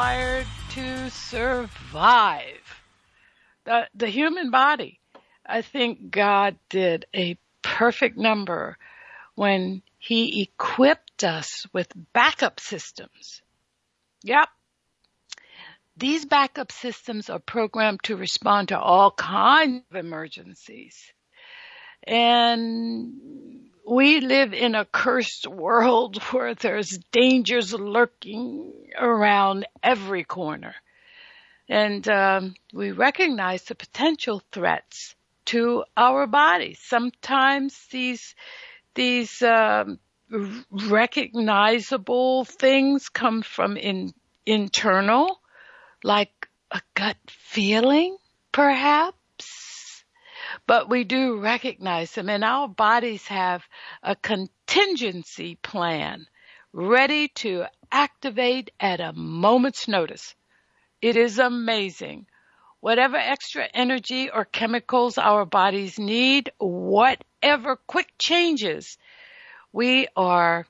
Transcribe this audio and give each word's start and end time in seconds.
hardwired 0.00 0.46
to 0.70 1.10
survive. 1.10 2.80
The, 3.64 3.88
the 3.94 4.06
human 4.06 4.50
body, 4.50 4.98
I 5.44 5.62
think 5.62 6.10
God 6.10 6.56
did 6.68 7.06
a 7.14 7.36
perfect 7.62 8.16
number 8.16 8.78
when 9.34 9.82
he 9.98 10.42
equipped 10.42 11.24
us 11.24 11.66
with 11.72 11.92
backup 12.12 12.60
systems. 12.60 13.42
Yep. 14.22 14.48
These 15.96 16.24
backup 16.24 16.72
systems 16.72 17.28
are 17.28 17.38
programmed 17.38 18.02
to 18.04 18.16
respond 18.16 18.68
to 18.68 18.80
all 18.80 19.10
kinds 19.10 19.84
of 19.90 19.96
emergencies. 19.96 21.12
And 22.06 23.49
we 23.90 24.20
live 24.20 24.54
in 24.54 24.76
a 24.76 24.84
cursed 24.84 25.48
world 25.48 26.16
where 26.30 26.54
there's 26.54 26.98
dangers 27.10 27.74
lurking 27.74 28.72
around 28.96 29.66
every 29.82 30.22
corner. 30.22 30.76
And 31.68 32.08
um, 32.08 32.54
we 32.72 32.92
recognize 32.92 33.64
the 33.64 33.74
potential 33.74 34.42
threats 34.52 35.14
to 35.46 35.84
our 35.96 36.26
bodies. 36.26 36.78
Sometimes 36.82 37.86
these 37.90 38.34
these 38.94 39.42
um, 39.42 39.98
recognizable 40.70 42.44
things 42.44 43.08
come 43.08 43.42
from 43.42 43.76
in, 43.76 44.12
internal, 44.46 45.40
like 46.02 46.48
a 46.70 46.80
gut 46.94 47.16
feeling, 47.28 48.16
perhaps. 48.52 49.69
But 50.66 50.88
we 50.88 51.04
do 51.04 51.38
recognize 51.38 52.12
them 52.12 52.28
and 52.28 52.44
our 52.44 52.68
bodies 52.68 53.26
have 53.26 53.64
a 54.02 54.14
contingency 54.16 55.56
plan 55.56 56.26
ready 56.72 57.28
to 57.28 57.64
activate 57.90 58.70
at 58.78 59.00
a 59.00 59.12
moment's 59.12 59.88
notice. 59.88 60.34
It 61.02 61.16
is 61.16 61.38
amazing. 61.38 62.26
Whatever 62.80 63.16
extra 63.16 63.68
energy 63.74 64.30
or 64.30 64.44
chemicals 64.44 65.18
our 65.18 65.44
bodies 65.44 65.98
need, 65.98 66.52
whatever 66.58 67.76
quick 67.76 68.12
changes 68.18 68.96
we 69.72 70.08
are 70.16 70.66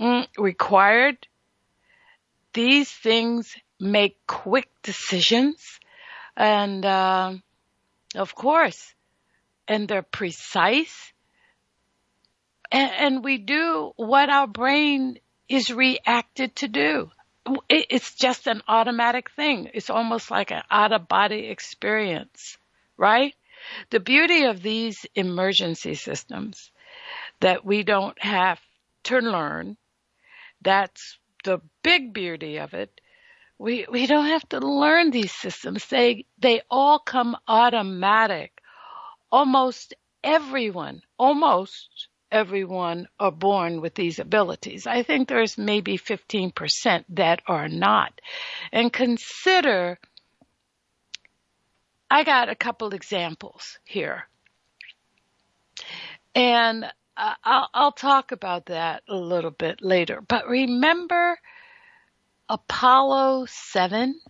mm, 0.00 0.26
required, 0.36 1.26
these 2.52 2.90
things 2.90 3.56
make 3.80 4.18
quick 4.26 4.68
decisions. 4.82 5.80
And, 6.36 6.84
uh, 6.84 7.34
of 8.14 8.34
course, 8.34 8.94
and 9.68 9.86
they're 9.86 10.02
precise. 10.02 11.12
And, 12.72 12.90
and 12.90 13.24
we 13.24 13.38
do 13.38 13.92
what 13.96 14.30
our 14.30 14.46
brain 14.46 15.20
is 15.48 15.70
reacted 15.70 16.56
to 16.56 16.68
do. 16.68 17.10
It's 17.68 18.14
just 18.14 18.46
an 18.46 18.62
automatic 18.68 19.30
thing. 19.30 19.70
It's 19.72 19.88
almost 19.88 20.30
like 20.30 20.50
an 20.50 20.62
out 20.70 20.92
of 20.92 21.08
body 21.08 21.46
experience, 21.46 22.58
right? 22.96 23.34
The 23.90 24.00
beauty 24.00 24.44
of 24.44 24.62
these 24.62 25.06
emergency 25.14 25.94
systems 25.94 26.70
that 27.40 27.64
we 27.64 27.84
don't 27.84 28.20
have 28.22 28.60
to 29.04 29.18
learn, 29.18 29.76
that's 30.60 31.18
the 31.44 31.60
big 31.82 32.12
beauty 32.12 32.58
of 32.58 32.74
it. 32.74 33.00
We, 33.58 33.86
we 33.90 34.06
don't 34.06 34.26
have 34.26 34.48
to 34.50 34.60
learn 34.60 35.10
these 35.10 35.32
systems. 35.32 35.86
They, 35.86 36.26
they 36.38 36.60
all 36.70 36.98
come 36.98 37.36
automatic 37.46 38.60
almost 39.30 39.94
everyone, 40.22 41.02
almost 41.18 42.08
everyone 42.30 43.08
are 43.18 43.30
born 43.32 43.80
with 43.80 43.94
these 43.94 44.18
abilities. 44.18 44.86
I 44.86 45.02
think 45.02 45.28
there's 45.28 45.56
maybe 45.56 45.96
15% 45.98 47.04
that 47.10 47.40
are 47.46 47.68
not. 47.68 48.20
And 48.72 48.92
consider, 48.92 49.98
I 52.10 52.24
got 52.24 52.48
a 52.48 52.54
couple 52.54 52.94
examples 52.94 53.78
here. 53.84 54.28
And 56.34 56.84
uh, 57.16 57.34
I'll, 57.42 57.68
I'll 57.74 57.92
talk 57.92 58.32
about 58.32 58.66
that 58.66 59.02
a 59.08 59.16
little 59.16 59.50
bit 59.50 59.80
later. 59.82 60.20
But 60.20 60.48
remember 60.48 61.38
Apollo 62.48 63.46
7? 63.48 64.20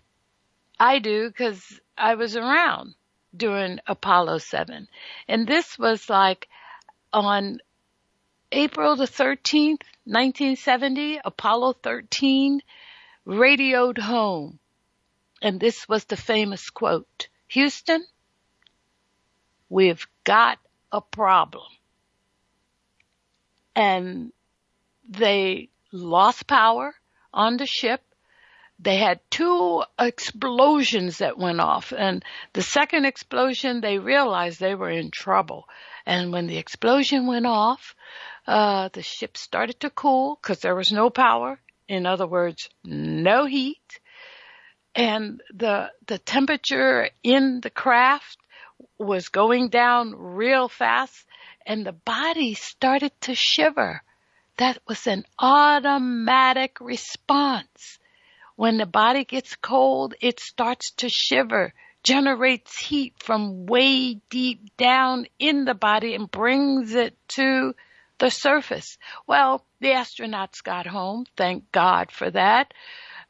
I 0.81 1.01
do 1.01 1.29
because 1.29 1.81
I 1.97 2.15
was 2.15 2.37
around 2.37 2.95
during 3.37 3.81
Apollo 3.87 4.39
7. 4.39 4.89
And 5.29 5.47
this 5.47 5.79
was 5.79 6.09
like 6.09 6.49
on 7.13 7.59
April 8.51 8.97
the 8.97 9.05
13th, 9.05 9.83
1970, 10.05 11.21
Apollo 11.25 11.75
13 11.83 12.63
radioed 13.25 13.99
home. 13.99 14.59
And 15.43 15.61
this 15.61 15.89
was 15.89 16.05
the 16.05 16.17
famous 16.17 16.71
quote, 16.71 17.29
Houston, 17.49 18.05
we've 19.69 20.07
got 20.25 20.59
a 20.91 21.01
problem. 21.01 21.67
And 23.77 24.33
they 25.09 25.69
lost 25.93 26.47
power 26.47 26.95
on 27.33 27.57
the 27.57 27.67
ship 27.67 28.03
they 28.79 28.97
had 28.97 29.21
two 29.31 29.83
explosions 29.99 31.19
that 31.19 31.37
went 31.37 31.61
off. 31.61 31.93
And 31.97 32.25
the 32.53 32.63
second 32.63 33.07
explosion 33.07 33.81
they 33.81 33.99
realized 33.99 34.61
they 34.61 34.75
were 34.75 34.91
in 34.91 35.11
trouble. 35.11 35.69
And 36.07 36.33
when 36.33 36.47
the 36.47 36.59
explosion 36.59 37.27
went 37.27 37.47
off 37.47 37.95
uh, 38.47 38.89
the 38.95 39.03
ship 39.03 39.37
started 39.37 39.79
to 39.81 39.91
cool 39.91 40.39
because 40.41 40.61
there 40.61 40.75
was 40.75 40.91
no 40.91 41.11
power. 41.11 41.61
In 41.87 42.07
other 42.07 42.27
words 42.27 42.71
no 42.85 43.45
heat. 43.45 44.01
And 44.95 45.43
the 45.55 45.91
the 46.07 46.19
temperature 46.19 47.11
in 47.23 47.61
the 47.61 47.71
craft 47.71 48.39
was 48.99 49.29
going 49.29 49.69
down 49.69 50.15
real 50.17 50.69
fast. 50.69 51.27
And 51.67 51.85
the 51.85 51.93
body 51.93 52.55
started 52.55 53.13
to 53.23 53.35
shiver. 53.35 54.03
That 54.57 54.79
was 54.89 55.07
an 55.07 55.25
automatic 55.39 56.81
response 56.81 57.99
when 58.59 58.77
the 58.77 58.87
body 58.87 59.25
gets 59.25 59.55
cold, 59.55 60.15
it 60.21 60.41
starts 60.41 60.91
to 60.91 61.09
shiver, 61.09 61.73
generates 62.03 62.77
heat 62.77 63.15
from 63.23 63.67
way 63.67 64.15
deep 64.31 64.77
down 64.77 65.27
in 65.39 65.65
the 65.65 65.75
body 65.75 66.17
and 66.17 66.29
brings 66.29 66.93
it 66.93 67.17
to 67.29 67.73
the 68.19 68.33
surface. 68.33 68.99
Well, 69.29 69.65
the 69.79 69.91
astronauts 69.91 70.61
got 70.65 70.89
home. 70.89 71.25
Thank 71.37 71.71
God 71.71 72.11
for 72.11 72.29
that. 72.33 72.75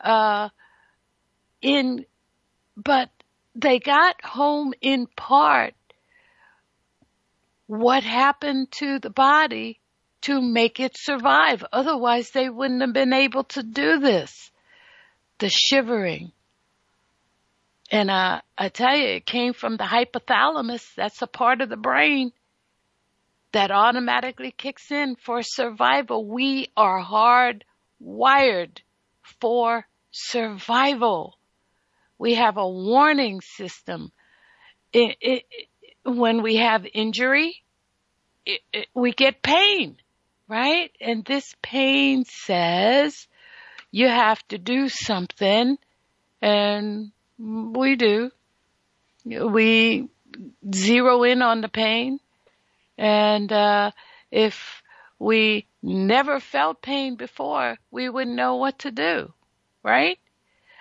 Uh, 0.00 0.48
in, 1.60 2.06
but 2.74 3.10
they 3.54 3.80
got 3.80 4.24
home 4.24 4.72
in 4.80 5.06
part 5.08 5.74
what 7.66 8.02
happened 8.02 8.72
to 8.78 8.98
the 8.98 9.10
body 9.10 9.78
to 10.22 10.40
make 10.40 10.80
it 10.80 10.96
survive. 10.96 11.62
Otherwise 11.70 12.30
they 12.30 12.48
wouldn't 12.48 12.80
have 12.80 12.94
been 12.94 13.12
able 13.12 13.44
to 13.44 13.62
do 13.62 13.98
this 13.98 14.50
the 15.38 15.48
shivering. 15.48 16.32
And 17.90 18.10
uh, 18.10 18.40
I 18.56 18.68
tell 18.68 18.96
you, 18.96 19.06
it 19.06 19.26
came 19.26 19.54
from 19.54 19.76
the 19.76 19.84
hypothalamus. 19.84 20.94
That's 20.94 21.22
a 21.22 21.26
part 21.26 21.60
of 21.60 21.68
the 21.68 21.76
brain 21.76 22.32
that 23.52 23.70
automatically 23.70 24.50
kicks 24.50 24.90
in 24.90 25.16
for 25.16 25.42
survival. 25.42 26.26
We 26.26 26.70
are 26.76 27.02
hardwired 27.02 28.78
for 29.40 29.86
survival. 30.10 31.38
We 32.18 32.34
have 32.34 32.58
a 32.58 32.68
warning 32.68 33.40
system. 33.40 34.12
It, 34.92 35.16
it, 35.20 35.44
when 36.04 36.42
we 36.42 36.56
have 36.56 36.86
injury, 36.92 37.62
we 38.94 39.12
get 39.12 39.42
pain, 39.42 39.96
right? 40.46 40.90
And 41.00 41.24
this 41.24 41.54
pain 41.62 42.24
says, 42.24 43.26
you 43.90 44.08
have 44.08 44.46
to 44.48 44.58
do 44.58 44.88
something 44.88 45.78
and 46.40 47.12
we 47.38 47.96
do. 47.96 48.30
We 49.24 50.08
zero 50.72 51.22
in 51.24 51.42
on 51.42 51.60
the 51.60 51.68
pain 51.68 52.20
and, 52.96 53.52
uh, 53.52 53.90
if 54.30 54.82
we 55.18 55.66
never 55.82 56.40
felt 56.40 56.82
pain 56.82 57.16
before, 57.16 57.76
we 57.90 58.08
wouldn't 58.08 58.36
know 58.36 58.56
what 58.56 58.80
to 58.80 58.90
do, 58.90 59.32
right? 59.82 60.18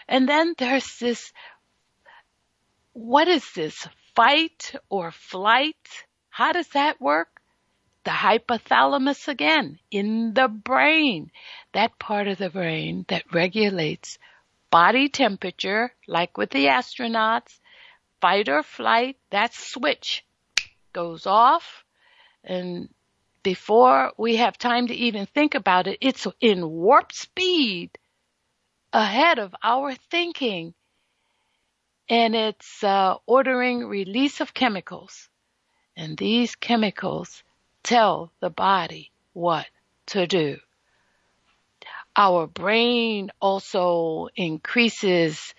And 0.08 0.28
then 0.28 0.54
there's 0.58 0.98
this, 1.00 1.32
what 2.94 3.28
is 3.28 3.46
this? 3.56 3.88
Fight 4.16 4.74
or 4.90 5.12
flight? 5.12 5.76
How 6.30 6.52
does 6.52 6.68
that 6.70 7.00
work? 7.02 7.37
The 8.08 8.14
hypothalamus 8.14 9.28
again 9.28 9.80
in 9.92 10.34
the 10.34 10.48
brain. 10.48 11.30
That 11.74 12.00
part 12.00 12.30
of 12.30 12.38
the 12.38 12.50
brain 12.50 13.04
that 13.10 13.34
regulates 13.34 14.18
body 14.72 15.10
temperature, 15.10 15.94
like 16.08 16.38
with 16.38 16.52
the 16.52 16.68
astronauts, 16.68 17.60
fight 18.22 18.48
or 18.48 18.64
flight, 18.64 19.18
that 19.32 19.54
switch 19.54 20.24
goes 20.94 21.28
off 21.28 21.84
and 22.46 22.88
before 23.44 24.14
we 24.18 24.38
have 24.38 24.58
time 24.58 24.88
to 24.88 24.94
even 24.94 25.26
think 25.26 25.54
about 25.54 25.88
it, 25.88 25.98
it's 26.00 26.26
in 26.40 26.66
warp 26.70 27.12
speed 27.12 27.98
ahead 28.94 29.38
of 29.38 29.54
our 29.62 29.96
thinking. 29.96 30.74
And 32.08 32.34
it's 32.36 32.82
uh, 32.86 33.16
ordering 33.26 33.86
release 33.86 34.40
of 34.40 34.54
chemicals. 34.54 35.28
And 35.98 36.18
these 36.18 36.56
chemicals 36.56 37.44
tell 37.88 38.34
the 38.42 38.50
body 38.50 39.12
what 39.32 39.66
to 40.08 40.28
do. 40.28 40.58
Our 42.18 42.46
brain 42.46 43.32
also 43.40 44.28
increases 44.36 45.54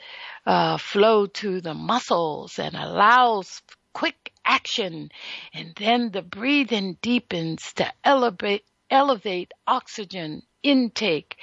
uh, 0.45 0.77
flow 0.77 1.27
to 1.27 1.63
the 1.63 1.73
muscles 1.73 2.59
and 2.59 2.75
allows 2.75 3.63
quick 3.95 4.33
action. 4.45 5.11
And 5.55 5.75
then 5.77 6.11
the 6.11 6.21
breathing 6.23 6.99
deepens 7.01 7.73
to 7.75 7.91
elevate, 8.05 8.65
elevate 8.91 9.53
oxygen 9.67 10.43
intake. 10.63 11.37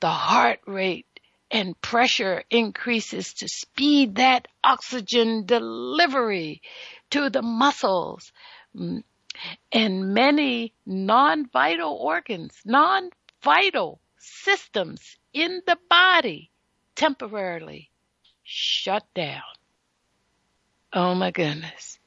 The 0.00 0.08
heart 0.08 0.60
rate 0.66 1.06
and 1.50 1.78
pressure 1.82 2.44
increases 2.48 3.34
to 3.34 3.48
speed 3.48 4.14
that 4.14 4.48
oxygen 4.64 5.44
delivery 5.44 6.62
to 7.10 7.28
the 7.28 7.42
muscles. 7.42 8.32
And 9.72 10.14
many 10.14 10.74
non-vital 10.86 11.92
organs, 11.92 12.60
non-vital 12.64 14.00
systems 14.18 15.16
in 15.32 15.62
the 15.66 15.78
body 15.88 16.50
temporarily 16.94 17.90
shut 18.42 19.06
down. 19.14 19.42
Oh 20.92 21.14
my 21.14 21.30
goodness. 21.30 21.98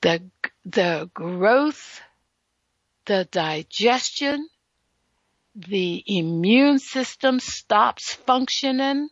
The, 0.00 0.22
the 0.64 1.10
growth, 1.14 2.00
the 3.06 3.26
digestion, 3.30 4.48
the 5.54 6.02
immune 6.06 6.78
system 6.78 7.40
stops 7.40 8.12
functioning, 8.12 9.08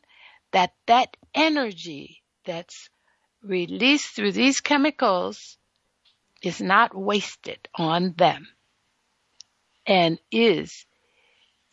that 0.50 0.72
that 0.86 1.16
energy 1.34 2.22
that's 2.44 2.90
released 3.42 4.10
through 4.14 4.32
these 4.32 4.60
chemicals 4.60 5.58
is 6.44 6.60
not 6.60 6.94
wasted 6.94 7.68
on 7.74 8.14
them 8.16 8.46
and 9.86 10.18
is 10.30 10.86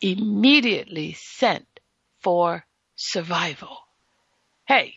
immediately 0.00 1.12
sent 1.12 1.66
for 2.20 2.64
survival. 2.96 3.76
Hey, 4.66 4.94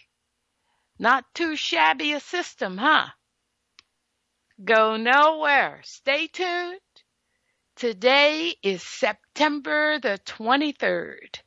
not 0.98 1.26
too 1.34 1.56
shabby 1.56 2.14
a 2.14 2.20
system, 2.20 2.78
huh? 2.78 3.08
Go 4.64 4.96
nowhere. 4.96 5.82
Stay 5.84 6.28
tuned. 6.28 6.80
Today 7.76 8.56
is 8.64 8.82
September 8.82 10.00
the 10.00 10.18
23rd, 10.26 11.42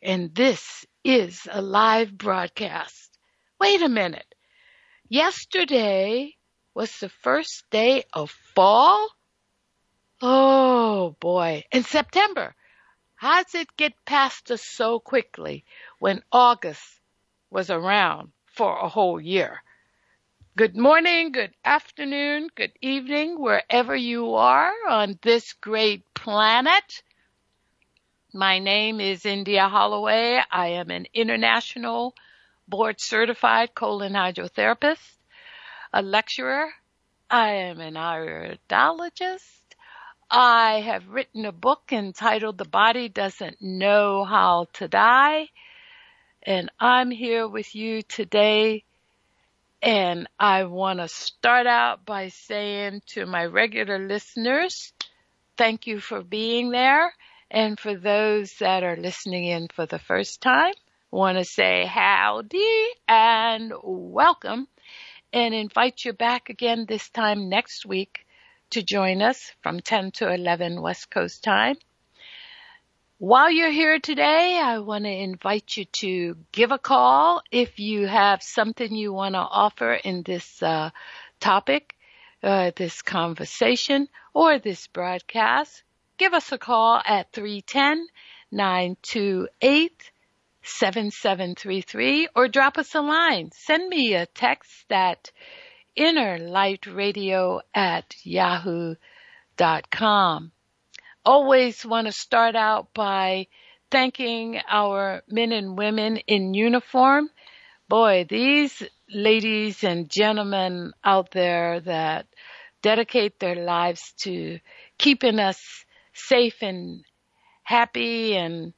and 0.00 0.32
this 0.32 0.86
is 1.02 1.48
a 1.50 1.60
live 1.60 2.16
broadcast. 2.16 3.18
Wait 3.58 3.82
a 3.82 3.88
minute. 3.88 4.32
Yesterday 5.08 6.36
was 6.74 6.98
the 6.98 7.08
first 7.08 7.68
day 7.70 8.04
of 8.12 8.30
fall? 8.54 9.08
Oh 10.22 11.16
boy. 11.20 11.64
In 11.72 11.82
September. 11.84 12.54
How 13.16 13.42
does 13.42 13.54
it 13.54 13.76
get 13.76 13.92
past 14.06 14.50
us 14.50 14.62
so 14.62 14.98
quickly 14.98 15.64
when 15.98 16.22
August 16.32 16.82
was 17.50 17.68
around 17.68 18.32
for 18.46 18.78
a 18.78 18.88
whole 18.88 19.20
year? 19.20 19.62
Good 20.56 20.76
morning, 20.76 21.32
good 21.32 21.54
afternoon, 21.64 22.48
good 22.54 22.72
evening, 22.80 23.38
wherever 23.38 23.94
you 23.94 24.34
are 24.34 24.72
on 24.88 25.18
this 25.22 25.52
great 25.52 26.02
planet. 26.14 27.02
My 28.32 28.58
name 28.58 29.00
is 29.00 29.26
India 29.26 29.68
Holloway. 29.68 30.40
I 30.50 30.68
am 30.68 30.90
an 30.90 31.06
international 31.12 32.14
board 32.68 33.00
certified 33.00 33.74
colon 33.74 34.14
hydrotherapist, 34.14 35.16
a 35.92 36.02
lecturer. 36.02 36.68
I 37.28 37.50
am 37.50 37.80
an 37.80 37.94
iridologist. 37.94 39.40
I 40.30 40.80
have 40.80 41.08
written 41.08 41.44
a 41.44 41.52
book 41.52 41.92
entitled 41.92 42.58
The 42.58 42.64
Body 42.64 43.08
Doesn't 43.08 43.60
Know 43.60 44.24
How 44.24 44.66
to 44.74 44.88
Die. 44.88 45.48
And 46.42 46.70
I'm 46.78 47.10
here 47.10 47.48
with 47.48 47.74
you 47.74 48.02
today 48.02 48.84
and 49.82 50.28
I 50.38 50.64
want 50.64 51.00
to 51.00 51.08
start 51.08 51.66
out 51.66 52.04
by 52.04 52.28
saying 52.28 53.02
to 53.08 53.26
my 53.26 53.46
regular 53.46 53.98
listeners, 53.98 54.92
thank 55.56 55.86
you 55.86 56.00
for 56.00 56.22
being 56.22 56.70
there. 56.70 57.12
And 57.50 57.80
for 57.80 57.96
those 57.96 58.54
that 58.60 58.84
are 58.84 58.96
listening 58.96 59.46
in 59.46 59.68
for 59.74 59.86
the 59.86 59.98
first 59.98 60.40
time, 60.40 60.74
want 61.10 61.38
to 61.38 61.44
say 61.44 61.84
howdy 61.86 62.86
and 63.08 63.72
welcome 63.82 64.68
and 65.32 65.54
invite 65.54 66.04
you 66.04 66.12
back 66.12 66.50
again 66.50 66.86
this 66.86 67.08
time 67.10 67.48
next 67.48 67.86
week 67.86 68.26
to 68.70 68.82
join 68.82 69.22
us 69.22 69.52
from 69.62 69.80
10 69.80 70.12
to 70.12 70.32
11 70.32 70.80
West 70.80 71.10
Coast 71.10 71.44
time. 71.44 71.76
While 73.18 73.50
you're 73.50 73.70
here 73.70 73.98
today, 73.98 74.58
I 74.62 74.78
want 74.78 75.04
to 75.04 75.10
invite 75.10 75.76
you 75.76 75.84
to 75.84 76.36
give 76.52 76.72
a 76.72 76.78
call 76.78 77.42
if 77.50 77.78
you 77.78 78.06
have 78.06 78.42
something 78.42 78.94
you 78.94 79.12
want 79.12 79.34
to 79.34 79.40
offer 79.40 79.92
in 79.92 80.22
this 80.22 80.62
uh, 80.62 80.90
topic, 81.38 81.96
uh, 82.42 82.70
this 82.76 83.02
conversation, 83.02 84.08
or 84.32 84.58
this 84.58 84.86
broadcast. 84.86 85.82
Give 86.16 86.32
us 86.32 86.50
a 86.52 86.58
call 86.58 87.02
at 87.04 87.32
310 87.32 88.06
928 88.52 90.10
7733 90.62 92.28
or 92.34 92.48
drop 92.48 92.78
us 92.78 92.94
a 92.94 93.00
line. 93.00 93.50
Send 93.52 93.88
me 93.88 94.14
a 94.14 94.26
text 94.26 94.90
at 94.90 95.30
innerlightradio 95.96 97.60
at 97.74 98.14
yahoo.com 98.24 99.00
always 101.24 101.84
want 101.84 102.06
to 102.06 102.12
start 102.12 102.56
out 102.56 102.92
by 102.94 103.46
thanking 103.90 104.60
our 104.68 105.22
men 105.28 105.52
and 105.52 105.76
women 105.76 106.16
in 106.18 106.54
uniform. 106.54 107.28
Boy, 107.88 108.26
these 108.28 108.82
ladies 109.12 109.82
and 109.82 110.08
gentlemen 110.08 110.92
out 111.04 111.32
there 111.32 111.80
that 111.80 112.26
dedicate 112.82 113.38
their 113.38 113.56
lives 113.56 114.12
to 114.18 114.58
keeping 114.96 115.38
us 115.38 115.84
safe 116.12 116.62
and 116.62 117.04
happy 117.62 118.36
and 118.36 118.72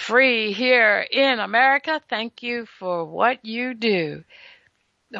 free 0.00 0.52
here 0.52 1.06
in 1.10 1.38
America. 1.38 2.00
Thank 2.08 2.42
you 2.42 2.66
for 2.78 3.04
what 3.04 3.44
you 3.44 3.74
do. 3.74 4.24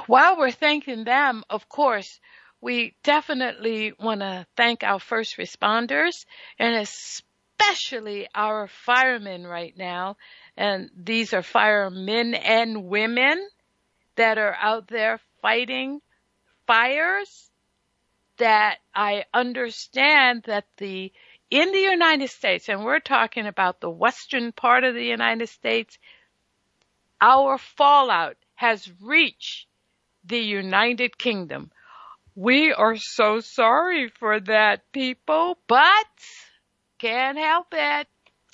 While 0.06 0.38
we're 0.38 0.50
thanking 0.50 1.04
them, 1.04 1.44
of 1.50 1.68
course, 1.68 2.20
we 2.60 2.94
definitely 3.02 3.92
want 3.98 4.20
to 4.20 4.46
thank 4.56 4.82
our 4.82 4.98
first 4.98 5.36
responders 5.36 6.24
and 6.58 6.74
especially 6.76 8.28
our 8.34 8.68
firemen 8.68 9.46
right 9.46 9.76
now. 9.76 10.16
And 10.56 10.90
these 10.96 11.34
are 11.34 11.42
firemen 11.42 12.34
and 12.34 12.84
women 12.84 13.48
that 14.16 14.38
are 14.38 14.56
out 14.60 14.88
there 14.88 15.20
fighting 15.42 16.00
fires 16.66 17.50
that 18.38 18.78
I 18.94 19.24
understand 19.34 20.44
that 20.46 20.64
the 20.78 21.12
in 21.50 21.72
the 21.72 21.80
United 21.80 22.30
States, 22.30 22.68
and 22.68 22.84
we're 22.84 23.00
talking 23.00 23.46
about 23.46 23.80
the 23.80 23.90
western 23.90 24.52
part 24.52 24.84
of 24.84 24.94
the 24.94 25.04
United 25.04 25.48
States, 25.48 25.98
our 27.20 27.58
fallout 27.58 28.36
has 28.54 28.90
reached 29.02 29.66
the 30.24 30.38
United 30.38 31.18
Kingdom. 31.18 31.70
We 32.36 32.72
are 32.72 32.96
so 32.96 33.40
sorry 33.40 34.08
for 34.08 34.38
that, 34.40 34.92
people, 34.92 35.58
but 35.66 36.06
can't 36.98 37.36
help 37.36 37.68
it. 37.72 38.06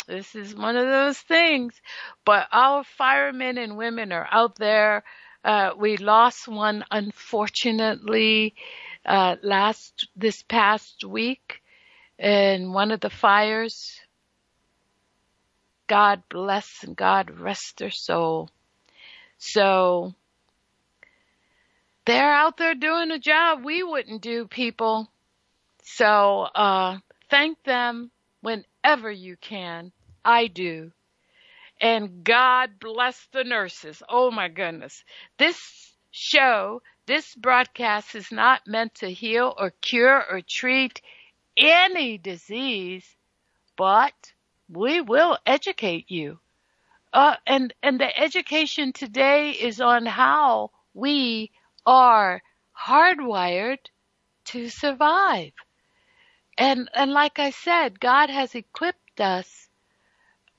This 0.06 0.34
is 0.34 0.54
one 0.54 0.76
of 0.76 0.86
those 0.86 1.18
things. 1.18 1.74
But 2.24 2.48
our 2.50 2.84
firemen 2.84 3.58
and 3.58 3.76
women 3.76 4.12
are 4.12 4.26
out 4.30 4.56
there. 4.56 5.04
Uh, 5.44 5.72
we 5.76 5.96
lost 5.96 6.48
one, 6.48 6.84
unfortunately, 6.90 8.54
uh, 9.04 9.36
last, 9.42 10.08
this 10.16 10.42
past 10.42 11.04
week 11.04 11.60
in 12.18 12.73
one 12.73 12.90
of 12.90 13.00
the 13.00 13.11
fires. 13.11 14.00
God 15.87 16.23
bless 16.28 16.82
and 16.82 16.96
God 16.96 17.30
rest 17.30 17.78
their 17.78 17.90
soul. 17.90 18.50
So, 19.38 20.14
they're 22.04 22.35
out 22.35 22.56
there 22.56 22.75
doing 22.75 23.11
a 23.11 23.18
job 23.18 23.64
we 23.64 23.82
wouldn't 23.82 24.23
do, 24.23 24.46
people. 24.46 25.11
So, 25.82 26.42
uh, 26.42 26.99
thank 27.30 27.62
them 27.64 28.11
whenever 28.40 29.11
you 29.11 29.37
can. 29.37 29.92
I 30.25 30.49
do. 30.49 30.92
And 31.80 32.25
God 32.25 32.80
bless 32.80 33.26
the 33.32 33.44
nurses. 33.44 34.02
Oh 34.08 34.30
my 34.30 34.49
goodness. 34.49 35.04
This 35.38 35.92
show 36.11 36.80
this 37.06 37.37
broadcast 37.37 38.16
is 38.16 38.32
not 38.32 38.66
meant 38.66 38.96
to 38.96 39.12
heal 39.12 39.54
or 39.56 39.70
cure 39.70 40.25
or 40.28 40.40
treat 40.40 41.00
any 41.56 42.18
disease, 42.18 43.04
but 43.76 44.32
we 44.68 45.00
will 45.00 45.38
educate 45.46 46.10
you. 46.10 46.38
Uh, 47.12 47.36
and, 47.46 47.72
and 47.82 48.00
the 48.00 48.18
education 48.18 48.92
today 48.92 49.50
is 49.50 49.80
on 49.80 50.06
how 50.06 50.70
we 50.94 51.50
are 51.86 52.42
hardwired 52.78 53.78
to 54.44 54.68
survive. 54.68 55.52
And, 56.58 56.90
and 56.94 57.12
like 57.12 57.38
I 57.38 57.50
said, 57.50 58.00
God 58.00 58.30
has 58.30 58.54
equipped 58.54 59.20
us, 59.20 59.68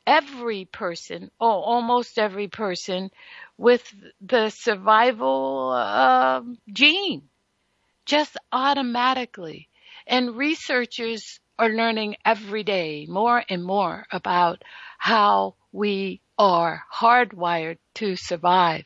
every 0.05 0.65
person, 0.65 1.31
or 1.39 1.51
almost 1.51 2.17
every 2.17 2.47
person, 2.47 3.11
with 3.57 3.83
the 4.21 4.49
survival 4.49 5.71
uh, 5.75 6.41
gene, 6.71 7.23
just 8.05 8.37
automatically. 8.51 9.66
And 10.07 10.37
researchers 10.37 11.39
are 11.59 11.69
learning 11.69 12.15
every 12.23 12.63
day 12.63 13.05
more 13.09 13.43
and 13.49 13.63
more 13.63 14.05
about 14.11 14.63
how 14.97 15.55
we 15.71 16.21
are 16.37 16.83
hardwired 16.93 17.77
to 17.95 18.15
survive. 18.15 18.85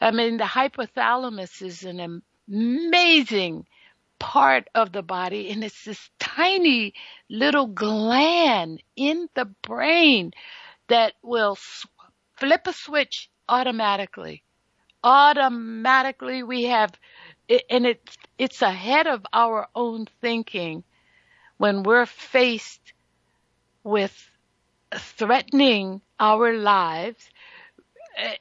I 0.00 0.10
mean, 0.10 0.36
the 0.36 0.44
hypothalamus 0.44 1.62
is 1.62 1.82
an 1.82 2.22
amazing 2.48 3.66
part 4.18 4.68
of 4.74 4.92
the 4.92 5.02
body 5.02 5.50
and 5.50 5.64
it's 5.64 5.84
this 5.84 6.10
tiny 6.18 6.94
little 7.28 7.66
gland 7.66 8.82
in 8.96 9.28
the 9.34 9.46
brain 9.62 10.32
that 10.88 11.14
will 11.22 11.58
flip 12.36 12.66
a 12.66 12.72
switch 12.72 13.28
automatically. 13.48 14.42
Automatically 15.02 16.42
we 16.42 16.64
have, 16.64 16.92
and 17.70 17.86
it's, 17.86 18.16
it's 18.38 18.62
ahead 18.62 19.06
of 19.06 19.24
our 19.32 19.68
own 19.74 20.06
thinking 20.20 20.84
when 21.58 21.82
we're 21.82 22.06
faced 22.06 22.92
with 23.82 24.30
threatening 24.92 26.00
our 26.18 26.54
lives 26.54 27.28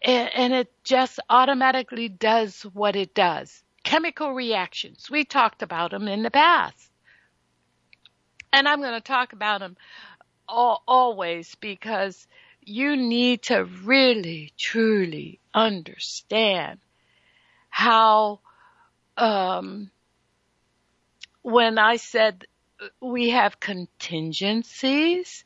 and 0.04 0.54
it 0.54 0.72
just 0.84 1.20
automatically 1.30 2.08
does 2.08 2.62
what 2.62 2.96
it 2.96 3.16
does. 3.16 3.64
Chemical 3.84 4.34
reactions. 4.34 5.10
We 5.10 5.26
talked 5.26 5.62
about 5.62 5.92
them 5.92 6.08
in 6.08 6.24
the 6.24 6.32
past. 6.32 6.92
And 8.52 8.68
I'm 8.68 8.82
going 8.82 8.94
to 8.94 9.02
talk 9.02 9.34
about 9.34 9.60
them 9.62 9.76
all, 10.48 10.84
always 10.88 11.56
because 11.56 12.28
you 12.62 12.96
need 12.96 13.44
to 13.44 13.66
really, 13.84 14.54
truly 14.58 15.40
understand 15.54 16.80
how, 17.70 18.42
um, 19.18 19.92
when 21.42 21.78
I 21.78 21.98
said 21.98 22.46
we 23.00 23.30
have 23.30 23.60
contingencies 23.60 25.46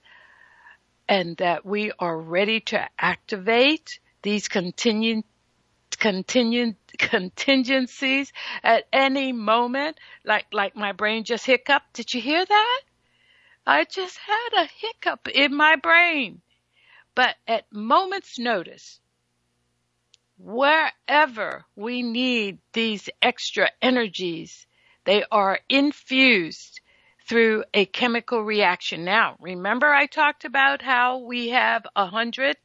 and 1.09 1.37
that 1.37 1.65
we 1.65 1.91
are 1.99 2.17
ready 2.17 2.59
to 2.59 2.87
activate 2.99 3.99
these 4.21 4.47
contingent, 4.47 5.25
contingent, 5.97 6.77
contingencies 6.97 8.33
at 8.63 8.85
any 8.91 9.31
moment, 9.31 9.99
like, 10.25 10.47
like 10.51 10.75
my 10.75 10.91
brain 10.91 11.23
just 11.23 11.45
hiccuped. 11.45 11.93
Did 11.93 12.13
you 12.13 12.21
hear 12.21 12.45
that? 12.45 12.81
I 13.65 13.83
just 13.83 14.17
had 14.17 14.63
a 14.63 14.69
hiccup 14.79 15.27
in 15.27 15.55
my 15.55 15.75
brain. 15.75 16.41
But 17.15 17.35
at 17.47 17.65
moment's 17.71 18.37
notice, 18.37 18.99
wherever 20.37 21.65
we 21.75 22.03
need 22.03 22.59
these 22.73 23.09
extra 23.21 23.69
energies, 23.81 24.67
they 25.03 25.23
are 25.31 25.59
infused 25.69 26.81
through 27.27 27.63
a 27.73 27.85
chemical 27.85 28.43
reaction. 28.43 29.03
Now, 29.03 29.35
remember 29.39 29.87
I 29.87 30.05
talked 30.05 30.45
about 30.45 30.81
how 30.81 31.19
we 31.19 31.49
have 31.49 31.85
a 31.95 32.07
hundred 32.07 32.57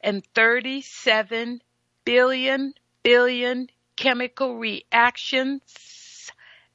and 0.00 0.24
thirty-seven 0.34 1.62
billion 2.04 2.74
billion 3.02 3.68
chemical 3.96 4.56
reactions 4.56 6.30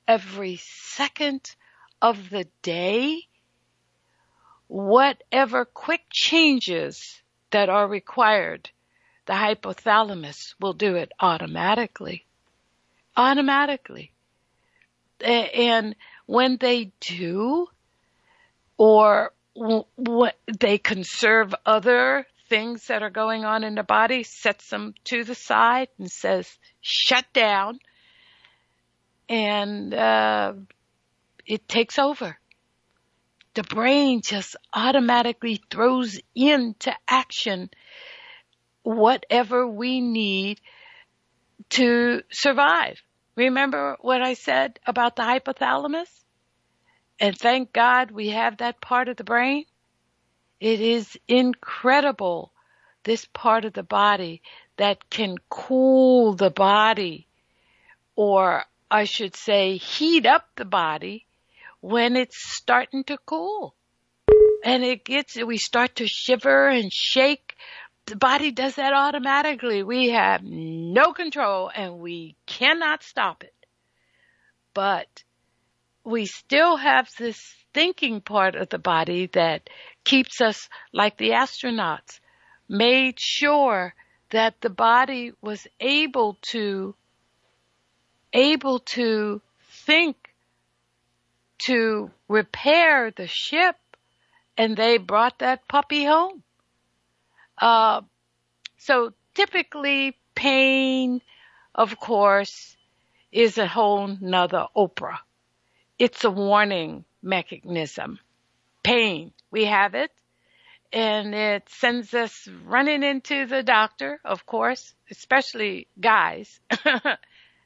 every 0.07 0.57
second 0.57 1.55
of 2.01 2.29
the 2.29 2.47
day? 2.61 3.27
whatever 4.67 5.65
quick 5.65 6.01
changes 6.11 7.21
that 7.51 7.69
are 7.69 7.87
required, 7.87 8.69
the 9.25 9.33
hypothalamus 9.33 10.55
will 10.59 10.73
do 10.73 10.95
it 10.95 11.11
automatically. 11.19 12.25
Automatically. 13.17 14.11
And 15.21 15.95
when 16.25 16.57
they 16.57 16.91
do, 16.99 17.67
or 18.77 19.33
they 20.59 20.77
conserve 20.77 21.55
other 21.65 22.27
things 22.49 22.87
that 22.87 23.01
are 23.01 23.09
going 23.09 23.45
on 23.45 23.63
in 23.63 23.75
the 23.75 23.83
body, 23.83 24.23
sets 24.23 24.69
them 24.69 24.93
to 25.05 25.23
the 25.23 25.35
side 25.35 25.87
and 25.97 26.11
says, 26.11 26.47
shut 26.81 27.25
down. 27.33 27.79
And, 29.29 29.93
uh, 29.93 30.53
it 31.47 31.67
takes 31.67 31.97
over 31.97 32.37
the 33.55 33.63
brain 33.63 34.21
just 34.21 34.55
automatically 34.73 35.61
throws 35.71 36.19
into 36.35 36.93
action 37.07 37.69
whatever 38.85 39.67
we 39.67 39.99
need 39.99 40.61
to 41.71 42.21
survive. 42.31 43.01
Remember 43.35 43.97
what 43.99 44.21
I 44.21 44.35
said 44.35 44.79
about 44.85 45.15
the 45.15 45.23
hypothalamus? 45.23 46.07
And 47.19 47.37
thank 47.37 47.73
God 47.73 48.11
we 48.11 48.29
have 48.29 48.57
that 48.57 48.79
part 48.79 49.09
of 49.09 49.17
the 49.17 49.23
brain. 49.23 49.65
It 50.59 50.81
is 50.81 51.17
incredible, 51.27 52.53
this 53.03 53.25
part 53.33 53.65
of 53.65 53.73
the 53.73 53.83
body 53.83 54.41
that 54.77 55.09
can 55.09 55.37
cool 55.49 56.35
the 56.35 56.51
body, 56.51 57.27
or 58.15 58.63
I 58.91 59.05
should 59.05 59.35
say 59.35 59.77
heat 59.77 60.25
up 60.25 60.45
the 60.55 60.65
body 60.65 61.25
when 61.81 62.15
it's 62.15 62.37
starting 62.37 63.03
to 63.05 63.17
cool. 63.25 63.75
And 64.63 64.83
it 64.83 65.05
gets, 65.05 65.35
we 65.35 65.57
start 65.57 65.95
to 65.97 66.07
shiver 66.07 66.69
and 66.69 66.91
shake. 66.93 67.44
The 68.07 68.15
body 68.15 68.51
does 68.51 68.75
that 68.75 68.93
automatically. 68.93 69.81
We 69.81 70.09
have 70.09 70.43
no 70.43 71.13
control 71.13 71.71
and 71.73 71.99
we 71.99 72.35
cannot 72.45 73.01
stop 73.01 73.43
it. 73.43 73.53
But 74.73 75.23
we 76.03 76.27
still 76.27 76.77
have 76.77 77.09
this 77.17 77.55
thinking 77.73 78.21
part 78.21 78.55
of 78.55 78.69
the 78.69 78.77
body 78.77 79.27
that 79.33 79.69
keeps 80.03 80.39
us 80.39 80.69
like 80.93 81.17
the 81.17 81.31
astronauts, 81.31 82.19
made 82.69 83.19
sure 83.19 83.95
that 84.29 84.61
the 84.61 84.69
body 84.69 85.33
was 85.41 85.65
able 85.79 86.37
to, 86.41 86.95
able 88.33 88.79
to 88.79 89.41
think 89.85 90.15
to 91.57 92.11
repair 92.27 93.11
the 93.11 93.27
ship 93.27 93.75
and 94.57 94.77
they 94.77 94.97
brought 94.97 95.39
that 95.39 95.67
puppy 95.67 96.05
home. 96.05 96.43
Uh, 97.57 98.01
so 98.77 99.13
typically 99.33 100.17
pain, 100.35 101.21
of 101.73 101.99
course, 101.99 102.75
is 103.31 103.57
a 103.57 103.67
whole 103.67 104.07
nother 104.07 104.67
Oprah. 104.75 105.19
It's 105.97 106.23
a 106.23 106.31
warning 106.31 107.05
mechanism. 107.21 108.19
Pain, 108.83 109.31
we 109.51 109.65
have 109.65 109.95
it, 109.95 110.11
and 110.93 111.33
it 111.33 111.67
sends 111.69 112.13
us 112.13 112.47
running 112.65 113.03
into 113.03 113.45
the 113.45 113.63
doctor, 113.63 114.19
of 114.23 114.45
course, 114.45 114.93
especially 115.09 115.87
guys. 115.99 116.59
uh, 116.85 117.15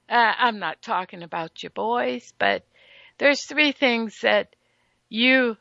I'm 0.08 0.60
not 0.60 0.82
talking 0.82 1.24
about 1.24 1.62
your 1.62 1.72
boys, 1.72 2.34
but 2.40 2.66
there's 3.18 3.44
three 3.44 3.72
things 3.72 4.22
that 4.22 4.56
you 5.10 5.58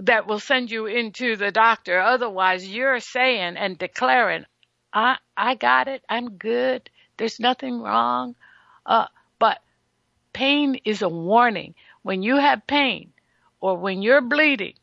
that 0.00 0.26
will 0.26 0.40
send 0.40 0.70
you 0.70 0.86
into 0.86 1.36
the 1.36 1.50
doctor. 1.50 2.00
Otherwise, 2.00 2.66
you're 2.66 3.00
saying 3.00 3.56
and 3.56 3.76
declaring, 3.78 4.44
I, 4.92 5.16
I 5.36 5.54
got 5.54 5.88
it. 5.88 6.02
I'm 6.08 6.32
good. 6.32 6.88
There's 7.16 7.38
nothing 7.38 7.80
wrong. 7.80 8.34
Uh, 8.86 9.06
but 9.38 9.58
pain 10.32 10.80
is 10.84 11.02
a 11.02 11.08
warning. 11.08 11.74
When 12.02 12.22
you 12.22 12.36
have 12.36 12.66
pain 12.66 13.12
or 13.60 13.76
when 13.76 14.00
you're 14.00 14.22
bleeding 14.22 14.74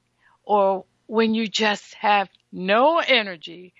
or 0.43 0.86
when 1.07 1.33
you 1.33 1.47
just 1.47 1.95
have 1.95 2.29
no 2.51 3.00
energy 3.00 3.74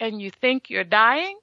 and 0.00 0.20
you 0.20 0.30
think 0.30 0.70
you're 0.70 0.84
dying, 0.84 1.38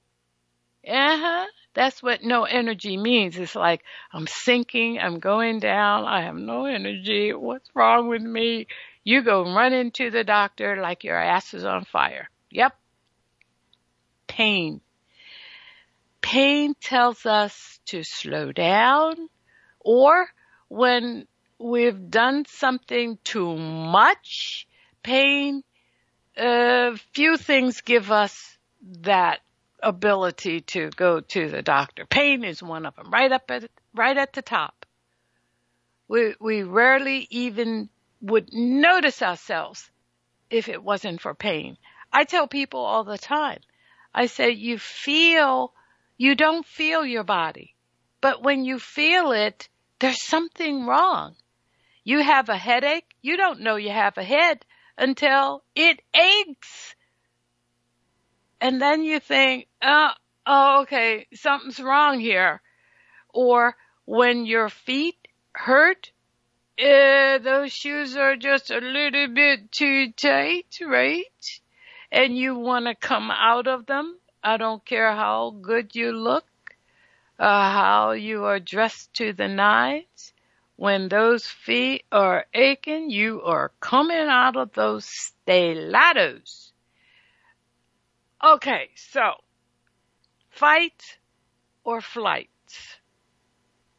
uh 0.86 1.16
huh, 1.18 1.46
that's 1.74 2.02
what 2.02 2.22
no 2.22 2.44
energy 2.44 2.96
means. 2.96 3.38
It's 3.38 3.54
like, 3.54 3.82
I'm 4.12 4.26
sinking, 4.26 4.98
I'm 4.98 5.20
going 5.20 5.58
down, 5.60 6.04
I 6.04 6.22
have 6.22 6.36
no 6.36 6.66
energy, 6.66 7.32
what's 7.32 7.68
wrong 7.74 8.08
with 8.08 8.22
me? 8.22 8.66
You 9.08 9.22
go 9.22 9.42
running 9.54 9.90
to 9.92 10.10
the 10.10 10.22
doctor 10.22 10.76
like 10.82 11.02
your 11.02 11.16
ass 11.16 11.54
is 11.54 11.64
on 11.64 11.86
fire. 11.86 12.28
Yep. 12.50 12.74
Pain. 14.26 14.82
pain 16.20 16.74
tells 16.78 17.24
us 17.24 17.80
to 17.86 18.02
slow 18.02 18.52
down 18.52 19.14
or 19.80 20.28
when 20.68 21.26
we've 21.58 22.10
done 22.10 22.44
something 22.48 23.16
too 23.24 23.56
much, 23.56 24.68
pain, 25.02 25.64
uh, 26.36 26.94
few 27.14 27.38
things 27.38 27.80
give 27.80 28.10
us 28.10 28.58
that 29.00 29.40
ability 29.82 30.60
to 30.60 30.90
go 30.90 31.20
to 31.20 31.48
the 31.48 31.62
doctor. 31.62 32.04
Pain 32.04 32.44
is 32.44 32.62
one 32.62 32.84
of 32.84 32.94
them, 32.94 33.10
right 33.10 33.32
up 33.32 33.50
at, 33.50 33.70
right 33.94 34.18
at 34.18 34.34
the 34.34 34.42
top. 34.42 34.84
We, 36.08 36.34
we 36.38 36.62
rarely 36.62 37.26
even 37.30 37.88
would 38.20 38.52
notice 38.52 39.22
ourselves 39.22 39.90
if 40.50 40.68
it 40.68 40.82
wasn't 40.82 41.20
for 41.20 41.34
pain. 41.34 41.76
I 42.12 42.24
tell 42.24 42.48
people 42.48 42.80
all 42.80 43.04
the 43.04 43.18
time, 43.18 43.60
I 44.14 44.26
say, 44.26 44.50
you 44.50 44.78
feel, 44.78 45.72
you 46.16 46.34
don't 46.34 46.66
feel 46.66 47.04
your 47.04 47.24
body, 47.24 47.74
but 48.20 48.42
when 48.42 48.64
you 48.64 48.78
feel 48.78 49.32
it, 49.32 49.68
there's 49.98 50.22
something 50.22 50.86
wrong. 50.86 51.36
You 52.04 52.22
have 52.22 52.48
a 52.48 52.56
headache. 52.56 53.06
You 53.20 53.36
don't 53.36 53.60
know 53.60 53.76
you 53.76 53.90
have 53.90 54.16
a 54.16 54.24
head 54.24 54.64
until 54.96 55.62
it 55.74 56.00
aches. 56.14 56.94
And 58.60 58.80
then 58.80 59.02
you 59.02 59.20
think, 59.20 59.68
oh, 59.82 60.10
oh, 60.46 60.80
okay, 60.82 61.26
something's 61.34 61.78
wrong 61.78 62.18
here. 62.18 62.62
Or 63.28 63.76
when 64.04 64.46
your 64.46 64.68
feet 64.68 65.16
hurt, 65.52 66.10
uh, 66.78 67.38
those 67.38 67.72
shoes 67.72 68.16
are 68.16 68.36
just 68.36 68.70
a 68.70 68.78
little 68.78 69.28
bit 69.28 69.72
too 69.72 70.12
tight, 70.12 70.78
right? 70.80 71.60
And 72.12 72.36
you 72.36 72.54
want 72.56 72.86
to 72.86 72.94
come 72.94 73.30
out 73.30 73.66
of 73.66 73.86
them. 73.86 74.18
I 74.42 74.56
don't 74.56 74.84
care 74.84 75.12
how 75.12 75.50
good 75.60 75.96
you 75.96 76.12
look, 76.12 76.46
uh, 77.38 77.72
how 77.72 78.12
you 78.12 78.44
are 78.44 78.60
dressed 78.60 79.12
to 79.14 79.32
the 79.32 79.48
nines. 79.48 80.32
When 80.76 81.08
those 81.08 81.44
feet 81.44 82.04
are 82.12 82.46
aching, 82.54 83.10
you 83.10 83.42
are 83.42 83.72
coming 83.80 84.28
out 84.28 84.56
of 84.56 84.72
those 84.74 85.04
stilettos. 85.04 86.72
Okay, 88.44 88.90
so 88.94 89.32
fight 90.50 91.18
or 91.82 92.00
flight. 92.00 92.48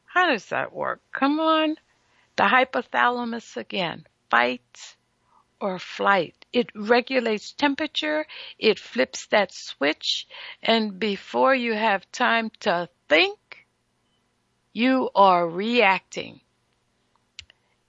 How 0.05 0.27
does 0.27 0.45
that 0.47 0.73
work? 0.73 1.01
Come 1.11 1.41
on. 1.41 1.75
The 2.39 2.45
hypothalamus 2.45 3.57
again. 3.57 4.07
Fight 4.29 4.95
or 5.59 5.77
flight. 5.77 6.45
It 6.53 6.69
regulates 6.73 7.51
temperature. 7.51 8.25
It 8.57 8.79
flips 8.79 9.27
that 9.27 9.53
switch. 9.53 10.25
And 10.63 10.97
before 10.97 11.53
you 11.53 11.73
have 11.73 12.09
time 12.13 12.49
to 12.61 12.87
think, 13.09 13.37
you 14.71 15.09
are 15.13 15.45
reacting. 15.49 16.39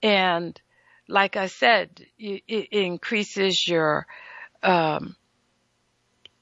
And 0.03 0.59
like 1.07 1.37
I 1.37 1.47
said, 1.47 2.05
it, 2.19 2.43
increases 2.73 3.65
your, 3.65 4.05
um, 4.61 5.15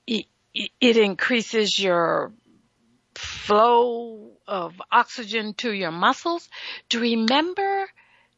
it, 0.07 0.25
it 0.55 0.97
increases 0.97 1.77
your 1.77 2.33
flow 3.13 4.31
of 4.47 4.81
oxygen 4.91 5.53
to 5.57 5.71
your 5.71 5.91
muscles. 5.91 6.49
Do 6.89 7.03
you 7.03 7.19
remember 7.21 7.87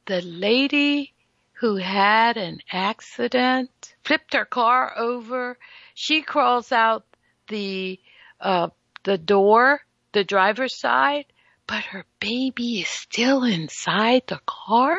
the 0.06 0.22
lady 0.22 1.14
who 1.54 1.76
had 1.76 2.38
an 2.38 2.60
accident, 2.72 3.96
flipped 4.04 4.34
her 4.34 4.46
car 4.46 4.98
over? 4.98 5.58
She 5.94 6.22
crawls 6.22 6.72
out 6.72 7.06
the, 7.48 8.00
uh, 8.40 8.70
the 9.04 9.18
door, 9.18 9.82
the 10.12 10.24
driver's 10.24 10.80
side, 10.80 11.26
but 11.68 11.84
her 11.86 12.06
baby 12.20 12.82
is 12.82 12.90
still 12.90 13.44
inside 13.44 14.24
the 14.28 14.42
car. 14.46 14.98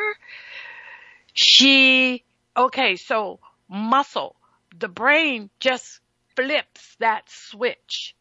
She, 1.34 2.24
okay, 2.56 2.96
so 2.96 3.40
muscle, 3.68 4.36
the 4.78 4.88
brain 4.88 5.50
just 5.60 6.00
flips 6.36 6.96
that 6.98 7.28
switch 7.28 8.14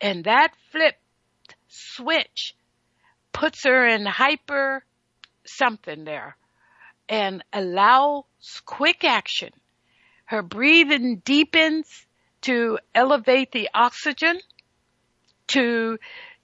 and 0.00 0.24
that 0.24 0.52
flipped 0.70 1.02
switch 1.68 2.54
puts 3.32 3.64
her 3.64 3.86
in 3.86 4.06
hyper 4.06 4.84
something 5.48 6.04
there 6.04 6.36
and 7.08 7.42
allows 7.52 8.24
quick 8.64 9.04
action. 9.04 9.50
Her 10.24 10.42
breathing 10.42 11.22
deepens 11.24 12.06
to 12.42 12.78
elevate 12.94 13.52
the 13.52 13.70
oxygen 13.74 14.38
to 15.48 15.98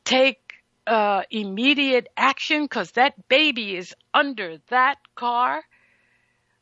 take 0.04 0.40
uh, 0.86 1.22
immediate 1.30 2.08
action 2.16 2.62
because 2.62 2.92
that 2.92 3.28
baby 3.28 3.76
is 3.76 3.94
under 4.12 4.58
that 4.68 4.96
car. 5.14 5.62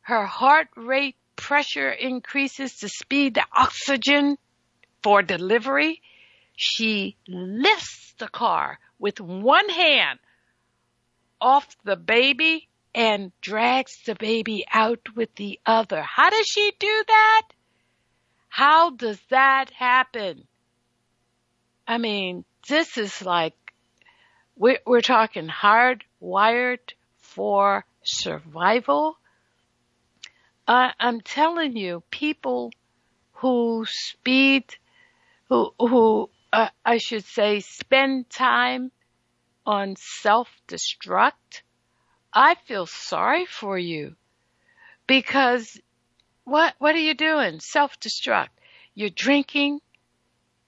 Her 0.01 0.25
heart 0.25 0.67
rate 0.75 1.15
pressure 1.35 1.89
increases 1.89 2.77
to 2.79 2.89
speed 2.89 3.35
the 3.35 3.45
oxygen 3.55 4.37
for 5.01 5.21
delivery. 5.21 6.01
She 6.55 7.17
lifts 7.27 8.13
the 8.19 8.27
car 8.27 8.79
with 8.99 9.19
one 9.19 9.69
hand 9.69 10.19
off 11.43 11.67
the 11.83 11.97
baby 11.97 12.69
and 12.95 13.33
drags 13.41 13.99
the 14.05 14.15
baby 14.15 14.65
out 14.71 15.15
with 15.15 15.35
the 15.35 15.59
other. 15.65 16.01
How 16.01 16.29
does 16.29 16.47
she 16.47 16.71
do 16.79 17.03
that? 17.07 17.47
How 18.47 18.91
does 18.91 19.19
that 19.29 19.69
happen? 19.71 20.47
I 21.85 21.97
mean, 21.97 22.45
this 22.69 22.97
is 22.97 23.21
like 23.21 23.55
we're, 24.55 24.79
we're 24.85 25.01
talking 25.01 25.49
hardwired 25.49 26.93
for 27.17 27.83
survival. 28.03 29.17
Uh, 30.65 30.91
I'm 30.97 31.19
telling 31.19 31.75
you, 31.75 32.03
people 32.09 32.71
who 33.33 33.85
speed, 33.85 34.63
who, 35.49 35.73
who, 35.77 36.29
uh, 36.53 36.69
I 36.85 36.99
should 36.99 37.25
say, 37.25 37.59
spend 37.59 38.29
time 38.29 38.91
on 39.65 39.95
self-destruct, 39.97 41.61
I 42.33 42.55
feel 42.65 42.85
sorry 42.85 43.45
for 43.45 43.77
you 43.77 44.15
because 45.07 45.79
what, 46.43 46.73
what 46.79 46.95
are 46.95 46.99
you 46.99 47.13
doing? 47.13 47.59
Self-destruct. 47.59 48.49
You're 48.95 49.09
drinking, 49.09 49.79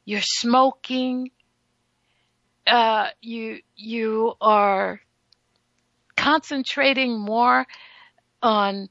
you're 0.06 0.22
smoking, 0.22 1.32
uh, 2.68 3.10
you 3.22 3.60
you 3.76 4.34
are 4.42 5.00
concentrating 6.18 7.20
more 7.20 7.68
on 8.42 8.90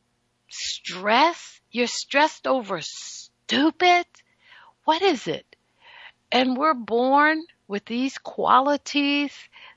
stress. 0.48 1.60
You're 1.70 1.88
stressed 1.88 2.46
over 2.46 2.80
stupid. 2.80 4.06
What 4.84 5.02
is 5.02 5.26
it? 5.26 5.56
And 6.30 6.56
we're 6.56 6.74
born 6.74 7.42
with 7.66 7.84
these 7.86 8.18
qualities 8.18 9.32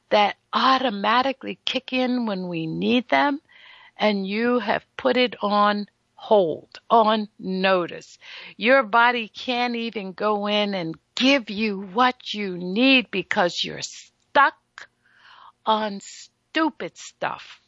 that 0.09 0.35
automatically 0.53 1.59
kick 1.65 1.93
in 1.93 2.25
when 2.25 2.47
we 2.47 2.67
need 2.67 3.09
them, 3.09 3.41
and 3.97 4.27
you 4.27 4.59
have 4.59 4.85
put 4.95 5.17
it 5.17 5.35
on 5.41 5.87
hold, 6.15 6.79
on 6.89 7.29
notice. 7.39 8.17
Your 8.57 8.83
body 8.83 9.27
can't 9.27 9.75
even 9.75 10.13
go 10.13 10.47
in 10.47 10.73
and 10.73 10.95
give 11.15 11.49
you 11.49 11.81
what 11.81 12.33
you 12.33 12.57
need 12.57 13.09
because 13.11 13.63
you're 13.63 13.81
stuck 13.81 14.89
on 15.65 15.99
stupid 16.01 16.97
stuff. 16.97 17.61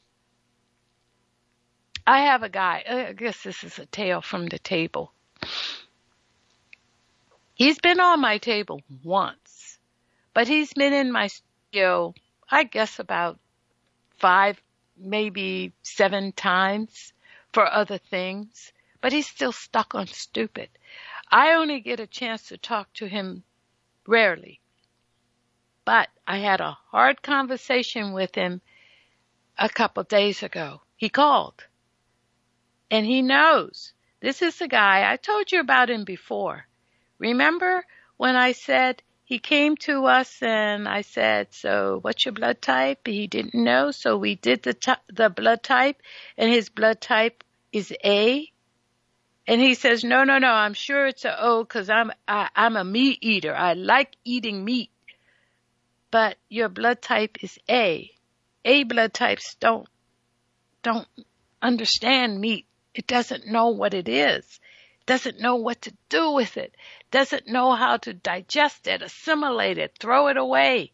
I 2.07 2.21
have 2.21 2.41
a 2.41 2.49
guy, 2.49 2.83
uh, 2.89 3.09
I 3.09 3.13
guess 3.13 3.43
this 3.43 3.63
is 3.63 3.77
a 3.77 3.85
tale 3.85 4.21
from 4.21 4.47
the 4.47 4.57
table. 4.57 5.13
He's 7.53 7.77
been 7.79 7.99
on 7.99 8.19
my 8.19 8.39
table 8.39 8.81
once, 9.03 9.77
but 10.33 10.47
he's 10.47 10.73
been 10.73 10.93
in 10.93 11.11
my 11.11 11.27
studio, 11.27 12.15
I 12.51 12.63
guess 12.63 12.99
about 12.99 13.39
five, 14.17 14.61
maybe 14.97 15.73
seven 15.83 16.31
times 16.31 17.13
for 17.53 17.71
other 17.71 17.97
things, 17.97 18.73
but 19.01 19.11
he's 19.11 19.27
still 19.27 19.51
stuck 19.51 19.95
on 19.95 20.07
stupid. 20.07 20.69
I 21.31 21.53
only 21.53 21.79
get 21.79 21.99
a 21.99 22.07
chance 22.07 22.47
to 22.47 22.57
talk 22.57 22.91
to 22.93 23.07
him 23.07 23.43
rarely. 24.07 24.59
But 25.85 26.09
I 26.27 26.39
had 26.39 26.59
a 26.59 26.77
hard 26.91 27.21
conversation 27.21 28.13
with 28.13 28.33
him 28.35 28.61
a 29.57 29.69
couple 29.69 30.03
days 30.03 30.41
ago. 30.43 30.81
He 30.95 31.09
called. 31.09 31.65
And 32.89 33.05
he 33.05 33.21
knows. 33.21 33.93
This 34.19 34.41
is 34.41 34.57
the 34.57 34.67
guy, 34.67 35.11
I 35.11 35.17
told 35.17 35.51
you 35.51 35.59
about 35.59 35.89
him 35.89 36.03
before. 36.03 36.67
Remember 37.19 37.85
when 38.17 38.35
I 38.35 38.51
said 38.53 39.01
he 39.29 39.39
came 39.39 39.77
to 39.77 40.05
us 40.07 40.41
and 40.43 40.89
I 40.89 41.01
said, 41.03 41.53
so 41.53 41.99
what's 42.01 42.25
your 42.25 42.33
blood 42.33 42.61
type? 42.61 43.07
He 43.07 43.27
didn't 43.27 43.55
know. 43.55 43.91
So 43.91 44.17
we 44.17 44.35
did 44.35 44.63
the, 44.63 44.73
t- 44.75 44.93
the 45.13 45.29
blood 45.29 45.63
type 45.63 46.01
and 46.37 46.51
his 46.51 46.69
blood 46.69 47.01
type 47.01 47.43
is 47.73 47.93
A. 48.05 48.51
And 49.47 49.61
he 49.61 49.75
says, 49.75 50.03
no, 50.03 50.23
no, 50.25 50.39
no, 50.39 50.49
I'm 50.51 50.73
sure 50.75 51.07
it's 51.07 51.25
a 51.25 51.41
O 51.43 51.63
because 51.63 51.89
I'm, 51.89 52.11
I, 52.27 52.49
I'm 52.55 52.77
a 52.77 52.85
meat 52.85 53.19
eater. 53.21 53.55
I 53.55 53.73
like 53.73 54.15
eating 54.25 54.65
meat. 54.65 54.91
but 56.11 56.37
your 56.49 56.69
blood 56.69 57.01
type 57.01 57.37
is 57.43 57.59
A. 57.69 58.11
A 58.65 58.83
blood 58.83 59.13
types 59.13 59.55
don't, 59.59 59.87
don't 60.83 61.07
understand 61.61 62.39
meat. 62.41 62.67
It 62.95 63.07
doesn't 63.07 63.47
know 63.47 63.69
what 63.69 63.93
it 63.93 64.09
is. 64.09 64.45
It 65.01 65.05
Doesn't 65.07 65.41
know 65.41 65.57
what 65.57 65.83
to 65.83 65.93
do 66.09 66.31
with 66.33 66.57
it. 66.57 66.75
Doesn't 67.11 67.47
know 67.47 67.73
how 67.73 67.97
to 67.97 68.13
digest 68.13 68.87
it, 68.87 69.01
assimilate 69.01 69.77
it, 69.77 69.97
throw 69.99 70.27
it 70.27 70.37
away. 70.37 70.91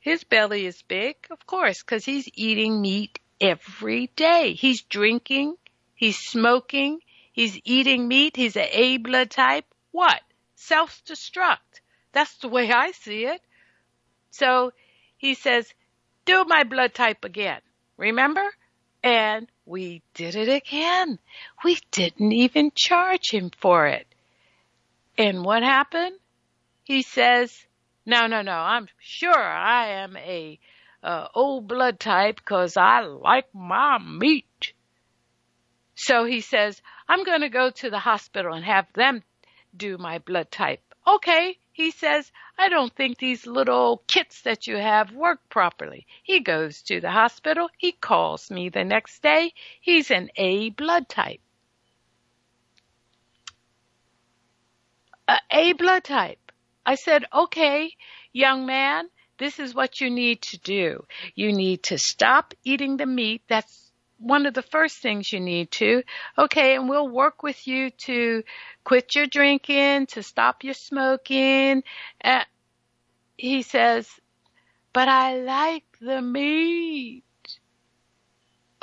His 0.00 0.24
belly 0.24 0.66
is 0.66 0.82
big, 0.82 1.16
of 1.30 1.46
course, 1.46 1.82
because 1.82 2.04
he's 2.04 2.28
eating 2.34 2.80
meat 2.80 3.18
every 3.40 4.08
day. 4.16 4.52
He's 4.52 4.82
drinking, 4.82 5.56
he's 5.94 6.18
smoking, 6.18 7.00
he's 7.32 7.58
eating 7.64 8.06
meat, 8.06 8.36
he's 8.36 8.56
an 8.56 8.68
A 8.70 8.98
blood 8.98 9.30
type. 9.30 9.64
What? 9.90 10.20
Self-destruct. 10.56 11.80
That's 12.12 12.36
the 12.38 12.48
way 12.48 12.70
I 12.70 12.92
see 12.92 13.24
it. 13.24 13.40
So 14.30 14.72
he 15.16 15.34
says, 15.34 15.72
do 16.24 16.44
my 16.46 16.64
blood 16.64 16.94
type 16.94 17.24
again. 17.24 17.60
Remember? 17.96 18.44
And 19.02 19.50
we 19.64 20.02
did 20.14 20.36
it 20.36 20.48
again. 20.48 21.18
We 21.64 21.78
didn't 21.90 22.32
even 22.32 22.72
charge 22.74 23.30
him 23.30 23.50
for 23.60 23.86
it. 23.86 24.06
And 25.18 25.44
what 25.44 25.64
happened? 25.64 26.16
He 26.84 27.02
says, 27.02 27.66
no, 28.06 28.28
no, 28.28 28.40
no, 28.40 28.52
I'm 28.52 28.88
sure 29.00 29.36
I 29.36 29.88
am 29.88 30.16
a 30.16 30.60
uh, 31.02 31.26
old 31.34 31.66
blood 31.66 31.98
type 31.98 32.36
because 32.36 32.76
I 32.76 33.00
like 33.00 33.52
my 33.52 33.98
meat. 33.98 34.72
So 35.96 36.24
he 36.24 36.40
says, 36.40 36.80
I'm 37.08 37.24
going 37.24 37.40
to 37.40 37.48
go 37.48 37.70
to 37.70 37.90
the 37.90 37.98
hospital 37.98 38.54
and 38.54 38.64
have 38.64 38.86
them 38.94 39.24
do 39.76 39.98
my 39.98 40.18
blood 40.18 40.52
type. 40.52 40.82
Okay, 41.04 41.58
he 41.72 41.90
says, 41.90 42.30
I 42.56 42.68
don't 42.68 42.94
think 42.94 43.18
these 43.18 43.44
little 43.44 44.04
kits 44.06 44.42
that 44.42 44.68
you 44.68 44.76
have 44.76 45.10
work 45.12 45.40
properly. 45.48 46.06
He 46.22 46.40
goes 46.40 46.82
to 46.82 47.00
the 47.00 47.10
hospital. 47.10 47.68
He 47.76 47.90
calls 47.90 48.52
me 48.52 48.68
the 48.68 48.84
next 48.84 49.20
day. 49.20 49.52
He's 49.80 50.12
an 50.12 50.30
A 50.36 50.70
blood 50.70 51.08
type. 51.08 51.40
A 55.28 55.38
A 55.52 55.72
blood 55.74 56.04
type. 56.04 56.52
I 56.86 56.94
said, 56.94 57.26
okay, 57.32 57.92
young 58.32 58.64
man, 58.64 59.08
this 59.38 59.58
is 59.58 59.74
what 59.74 60.00
you 60.00 60.08
need 60.08 60.40
to 60.42 60.58
do. 60.58 61.04
You 61.34 61.52
need 61.52 61.82
to 61.84 61.98
stop 61.98 62.54
eating 62.64 62.96
the 62.96 63.06
meat. 63.06 63.42
That's 63.46 63.92
one 64.18 64.46
of 64.46 64.54
the 64.54 64.62
first 64.62 64.98
things 64.98 65.32
you 65.32 65.38
need 65.38 65.70
to. 65.72 66.02
Okay, 66.36 66.76
and 66.76 66.88
we'll 66.88 67.08
work 67.08 67.42
with 67.42 67.68
you 67.68 67.90
to 67.90 68.42
quit 68.84 69.14
your 69.14 69.26
drinking, 69.26 70.06
to 70.06 70.22
stop 70.22 70.64
your 70.64 70.74
smoking. 70.74 71.84
Uh, 72.24 72.44
he 73.36 73.62
says, 73.62 74.08
but 74.92 75.08
I 75.08 75.36
like 75.40 75.84
the 76.00 76.22
meat. 76.22 77.22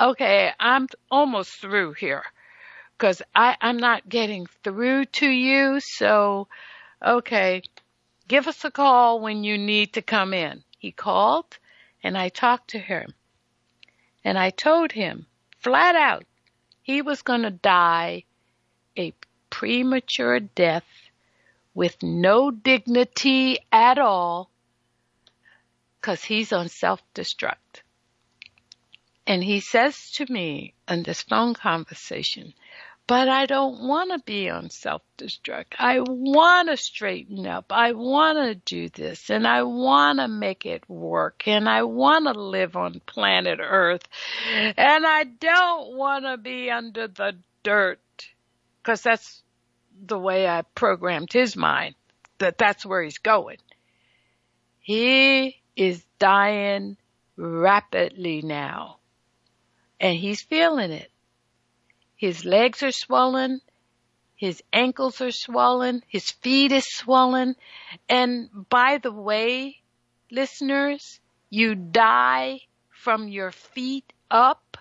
Okay, 0.00 0.52
I'm 0.60 0.86
almost 1.10 1.52
through 1.60 1.94
here 1.94 2.22
because 2.98 3.22
I'm 3.34 3.76
not 3.76 4.08
getting 4.08 4.46
through 4.64 5.06
to 5.06 5.28
you. 5.28 5.80
So, 5.80 6.48
okay, 7.04 7.62
Give 8.28 8.48
us 8.48 8.64
a 8.64 8.72
call 8.72 9.20
when 9.20 9.44
you 9.44 9.56
need 9.56 9.92
to 9.92 10.02
come 10.02 10.34
in. 10.34 10.64
He 10.78 10.90
called 10.90 11.58
and 12.02 12.18
I 12.18 12.28
talked 12.28 12.70
to 12.70 12.78
him. 12.78 13.14
And 14.24 14.36
I 14.36 14.50
told 14.50 14.90
him 14.90 15.26
flat 15.58 15.94
out 15.94 16.24
he 16.82 17.02
was 17.02 17.22
going 17.22 17.42
to 17.42 17.50
die 17.50 18.24
a 18.96 19.12
premature 19.50 20.40
death 20.40 20.86
with 21.72 22.02
no 22.02 22.50
dignity 22.50 23.58
at 23.70 23.98
all 23.98 24.50
because 26.00 26.24
he's 26.24 26.52
on 26.52 26.68
self-destruct. 26.68 27.82
And 29.26 29.42
he 29.42 29.60
says 29.60 30.10
to 30.12 30.32
me 30.32 30.74
in 30.88 31.04
this 31.04 31.22
phone 31.22 31.54
conversation, 31.54 32.54
but 33.06 33.28
I 33.28 33.46
don't 33.46 33.82
want 33.82 34.10
to 34.10 34.18
be 34.18 34.50
on 34.50 34.70
self-destruct. 34.70 35.74
I 35.78 36.00
want 36.00 36.68
to 36.68 36.76
straighten 36.76 37.46
up. 37.46 37.66
I 37.70 37.92
want 37.92 38.38
to 38.38 38.54
do 38.54 38.88
this 38.88 39.30
and 39.30 39.46
I 39.46 39.62
want 39.62 40.18
to 40.18 40.26
make 40.26 40.66
it 40.66 40.88
work 40.88 41.46
and 41.46 41.68
I 41.68 41.84
want 41.84 42.26
to 42.26 42.32
live 42.32 42.74
on 42.74 43.00
planet 43.06 43.60
earth 43.62 44.08
and 44.48 45.06
I 45.06 45.24
don't 45.24 45.96
want 45.96 46.24
to 46.24 46.36
be 46.36 46.70
under 46.70 47.06
the 47.06 47.36
dirt 47.62 48.00
because 48.82 49.02
that's 49.02 49.42
the 50.04 50.18
way 50.18 50.48
I 50.48 50.62
programmed 50.74 51.32
his 51.32 51.56
mind 51.56 51.94
that 52.38 52.58
that's 52.58 52.84
where 52.84 53.02
he's 53.02 53.18
going. 53.18 53.58
He 54.80 55.56
is 55.76 56.04
dying 56.18 56.96
rapidly 57.36 58.42
now 58.42 58.98
and 60.00 60.16
he's 60.16 60.42
feeling 60.42 60.90
it. 60.90 61.10
His 62.16 62.44
legs 62.44 62.82
are 62.82 62.92
swollen. 62.92 63.60
His 64.34 64.62
ankles 64.72 65.20
are 65.20 65.30
swollen. 65.30 66.02
His 66.08 66.30
feet 66.30 66.72
is 66.72 66.86
swollen. 66.86 67.56
And 68.08 68.48
by 68.68 68.98
the 68.98 69.12
way, 69.12 69.82
listeners, 70.30 71.20
you 71.50 71.74
die 71.74 72.60
from 72.90 73.28
your 73.28 73.52
feet 73.52 74.12
up 74.30 74.78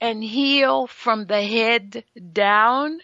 and 0.00 0.22
heal 0.22 0.86
from 0.86 1.26
the 1.26 1.42
head 1.42 2.04
down. 2.32 2.98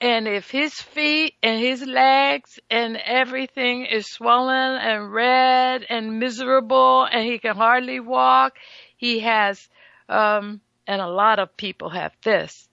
And 0.00 0.28
if 0.28 0.50
his 0.50 0.74
feet 0.74 1.34
and 1.42 1.58
his 1.58 1.82
legs 1.86 2.60
and 2.68 2.96
everything 2.98 3.86
is 3.86 4.06
swollen 4.06 4.74
and 4.74 5.10
red 5.10 5.86
and 5.88 6.18
miserable 6.18 7.04
and 7.04 7.24
he 7.24 7.38
can 7.38 7.56
hardly 7.56 8.00
walk, 8.00 8.58
he 8.98 9.20
has 9.20 9.66
um, 10.10 10.60
and 10.86 11.00
a 11.00 11.08
lot 11.08 11.38
of 11.38 11.56
people 11.56 11.90
have 11.90 12.12
this 12.22 12.68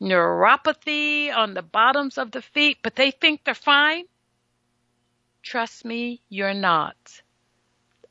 neuropathy 0.00 1.34
on 1.34 1.54
the 1.54 1.62
bottoms 1.62 2.18
of 2.18 2.30
the 2.30 2.42
feet, 2.42 2.78
but 2.82 2.96
they 2.96 3.10
think 3.10 3.44
they're 3.44 3.54
fine. 3.54 4.04
Trust 5.42 5.84
me, 5.84 6.20
you're 6.28 6.54
not. 6.54 7.22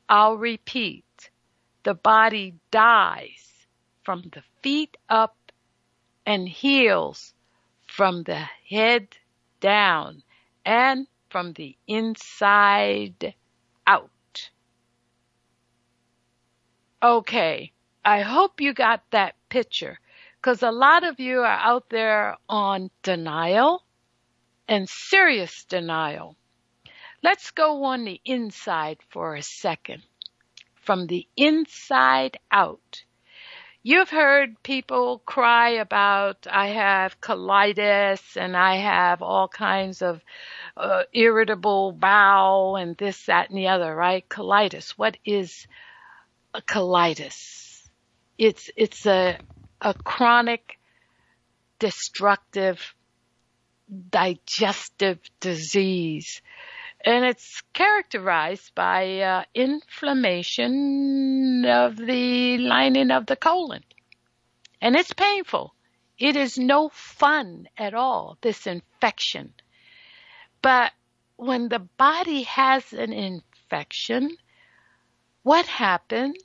I'll 0.08 0.36
repeat. 0.36 1.30
The 1.84 1.94
body 1.94 2.54
dies 2.70 3.66
from 4.02 4.22
the 4.32 4.42
feet 4.62 4.96
up 5.08 5.36
and 6.24 6.48
heals 6.48 7.34
from 7.86 8.22
the 8.24 8.42
head 8.68 9.08
down 9.60 10.22
and 10.64 11.06
from 11.30 11.52
the 11.52 11.76
inside 11.86 13.34
out. 13.86 14.50
Okay. 17.02 17.72
I 18.06 18.20
hope 18.20 18.60
you 18.60 18.72
got 18.72 19.02
that 19.10 19.34
picture 19.48 19.98
because 20.36 20.62
a 20.62 20.70
lot 20.70 21.02
of 21.02 21.18
you 21.18 21.40
are 21.40 21.58
out 21.58 21.90
there 21.90 22.36
on 22.48 22.88
denial 23.02 23.82
and 24.68 24.88
serious 24.88 25.64
denial. 25.64 26.36
Let's 27.24 27.50
go 27.50 27.82
on 27.82 28.04
the 28.04 28.20
inside 28.24 28.98
for 29.08 29.34
a 29.34 29.42
second. 29.42 30.04
From 30.76 31.08
the 31.08 31.26
inside 31.36 32.38
out. 32.52 33.02
You've 33.82 34.10
heard 34.10 34.62
people 34.62 35.18
cry 35.26 35.70
about, 35.70 36.46
I 36.48 36.68
have 36.68 37.20
colitis 37.20 38.36
and 38.36 38.56
I 38.56 38.76
have 38.76 39.20
all 39.20 39.48
kinds 39.48 40.00
of 40.00 40.22
uh, 40.76 41.02
irritable 41.12 41.90
bowel 41.90 42.76
and 42.76 42.96
this, 42.96 43.26
that, 43.26 43.50
and 43.50 43.58
the 43.58 43.66
other, 43.66 43.92
right? 43.92 44.28
Colitis. 44.28 44.90
What 44.90 45.16
is 45.24 45.66
a 46.54 46.62
colitis? 46.62 47.65
It's 48.38 48.70
it's 48.76 49.06
a 49.06 49.38
a 49.80 49.94
chronic 49.94 50.78
destructive 51.78 52.94
digestive 54.10 55.20
disease. 55.40 56.42
And 57.04 57.24
it's 57.24 57.62
characterized 57.72 58.74
by 58.74 59.20
uh, 59.20 59.44
inflammation 59.54 61.64
of 61.66 61.96
the 61.96 62.58
lining 62.58 63.12
of 63.12 63.26
the 63.26 63.36
colon. 63.36 63.84
And 64.80 64.96
it's 64.96 65.12
painful. 65.12 65.72
It 66.18 66.34
is 66.36 66.58
no 66.58 66.88
fun 66.88 67.68
at 67.76 67.94
all 67.94 68.38
this 68.40 68.66
infection. 68.66 69.52
But 70.62 70.90
when 71.36 71.68
the 71.68 71.78
body 71.78 72.42
has 72.42 72.92
an 72.92 73.12
infection 73.12 74.36
what 75.42 75.66
happens 75.66 76.38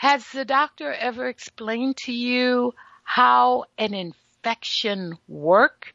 has 0.00 0.26
the 0.30 0.46
doctor 0.46 0.90
ever 0.90 1.28
explained 1.28 1.94
to 1.94 2.10
you 2.10 2.72
how 3.04 3.66
an 3.76 3.92
infection 3.92 5.18
work? 5.28 5.92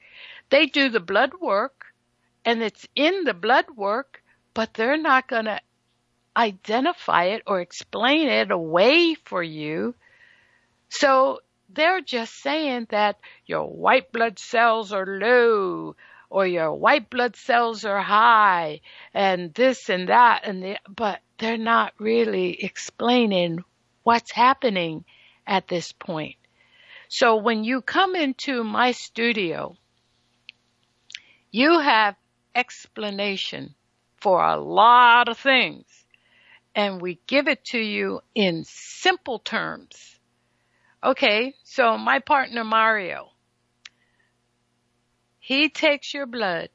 They 0.51 0.67
do 0.67 0.89
the 0.89 0.99
blood 0.99 1.31
work 1.41 1.85
and 2.45 2.61
it's 2.61 2.87
in 2.95 3.23
the 3.23 3.33
blood 3.33 3.65
work, 3.75 4.21
but 4.53 4.75
they're 4.75 5.01
not 5.01 5.27
going 5.27 5.45
to 5.45 5.59
identify 6.37 7.23
it 7.23 7.41
or 7.47 7.61
explain 7.61 8.27
it 8.27 8.51
away 8.51 9.15
for 9.15 9.41
you. 9.41 9.95
So 10.89 11.39
they're 11.69 12.01
just 12.01 12.35
saying 12.43 12.85
that 12.91 13.17
your 13.47 13.65
white 13.65 14.11
blood 14.11 14.37
cells 14.37 14.93
are 14.93 15.17
low 15.19 15.95
or 16.29 16.45
your 16.45 16.75
white 16.75 17.09
blood 17.09 17.35
cells 17.35 17.85
are 17.85 18.03
high 18.03 18.81
and 19.15 19.51
this 19.55 19.89
and 19.89 20.09
that 20.09 20.41
and 20.43 20.61
the, 20.61 20.77
but 20.87 21.21
they're 21.39 21.57
not 21.57 21.95
really 21.97 22.63
explaining 22.63 23.63
what's 24.05 24.31
happening 24.31 25.03
at 25.47 25.67
this 25.67 25.91
point. 25.91 26.35
So 27.09 27.37
when 27.37 27.63
you 27.63 27.81
come 27.81 28.15
into 28.15 28.63
my 28.63 28.91
studio, 28.91 29.75
you 31.51 31.79
have 31.79 32.15
explanation 32.53 33.73
for 34.21 34.43
a 34.45 34.57
lot 34.57 35.27
of 35.27 35.39
things 35.39 35.85
and 36.75 37.01
we 37.01 37.19
give 37.25 37.47
it 37.47 37.63
to 37.65 37.79
you 37.79 38.21
in 38.35 38.63
simple 38.65 39.39
terms. 39.39 40.19
Okay, 41.03 41.55
so 41.63 41.97
my 41.97 42.19
partner 42.19 42.63
Mario, 42.63 43.29
he 45.39 45.69
takes 45.69 46.13
your 46.13 46.27
blood, 46.27 46.69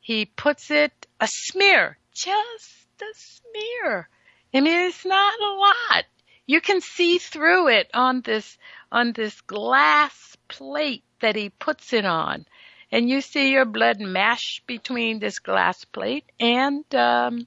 he 0.00 0.24
puts 0.24 0.70
it 0.70 0.92
a 1.18 1.26
smear, 1.26 1.98
just 2.14 2.86
a 3.02 3.14
smear. 3.14 4.08
I 4.54 4.60
mean, 4.60 4.88
it's 4.88 5.04
not 5.04 5.34
a 5.40 5.52
lot. 5.54 6.04
You 6.48 6.60
can 6.62 6.80
see 6.80 7.18
through 7.18 7.68
it 7.68 7.90
on 7.92 8.22
this, 8.22 8.58
on 8.90 9.12
this 9.12 9.40
glass 9.42 10.36
plate 10.48 11.04
that 11.20 11.36
he 11.36 11.50
puts 11.50 11.92
it 11.92 12.04
on. 12.06 12.46
And 12.90 13.08
you 13.08 13.20
see 13.20 13.52
your 13.52 13.66
blood 13.66 14.00
mash 14.00 14.62
between 14.66 15.18
this 15.18 15.38
glass 15.38 15.84
plate 15.84 16.24
and, 16.40 16.82
um, 16.94 17.46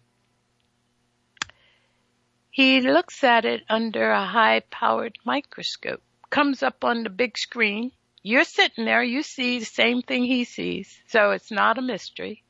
he 2.52 2.82
looks 2.82 3.24
at 3.24 3.44
it 3.46 3.64
under 3.68 4.12
a 4.12 4.26
high 4.26 4.60
powered 4.60 5.18
microscope, 5.26 6.04
comes 6.30 6.62
up 6.62 6.84
on 6.84 7.04
the 7.04 7.10
big 7.10 7.38
screen, 7.38 7.92
you're 8.22 8.44
sitting 8.44 8.86
there, 8.86 9.02
you 9.02 9.24
see 9.24 9.60
the 9.60 9.66
same 9.66 10.02
thing 10.02 10.26
he 10.26 10.44
sees, 10.44 11.02
so 11.08 11.32
it's 11.32 11.50
not 11.50 11.78
a 11.78 11.82
mystery. 11.82 12.44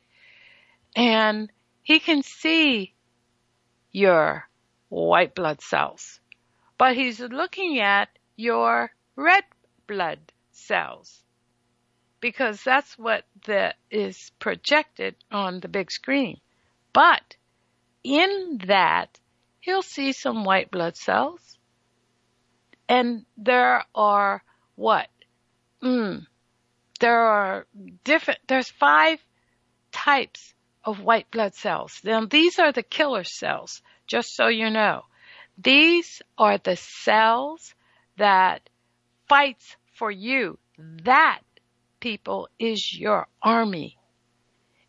And 0.96 1.52
he 1.84 2.00
can 2.00 2.24
see 2.24 2.94
your 3.92 4.50
white 4.90 5.36
blood 5.36 5.62
cells, 5.62 6.20
but 6.82 6.96
he's 6.96 7.20
looking 7.20 7.80
at 7.80 8.10
your 8.36 8.90
red 9.16 9.44
blood 9.86 10.18
cells 10.52 11.22
because 12.20 12.64
that's 12.64 12.98
what 12.98 13.24
the, 13.46 13.76
is 13.92 14.32
projected 14.40 15.14
on 15.32 15.60
the 15.60 15.68
big 15.68 15.92
screen. 15.92 16.40
But 16.92 17.36
in 18.04 18.62
that, 18.66 19.20
he'll 19.60 19.84
see 19.84 20.12
some 20.12 20.44
white 20.44 20.72
blood 20.72 20.98
cells. 20.98 21.60
And 22.90 23.28
there 23.38 23.86
are 23.94 24.42
what? 24.74 25.08
Mm, 25.84 26.26
there 27.00 27.20
are 27.20 27.68
different, 28.04 28.40
there's 28.48 28.72
five 28.72 29.20
types 29.92 30.52
of 30.84 31.00
white 31.00 31.30
blood 31.30 31.54
cells. 31.54 32.02
Now 32.04 32.26
these 32.26 32.58
are 32.58 32.72
the 32.72 32.82
killer 32.82 33.24
cells, 33.24 33.84
just 34.08 34.36
so 34.36 34.48
you 34.48 34.72
know. 34.72 35.04
These 35.64 36.22
are 36.38 36.58
the 36.58 36.76
cells 36.76 37.76
that 38.18 38.68
fights 39.28 39.76
for 39.94 40.10
you. 40.10 40.58
That, 41.04 41.42
people, 42.00 42.50
is 42.58 42.98
your 42.98 43.28
army. 43.44 43.98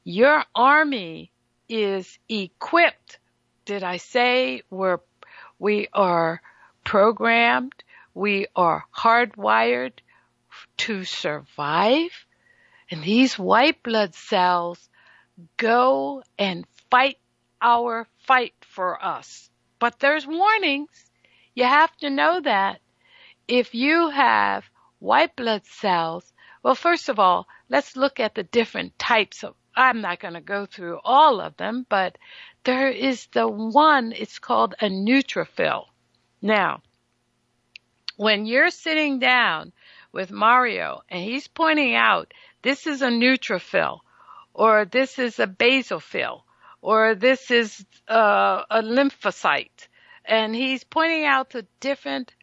Your 0.05 0.45
army 0.55 1.31
is 1.69 2.19
equipped. 2.29 3.19
Did 3.67 3.83
I 3.83 3.99
say 3.99 4.63
we're, 4.71 5.01
we 5.59 5.89
are 5.93 6.41
programmed? 6.85 7.75
We 8.15 8.47
are 8.57 8.85
hardwired 8.97 9.93
to 10.79 11.05
survive. 11.05 12.11
And 12.91 13.03
these 13.03 13.39
white 13.39 13.83
blood 13.83 14.15
cells 14.15 14.89
go 15.57 16.23
and 16.39 16.67
fight 16.91 17.19
our 17.61 18.07
fight 18.27 18.55
for 18.61 19.03
us. 19.05 19.51
But 19.83 19.99
there's 19.99 20.29
warnings. 20.29 21.11
You 21.57 21.65
have 21.65 21.97
to 21.97 22.09
know 22.09 22.39
that 22.39 22.81
if 23.49 23.75
you 23.75 24.11
have 24.11 24.71
white 25.01 25.35
blood 25.35 25.67
cells, 25.67 26.33
well, 26.63 26.77
first 26.77 27.09
of 27.09 27.19
all, 27.19 27.49
let's 27.69 27.97
look 27.97 28.21
at 28.21 28.37
the 28.37 28.45
different 28.45 28.97
types 28.97 29.43
of, 29.43 29.57
I'm 29.75 30.01
not 30.01 30.21
going 30.21 30.35
to 30.35 30.41
go 30.41 30.67
through 30.67 31.01
all 31.03 31.41
of 31.41 31.57
them, 31.57 31.85
but 31.89 32.17
there 32.63 32.91
is 32.91 33.27
the 33.33 33.49
one, 33.49 34.13
it's 34.13 34.39
called 34.39 34.77
a 34.81 34.87
neutrophil. 34.87 35.87
Now, 36.41 36.83
when 38.17 38.47
you're 38.47 38.71
sitting 38.71 39.19
down 39.19 39.73
with 40.13 40.31
Mario 40.31 41.03
and 41.09 41.25
he's 41.25 41.49
pointing 41.49 41.97
out 41.97 42.33
this 42.63 42.87
is 42.87 43.03
a 43.03 43.09
neutrophil 43.09 43.99
or 44.55 44.85
this 44.85 45.19
is 45.19 45.41
a 45.41 45.49
basophil 45.49 46.43
or 46.83 47.15
this 47.15 47.51
is 47.51 47.87
uh, 48.09 48.65
a 48.69 48.83
lymphocyte 48.83 49.89
and 50.25 50.55
he's 50.55 50.85
pointing 50.85 51.25
out 51.25 51.51
the 51.51 51.67
different 51.81 52.35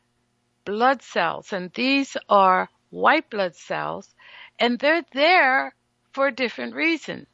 blood 0.65 1.01
cells 1.01 1.53
and 1.53 1.71
these 1.73 2.15
are 2.27 2.69
white 2.89 3.29
blood 3.29 3.55
cells 3.55 4.15
and 4.57 4.79
they're 4.79 5.05
there 5.13 5.75
for 6.13 6.31
different 6.31 6.73
reasons. 6.73 7.27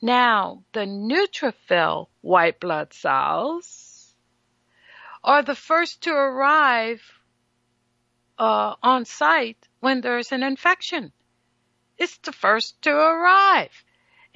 Now, 0.00 0.64
the 0.72 0.86
neutrophil 0.86 2.08
white 2.20 2.60
blood 2.60 2.92
cells 2.92 4.14
are 5.22 5.42
the 5.42 5.54
first 5.54 6.02
to 6.02 6.10
arrive 6.10 7.02
uh, 8.38 8.74
on 8.82 9.04
site 9.04 9.68
when 9.80 10.00
there's 10.00 10.32
an 10.32 10.42
infection. 10.42 11.12
It's 11.96 12.18
the 12.18 12.32
first 12.32 12.80
to 12.82 12.90
arrive. 12.90 13.72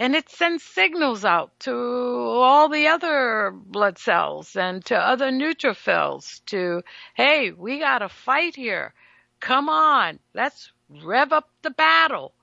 And 0.03 0.17
it 0.17 0.29
sends 0.29 0.65
signals 0.65 1.25
out 1.25 1.61
to 1.61 1.73
all 1.73 2.69
the 2.69 2.89
other 2.89 3.53
blood 3.55 3.99
cells 3.99 4.57
and 4.57 4.85
to 4.87 4.97
other 4.99 5.31
neutrophils 5.31 6.45
to, 6.47 6.83
hey, 7.15 7.53
we 7.53 7.79
got 7.79 8.03
a 8.03 8.09
fight 8.09 8.57
here. 8.57 8.95
Come 9.39 9.69
on, 9.69 10.19
let's 10.35 10.73
rev 11.05 11.33
up 11.33 11.49
the 11.63 11.71
battle. 11.71 12.35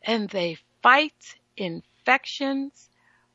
And 0.00 0.28
they 0.28 0.58
fight 0.80 1.34
infections 1.56 2.88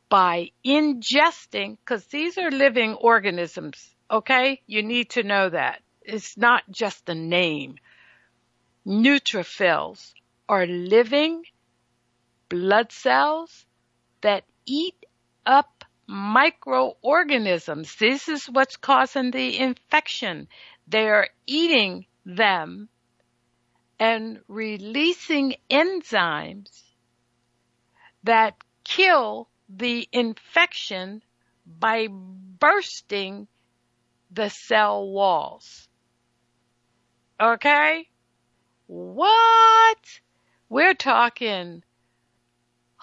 by 0.08 0.52
ingesting, 0.64 1.76
because 1.84 2.06
these 2.06 2.38
are 2.38 2.50
living 2.50 2.94
organisms, 2.94 3.94
okay? 4.10 4.62
You 4.66 4.82
need 4.82 5.10
to 5.10 5.24
know 5.24 5.50
that. 5.50 5.82
It's 6.04 6.38
not 6.38 6.64
just 6.72 7.10
a 7.10 7.16
name 7.16 7.76
neutrophils 8.86 10.14
are 10.48 10.66
living 10.66 11.44
blood 12.50 12.92
cells 12.92 13.66
that 14.22 14.44
eat 14.66 14.96
up 15.46 15.84
microorganisms. 16.08 17.96
This 17.96 18.30
is 18.30 18.46
what's 18.46 18.78
causing 18.78 19.32
the 19.32 19.60
infection. 19.60 20.48
They 20.88 21.08
are 21.10 21.28
eating 21.46 22.06
them 22.26 22.90
and 24.00 24.40
releasing 24.48 25.56
enzymes 25.70 26.84
that 28.24 28.56
kill 28.84 29.50
the 29.70 30.08
infection 30.12 31.22
by 31.66 32.08
bursting 32.10 33.48
the 34.32 34.50
cell 34.50 35.10
walls. 35.10 35.88
Okay? 37.40 38.08
What? 38.88 39.98
We're 40.70 40.94
talking 40.94 41.84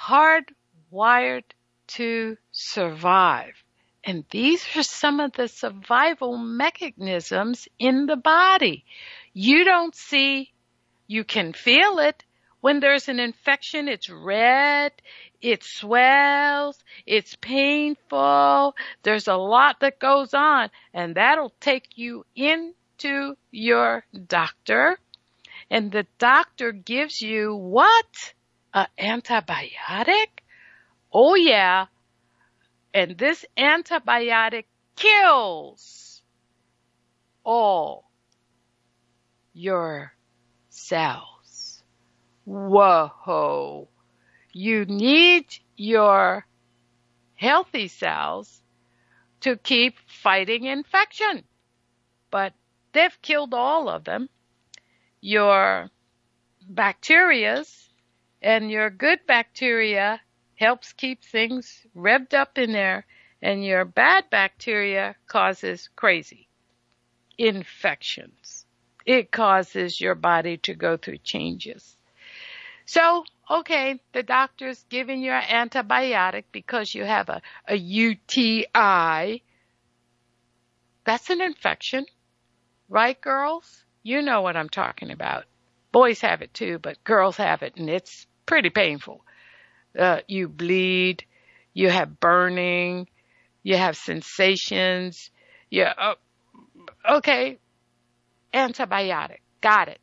hardwired 0.05 1.45
to 1.87 2.37
survive. 2.53 3.55
And 4.03 4.25
these 4.31 4.65
are 4.77 4.83
some 4.83 5.21
of 5.21 5.33
the 5.33 5.49
survival 5.49 6.37
mechanisms 6.37 7.69
in 7.79 8.07
the 8.07 8.17
body. 8.17 8.85
You 9.33 9.65
don't 9.65 9.95
see, 9.95 10.53
you 11.07 11.25
can 11.25 11.53
feel 11.53 11.99
it. 11.99 12.23
When 12.61 12.81
there's 12.81 13.09
an 13.09 13.21
infection, 13.21 13.89
it's 13.89 14.09
red, 14.09 14.93
it 15.41 15.63
swells, 15.63 16.79
it's 17.07 17.37
painful, 17.37 18.75
there's 19.03 19.29
a 19.29 19.37
lot 19.37 19.81
that 19.81 19.99
goes 19.99 20.33
on, 20.33 20.71
and 20.95 21.15
that'll 21.15 21.53
take 21.61 21.97
you 21.97 22.25
into 22.35 23.37
your 23.51 24.05
doctor 24.29 24.99
and 25.71 25.91
the 25.91 26.07
doctor 26.19 26.73
gives 26.73 27.21
you 27.21 27.55
what? 27.55 28.35
An 28.75 28.89
antibiotic? 28.99 30.43
Oh 31.13 31.37
yeah. 31.37 31.87
And 32.93 33.17
this 33.17 33.45
antibiotic 33.57 34.65
kills 34.97 36.23
all 37.45 38.11
your 39.53 40.13
cells. 40.71 41.85
Whoa. 42.45 43.89
You 44.53 44.85
need 44.85 45.47
your 45.77 46.45
healthy 47.37 47.89
cells 47.89 48.61
to 49.43 49.57
keep 49.57 49.99
fighting 50.07 50.65
infection. 50.65 51.45
But 52.31 52.55
they've 52.93 53.23
killed 53.23 53.55
all 53.55 53.89
of 53.89 54.05
them 54.05 54.29
your 55.21 55.91
bacterias 56.73 57.89
And 58.45 58.71
your 58.71 58.91
good 58.91 59.21
bacteria 59.27 60.21
helps 60.57 60.93
keep 60.93 61.25
things 61.25 61.87
revved 61.97 62.35
up 62.35 62.59
in 62.59 62.73
there, 62.73 63.07
and 63.41 63.65
your 63.65 63.87
bad 63.87 64.29
bacteria 64.29 65.17
causes 65.27 65.89
crazy 65.97 66.47
infections. 67.39 68.67
It 69.07 69.33
causes 69.33 69.99
your 69.99 70.15
body 70.15 70.59
to 70.59 70.75
go 70.75 70.99
through 70.99 71.25
changes. 71.25 71.97
So, 72.85 73.25
okay, 73.51 73.99
the 74.13 74.23
doctor's 74.23 74.85
giving 74.91 75.23
you 75.23 75.33
an 75.33 75.71
antibiotic 75.71 76.45
because 76.53 76.95
you 76.95 77.05
have 77.05 77.31
a, 77.31 77.41
a 77.67 77.77
UTI. 77.77 79.43
That's 81.07 81.31
an 81.31 81.41
infection. 81.41 82.05
Right, 82.91 83.19
girls? 83.19 83.85
You 84.03 84.21
know 84.21 84.43
what 84.43 84.55
I'm 84.55 84.69
talking 84.69 85.11
about. 85.11 85.45
Boys 85.93 86.21
have 86.21 86.43
it 86.43 86.53
too, 86.53 86.79
but 86.79 87.03
girls 87.05 87.39
have 87.39 87.63
it 87.63 87.77
and 87.77 87.89
it's 87.89 88.27
pretty 88.47 88.71
painful. 88.71 89.25
Uh, 89.99 90.21
you 90.27 90.49
bleed, 90.49 91.25
you 91.73 91.89
have 91.91 92.21
burning, 92.21 93.09
you 93.63 93.77
have 93.77 93.97
sensations. 93.97 95.31
Yeah, 95.71 95.93
uh, 95.97 96.15
okay, 97.17 97.59
antibiotic. 98.53 99.41
Got 99.61 99.89
it. 99.89 99.99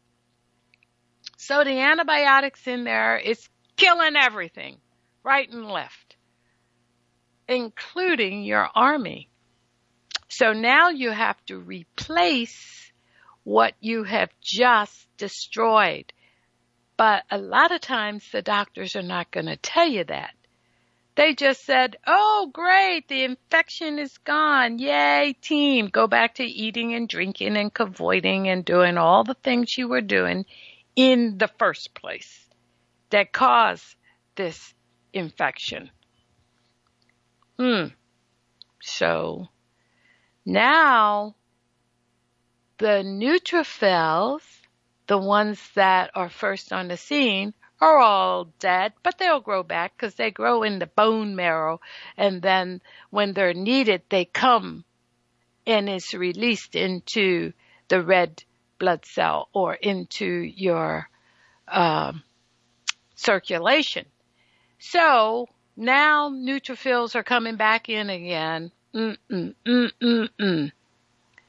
So 1.38 1.64
the 1.64 1.80
antibiotics 1.80 2.68
in 2.68 2.84
there 2.84 3.18
is 3.18 3.50
killing 3.76 4.16
everything, 4.16 4.78
right 5.24 5.50
and 5.50 5.66
left, 5.66 6.16
including 7.48 8.44
your 8.44 8.68
army. 8.76 9.30
So 10.30 10.54
now 10.54 10.90
you 10.90 11.12
have 11.12 11.44
to 11.48 11.58
replace 11.58 12.92
what 13.44 13.74
you 13.80 14.04
have 14.04 14.30
just 14.40 15.08
destroyed. 15.18 16.14
But 17.02 17.24
a 17.32 17.40
lot 17.40 17.72
of 17.72 17.82
times 17.82 18.30
the 18.30 18.44
doctors 18.44 18.96
are 18.96 19.02
not 19.02 19.32
going 19.32 19.48
to 19.48 19.56
tell 19.56 19.88
you 19.88 20.04
that. 20.04 20.36
They 21.16 21.34
just 21.34 21.66
said, 21.66 21.98
oh 22.06 22.52
great, 22.54 23.08
the 23.08 23.24
infection 23.24 23.98
is 23.98 24.20
gone. 24.20 24.78
Yay, 24.78 25.36
team. 25.42 25.88
Go 25.88 26.06
back 26.06 26.36
to 26.36 26.44
eating 26.44 26.94
and 26.94 27.10
drinking 27.10 27.58
and 27.58 27.72
avoiding 27.76 28.50
and 28.50 28.64
doing 28.64 29.00
all 29.00 29.24
the 29.24 29.34
things 29.34 29.76
you 29.80 29.88
were 29.88 30.02
doing 30.02 30.46
in 30.96 31.40
the 31.40 31.48
first 31.58 31.96
place 31.96 32.48
that 33.10 33.34
caused 33.34 33.96
this 34.36 34.76
infection. 35.12 35.90
Hmm. 37.58 37.86
So 38.80 39.48
now 40.46 41.34
the 42.78 43.02
neutrophils, 43.04 44.44
the 45.12 45.18
ones 45.18 45.60
that 45.76 46.10
are 46.16 46.30
first 46.30 46.72
on 46.72 46.88
the 46.88 46.96
scene, 46.96 47.54
are 47.82 47.98
all 47.98 48.46
dead, 48.60 48.94
but 49.04 49.18
they'll 49.18 49.42
grow 49.42 49.62
back 49.62 49.92
because 49.94 50.16
they 50.16 50.32
grow 50.32 50.64
in 50.64 50.80
the 50.80 50.86
bone 50.86 51.36
marrow. 51.36 51.82
And 52.16 52.42
then 52.42 52.82
when 53.10 53.34
they're 53.34 53.54
needed, 53.54 54.04
they 54.08 54.24
come 54.24 54.86
and 55.68 55.90
is 55.90 56.14
released 56.14 56.76
into 56.76 57.52
the 57.90 58.02
red 58.02 58.42
blood 58.80 59.04
cell 59.04 59.50
or 59.52 59.74
into 59.74 60.26
your 60.26 61.10
um, 61.68 62.24
circulation. 63.16 64.06
So 64.80 65.50
now 65.76 66.30
neutrophils 66.30 67.16
are 67.16 67.24
coming 67.24 67.58
back 67.58 67.90
in 67.90 68.10
again. 68.10 68.72
Mm-mm, 68.96 69.56
mm-mm, 69.68 70.30
mm. 70.40 70.72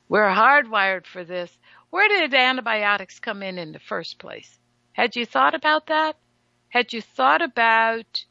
We're 0.09 0.35
hardwired 0.35 1.07
for 1.07 1.23
this. 1.23 1.57
Where 1.93 2.09
did 2.09 2.33
antibiotics 2.33 3.21
come 3.21 3.43
in 3.43 3.59
in 3.59 3.73
the 3.73 3.79
first 3.79 4.19
place? 4.19 4.59
Had 4.95 5.15
you 5.15 5.27
thought 5.27 5.55
about 5.55 5.89
that? 5.89 6.17
Had 6.71 6.95
you 6.95 7.03
thought 7.03 7.43
about 7.43 8.25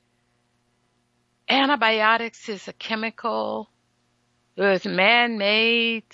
antibiotics 1.48 2.50
is 2.50 2.68
a 2.68 2.74
chemical? 2.74 3.70
It 4.56 4.64
was 4.64 4.86
man-made 4.88 6.08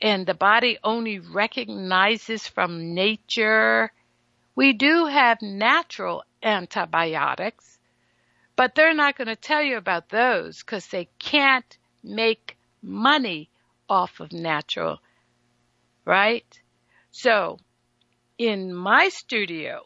and 0.00 0.24
the 0.24 0.34
body 0.34 0.78
only 0.84 1.18
recognizes 1.18 2.46
from 2.46 2.94
nature. 2.94 3.90
We 4.54 4.72
do 4.72 5.06
have 5.06 5.42
natural 5.42 6.22
antibiotics, 6.44 7.76
but 8.54 8.76
they're 8.76 8.94
not 8.94 9.18
going 9.18 9.26
to 9.26 9.34
tell 9.34 9.62
you 9.62 9.78
about 9.78 10.10
those 10.10 10.62
because 10.62 10.86
they 10.86 11.08
can't 11.18 11.76
make 12.04 12.56
money 12.80 13.50
off 13.88 14.20
of 14.20 14.32
natural, 14.32 15.00
right? 16.04 16.60
So 17.10 17.58
in 18.38 18.74
my 18.74 19.08
studio, 19.08 19.82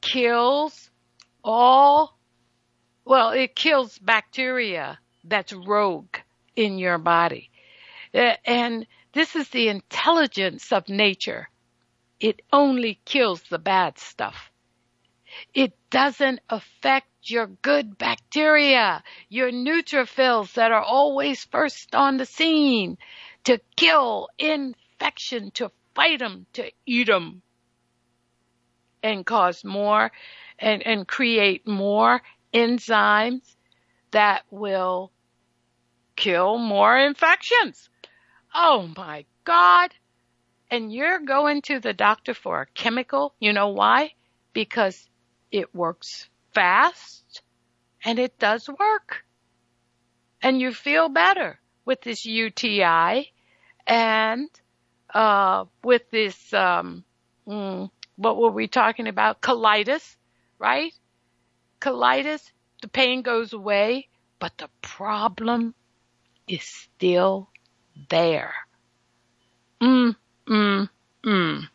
kills 0.00 0.90
all, 1.42 2.16
well, 3.04 3.30
it 3.30 3.54
kills 3.54 3.98
bacteria 3.98 4.98
that's 5.24 5.52
rogue 5.52 6.16
in 6.56 6.78
your 6.78 6.98
body. 6.98 7.50
Uh, 8.14 8.34
and 8.44 8.86
this 9.12 9.36
is 9.36 9.48
the 9.50 9.68
intelligence 9.68 10.72
of 10.72 10.88
nature. 10.88 11.48
It 12.20 12.42
only 12.52 13.00
kills 13.04 13.42
the 13.42 13.58
bad 13.58 13.98
stuff. 13.98 14.50
It 15.52 15.72
doesn't 15.90 16.40
affect 16.48 17.08
your 17.22 17.46
good 17.46 17.98
bacteria, 17.98 19.02
your 19.28 19.50
neutrophils 19.50 20.54
that 20.54 20.72
are 20.72 20.82
always 20.82 21.44
first 21.44 21.94
on 21.94 22.16
the 22.16 22.26
scene 22.26 22.98
to 23.44 23.60
kill 23.76 24.28
infection, 24.38 25.50
to 25.52 25.70
fight 25.94 26.20
them, 26.20 26.46
to 26.52 26.70
eat 26.86 27.08
them 27.08 27.42
and 29.02 29.26
cause 29.26 29.64
more 29.64 30.10
and, 30.58 30.82
and 30.82 31.06
create 31.06 31.66
more 31.66 32.22
enzymes 32.54 33.56
that 34.12 34.44
will 34.50 35.10
kill 36.16 36.58
more 36.58 36.96
infections. 36.96 37.88
Oh 38.54 38.88
my 38.96 39.24
God. 39.44 39.92
And 40.70 40.92
you're 40.92 41.20
going 41.20 41.62
to 41.62 41.80
the 41.80 41.92
doctor 41.92 42.34
for 42.34 42.62
a 42.62 42.66
chemical. 42.66 43.34
You 43.40 43.52
know 43.52 43.68
why? 43.68 44.12
Because 44.52 45.08
it 45.50 45.74
works 45.74 46.28
fast 46.54 47.42
and 48.04 48.18
it 48.18 48.38
does 48.38 48.68
work. 48.68 49.24
And 50.42 50.60
you 50.60 50.72
feel 50.72 51.08
better 51.08 51.58
with 51.84 52.02
this 52.02 52.24
UTI 52.24 53.32
and 53.86 54.48
uh, 55.12 55.64
with 55.82 56.10
this, 56.10 56.52
um, 56.52 57.04
mm, 57.46 57.90
what 58.16 58.36
were 58.36 58.50
we 58.50 58.68
talking 58.68 59.06
about? 59.06 59.40
Colitis, 59.40 60.16
right? 60.58 60.92
Colitis, 61.84 62.50
the 62.80 62.88
pain 62.88 63.22
goes 63.22 63.52
away, 63.52 64.08
but 64.38 64.56
the 64.58 64.68
problem 64.80 65.74
is 66.48 66.62
still 66.62 67.50
there. 68.08 68.54
Mm, 69.80 70.16
mm, 70.48 70.88
mm 71.24 71.68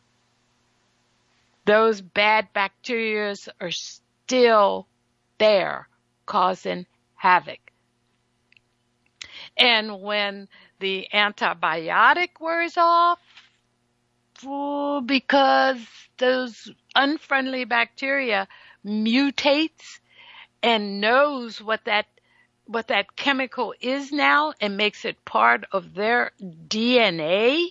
those 1.70 2.02
bad 2.02 2.52
bacteria 2.52 3.36
are 3.62 3.70
still 3.70 4.88
there 5.38 5.88
causing 6.26 6.84
havoc. 7.14 7.60
And 9.56 10.02
when 10.02 10.48
the 10.80 11.08
antibiotic 11.14 12.40
wears 12.40 12.76
off, 12.76 13.20
because 15.06 15.78
those 16.18 16.72
unfriendly 16.96 17.66
bacteria 17.66 18.48
mutates 18.86 20.00
and 20.64 21.02
knows 21.02 21.62
what 21.62 21.86
that 21.86 22.06
what 22.66 22.88
that 22.88 23.16
chemical 23.16 23.74
is 23.82 24.12
now 24.12 24.54
and 24.62 24.78
makes 24.78 25.04
it 25.04 25.26
part 25.26 25.66
of 25.72 25.96
their 25.96 26.32
DNA 26.40 27.66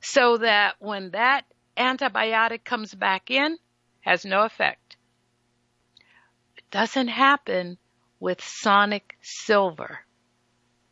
so 0.00 0.38
that 0.38 0.76
when 0.78 1.10
that 1.10 1.44
antibiotic 1.76 2.64
comes 2.64 2.94
back 2.94 3.30
in, 3.30 3.58
has 4.00 4.24
no 4.24 4.42
effect. 4.42 4.96
It 6.56 6.64
doesn't 6.70 7.08
happen 7.08 7.78
with 8.20 8.42
sonic 8.42 9.16
silver. 9.22 10.03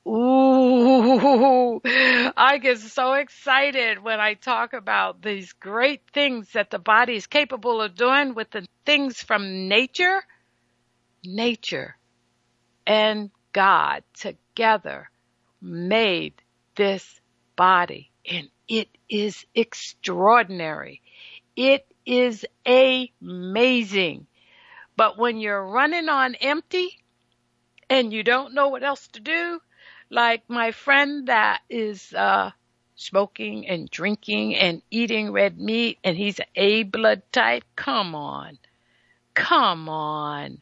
Ooh, 0.07 1.80
I 1.84 2.59
get 2.61 2.78
so 2.78 3.14
excited 3.14 4.03
when 4.03 4.18
I 4.18 4.34
talk 4.34 4.72
about 4.72 5.22
these 5.22 5.53
great 5.53 6.03
things 6.12 6.50
that 6.53 6.70
the 6.70 6.80
body 6.80 7.14
is 7.14 7.28
capable 7.28 7.80
of 7.80 7.94
doing 7.94 8.34
with 8.34 8.50
the 8.50 8.66
things 8.84 9.22
from 9.22 9.68
nature. 9.68 10.22
Nature 11.24 11.96
and 12.84 13.30
God 13.53 14.03
together 14.14 15.09
made 15.61 16.34
this 16.74 17.20
body. 17.55 18.11
And 18.28 18.48
it 18.68 18.88
is 19.09 19.46
extraordinary. 19.55 21.00
It 21.55 21.86
is 22.05 22.44
amazing. 22.66 24.26
But 24.96 25.16
when 25.16 25.38
you're 25.38 25.64
running 25.64 26.09
on 26.09 26.34
empty 26.36 26.90
and 27.88 28.12
you 28.12 28.24
don't 28.24 28.55
know 28.55 28.68
what 28.68 28.82
else 28.82 29.07
to 29.09 29.20
do, 29.20 29.61
like 30.12 30.42
my 30.46 30.72
friend 30.72 31.28
that 31.28 31.62
is 31.70 32.12
uh, 32.12 32.50
smoking 32.96 33.66
and 33.66 33.90
drinking 33.90 34.54
and 34.54 34.82
eating 34.90 35.32
red 35.32 35.58
meat 35.58 35.98
and 36.04 36.16
he's 36.16 36.38
A 36.54 36.82
blood 36.82 37.22
type, 37.32 37.64
come 37.76 38.14
on. 38.14 38.58
Come 39.34 39.88
on. 39.88 40.58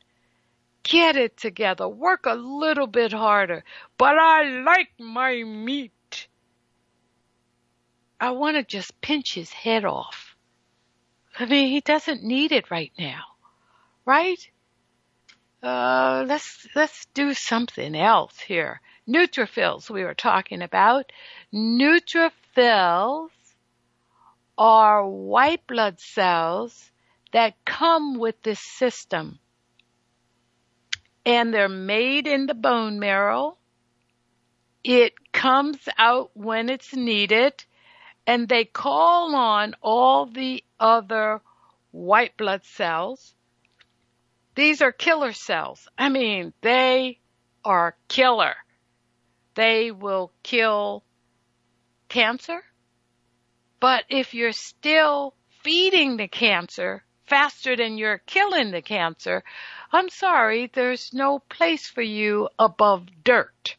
Get 0.84 1.16
it 1.16 1.36
together. 1.36 1.88
Work 1.88 2.26
a 2.26 2.34
little 2.34 2.86
bit 2.86 3.12
harder. 3.12 3.64
But 3.98 4.16
I 4.16 4.44
like 4.62 4.90
my 5.00 5.42
meat. 5.42 6.28
I 8.20 8.30
want 8.30 8.56
to 8.56 8.62
just 8.62 9.00
pinch 9.00 9.34
his 9.34 9.50
head 9.50 9.84
off. 9.84 10.36
I 11.38 11.46
mean, 11.46 11.70
he 11.70 11.80
doesn't 11.80 12.22
need 12.22 12.52
it 12.52 12.70
right 12.70 12.92
now, 12.98 13.22
right? 14.04 14.48
Uh, 15.62 16.24
let's, 16.28 16.68
let's 16.76 17.06
do 17.14 17.34
something 17.34 17.96
else 17.96 18.38
here. 18.38 18.80
Neutrophils 19.10 19.90
we 19.90 20.04
were 20.04 20.14
talking 20.14 20.62
about. 20.62 21.10
Neutrophils 21.52 23.30
are 24.56 25.08
white 25.08 25.66
blood 25.66 25.98
cells 25.98 26.90
that 27.32 27.64
come 27.64 28.18
with 28.18 28.40
this 28.42 28.60
system. 28.60 29.38
And 31.26 31.52
they're 31.52 31.68
made 31.68 32.26
in 32.26 32.46
the 32.46 32.54
bone 32.54 33.00
marrow. 33.00 33.56
It 34.84 35.32
comes 35.32 35.78
out 35.98 36.30
when 36.34 36.68
it's 36.68 36.94
needed 36.94 37.64
and 38.26 38.48
they 38.48 38.64
call 38.64 39.34
on 39.34 39.74
all 39.82 40.26
the 40.26 40.62
other 40.78 41.40
white 41.90 42.36
blood 42.36 42.64
cells. 42.64 43.34
These 44.54 44.82
are 44.82 44.92
killer 44.92 45.32
cells. 45.32 45.88
I 45.98 46.10
mean, 46.10 46.52
they 46.60 47.18
are 47.64 47.96
killer. 48.08 48.54
They 49.60 49.90
will 49.90 50.32
kill 50.42 51.04
cancer. 52.08 52.62
But 53.78 54.04
if 54.08 54.32
you're 54.32 54.52
still 54.52 55.34
feeding 55.62 56.16
the 56.16 56.28
cancer 56.28 57.04
faster 57.26 57.76
than 57.76 57.98
you're 57.98 58.22
killing 58.24 58.70
the 58.70 58.80
cancer, 58.80 59.44
I'm 59.92 60.08
sorry, 60.08 60.70
there's 60.72 61.12
no 61.12 61.40
place 61.40 61.86
for 61.86 62.00
you 62.00 62.48
above 62.58 63.04
dirt. 63.22 63.76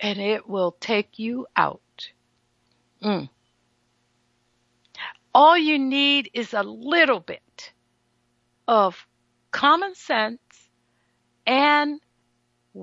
And 0.00 0.18
it 0.18 0.48
will 0.48 0.72
take 0.80 1.18
you 1.18 1.46
out. 1.54 2.08
Mm. 3.04 3.28
All 5.34 5.58
you 5.58 5.78
need 5.78 6.30
is 6.32 6.54
a 6.54 6.62
little 6.62 7.20
bit 7.20 7.74
of 8.66 9.06
common 9.50 9.94
sense 9.94 10.40
and 11.46 12.00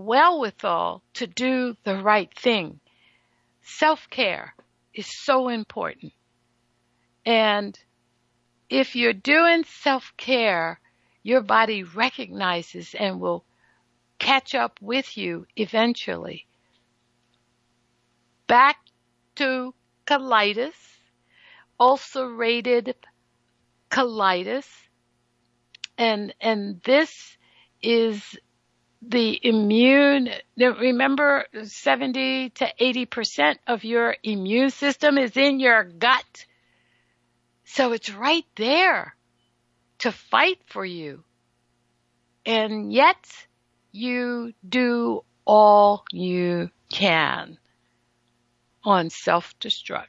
wherewithal 0.03 1.01
to 1.13 1.27
do 1.27 1.75
the 1.83 1.95
right 1.95 2.33
thing. 2.37 2.79
Self-care 3.63 4.53
is 4.93 5.07
so 5.07 5.47
important. 5.47 6.13
And 7.25 7.77
if 8.69 8.95
you're 8.95 9.13
doing 9.13 9.63
self-care, 9.63 10.79
your 11.23 11.41
body 11.41 11.83
recognizes 11.83 12.93
and 12.93 13.19
will 13.19 13.43
catch 14.19 14.53
up 14.53 14.79
with 14.81 15.17
you 15.17 15.47
eventually. 15.55 16.45
Back 18.47 18.77
to 19.35 19.73
colitis 20.05 20.73
ulcerated 21.79 22.95
colitis. 23.89 24.67
And, 25.97 26.33
and 26.41 26.81
this 26.83 27.37
is 27.81 28.37
the 29.07 29.39
immune, 29.43 30.29
remember 30.57 31.45
70 31.63 32.49
to 32.51 32.73
80% 32.79 33.57
of 33.67 33.83
your 33.83 34.15
immune 34.23 34.69
system 34.69 35.17
is 35.17 35.37
in 35.37 35.59
your 35.59 35.83
gut. 35.83 36.45
So 37.65 37.91
it's 37.93 38.13
right 38.13 38.45
there 38.55 39.15
to 39.99 40.11
fight 40.11 40.59
for 40.67 40.85
you. 40.85 41.23
And 42.45 42.93
yet 42.93 43.47
you 43.91 44.53
do 44.67 45.23
all 45.45 46.05
you 46.11 46.69
can 46.89 47.57
on 48.83 49.09
self-destruct 49.09 50.07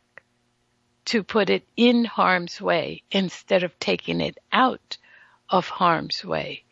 to 1.06 1.22
put 1.22 1.50
it 1.50 1.66
in 1.76 2.04
harm's 2.04 2.60
way 2.60 3.02
instead 3.10 3.62
of 3.62 3.78
taking 3.78 4.20
it 4.20 4.38
out 4.52 4.98
of 5.48 5.68
harm's 5.68 6.24
way. 6.24 6.64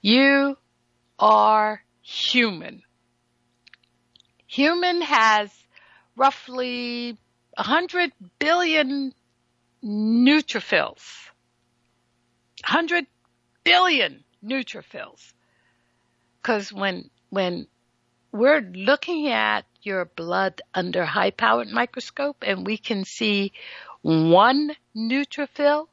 You 0.00 0.56
are 1.24 1.82
human. 2.02 2.82
Human 4.46 5.00
has 5.00 5.50
roughly 6.16 7.16
100 7.56 8.12
billion 8.38 9.14
neutrophils. 9.82 11.30
100 12.68 13.06
billion 13.64 14.22
neutrophils. 14.44 15.32
Cause 16.42 16.70
when, 16.70 17.08
when 17.30 17.68
we're 18.30 18.60
looking 18.60 19.28
at 19.28 19.64
your 19.80 20.04
blood 20.04 20.60
under 20.74 21.06
high 21.06 21.30
powered 21.30 21.68
microscope 21.68 22.44
and 22.46 22.66
we 22.66 22.76
can 22.76 23.06
see 23.06 23.52
one 24.02 24.72
neutrophil 24.94 25.86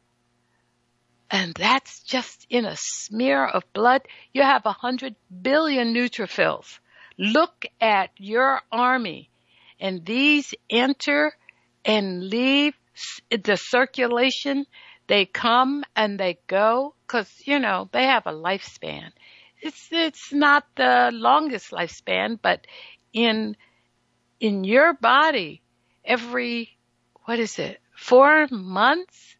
and 1.32 1.53
that's 1.53 2.03
just 2.03 2.45
in 2.49 2.65
a 2.65 2.75
smear 2.75 3.45
of 3.45 3.63
blood. 3.73 4.01
You 4.34 4.43
have 4.43 4.65
a 4.65 4.73
hundred 4.73 5.15
billion 5.41 5.93
neutrophils. 5.93 6.79
Look 7.17 7.65
at 7.79 8.09
your 8.17 8.61
army 8.71 9.29
and 9.79 10.05
these 10.05 10.53
enter 10.69 11.34
and 11.86 12.29
leave 12.29 12.73
the 13.29 13.55
circulation. 13.55 14.65
They 15.07 15.25
come 15.25 15.84
and 15.95 16.19
they 16.19 16.38
go 16.47 16.95
because, 17.07 17.32
you 17.45 17.59
know, 17.59 17.89
they 17.93 18.03
have 18.03 18.27
a 18.27 18.34
lifespan. 18.34 19.11
It's, 19.61 19.88
it's 19.91 20.34
not 20.34 20.65
the 20.75 21.11
longest 21.13 21.71
lifespan, 21.71 22.39
but 22.41 22.67
in 23.13 23.55
in 24.39 24.63
your 24.63 24.93
body 24.93 25.61
every, 26.03 26.75
what 27.25 27.39
is 27.39 27.59
it, 27.59 27.79
four 27.95 28.47
months? 28.49 29.38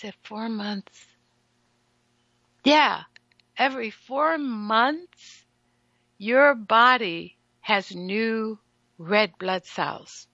Said 0.00 0.14
four 0.22 0.48
months. 0.48 1.04
Yeah, 2.64 3.02
every 3.54 3.90
four 3.90 4.38
months, 4.38 5.44
your 6.16 6.54
body 6.54 7.36
has 7.60 7.94
new 7.94 8.58
red 8.96 9.36
blood 9.36 9.66
cells. 9.66 10.26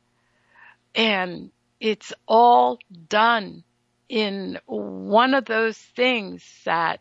And 0.94 1.50
it's 1.80 2.12
all 2.28 2.78
done 3.08 3.64
in 4.08 4.60
one 4.66 5.34
of 5.34 5.46
those 5.46 5.76
things 5.76 6.44
that 6.64 7.00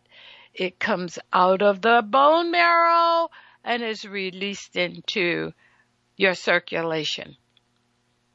it 0.52 0.80
comes 0.80 1.20
out 1.32 1.62
of 1.62 1.80
the 1.80 2.02
bone 2.04 2.50
marrow 2.50 3.30
and 3.62 3.80
is 3.80 4.04
released 4.04 4.74
into 4.74 5.52
your 6.16 6.34
circulation. 6.34 7.36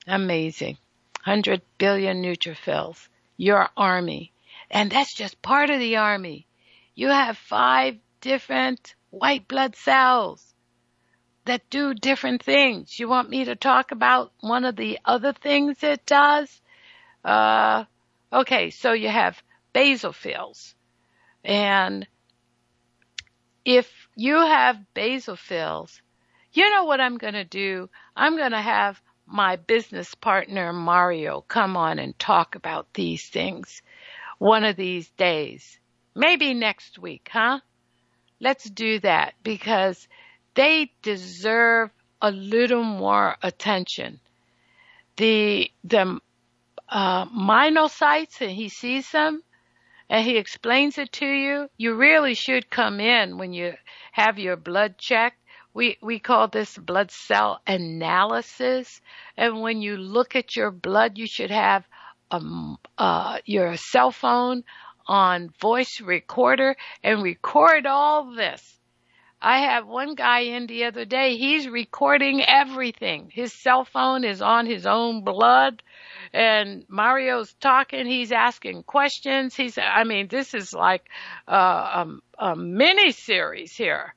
Amazing. 0.08 0.78
100 1.26 1.62
billion 1.78 2.24
neutrophils. 2.24 3.10
Your 3.42 3.70
army. 3.76 4.34
And 4.70 4.92
that's 4.92 5.16
just 5.16 5.42
part 5.42 5.72
of 5.72 5.80
the 5.80 5.96
army. 5.96 6.46
You 6.94 7.08
have 7.08 7.40
five 7.40 7.98
different 8.22 8.94
white 9.10 9.48
blood 9.48 9.76
cells 9.76 10.54
that 11.46 11.68
do 11.72 11.96
different 11.96 12.44
things. 12.44 13.00
You 13.00 13.10
want 13.10 13.32
me 13.32 13.46
to 13.46 13.56
talk 13.56 13.92
about 13.92 14.32
one 14.42 14.64
of 14.64 14.76
the 14.76 15.00
other 15.04 15.34
things 15.34 15.82
it 15.82 16.06
does? 16.06 16.62
Uh, 17.26 17.86
okay, 18.32 18.70
so 18.70 18.94
you 18.94 19.10
have 19.10 19.42
basophils. 19.74 20.76
And 21.44 22.08
if 23.66 23.92
you 24.16 24.36
have 24.36 24.78
basophils, 24.96 26.00
you 26.54 26.70
know 26.70 26.84
what 26.84 27.02
I'm 27.02 27.18
going 27.18 27.34
to 27.34 27.44
do? 27.44 27.90
I'm 28.16 28.38
going 28.38 28.52
to 28.52 28.62
have 28.62 29.02
my 29.32 29.56
business 29.56 30.14
partner 30.16 30.74
Mario 30.74 31.42
come 31.42 31.78
on 31.78 32.00
and 32.00 32.18
talk 32.20 32.56
about 32.56 32.94
these 32.94 33.28
things 33.30 33.82
one 34.38 34.64
of 34.64 34.76
these 34.76 35.10
days. 35.12 35.80
Maybe 36.16 36.54
next 36.54 37.00
week, 37.00 37.30
huh? 37.32 37.60
Let's 38.40 38.70
do 38.70 39.00
that 39.00 39.36
because 39.44 40.08
they 40.56 40.92
deserve 41.02 41.92
a 42.22 42.32
little 42.32 42.84
more 42.84 43.38
attention. 43.42 44.20
The, 45.18 45.72
the, 45.84 46.20
uh, 46.90 47.26
monocytes 47.28 48.42
and 48.42 48.52
he 48.52 48.70
sees 48.70 49.10
them 49.12 49.42
and 50.10 50.26
he 50.26 50.38
explains 50.38 50.98
it 50.98 51.12
to 51.14 51.26
you. 51.26 51.70
You 51.78 51.96
really 51.96 52.34
should 52.34 52.70
come 52.70 53.00
in 53.00 53.38
when 53.38 53.54
you 53.54 53.74
have 54.12 54.40
your 54.40 54.58
blood 54.58 54.98
checked 54.98 55.41
we 55.74 55.98
we 56.02 56.20
call 56.20 56.48
this 56.48 56.78
blood 56.78 57.12
cell 57.12 57.62
analysis. 57.66 59.02
And 59.38 59.62
when 59.62 59.82
you 59.82 59.98
look 59.98 60.36
at 60.36 60.56
your 60.56 60.72
blood, 60.72 61.18
you 61.18 61.28
should 61.28 61.52
have 61.52 61.86
um, 62.30 62.78
uh, 62.98 63.40
your 63.46 63.78
cell 63.78 64.12
phone 64.12 64.64
on 65.08 65.50
voice 65.60 66.02
recorder 66.02 66.76
and 67.04 67.24
record 67.24 67.86
all 67.86 68.34
this. 68.34 68.78
I 69.44 69.62
have 69.62 69.88
one 69.88 70.14
guy 70.14 70.42
in 70.42 70.68
the 70.68 70.84
other 70.84 71.04
day, 71.04 71.36
he's 71.36 71.68
recording 71.68 72.44
everything. 72.44 73.32
His 73.34 73.52
cell 73.52 73.86
phone 73.86 74.24
is 74.24 74.40
on 74.40 74.68
his 74.68 74.86
own 74.86 75.24
blood 75.24 75.82
and 76.32 76.86
Mario's 76.88 77.52
talking, 77.60 78.06
he's 78.06 78.32
asking 78.32 78.84
questions. 78.84 79.56
He's, 79.56 79.80
I 79.80 80.04
mean, 80.04 80.28
this 80.28 80.54
is 80.54 80.74
like 80.74 81.10
uh, 81.48 82.06
a, 82.38 82.52
a 82.52 82.56
mini 82.56 83.12
series 83.12 83.76
here 83.76 84.14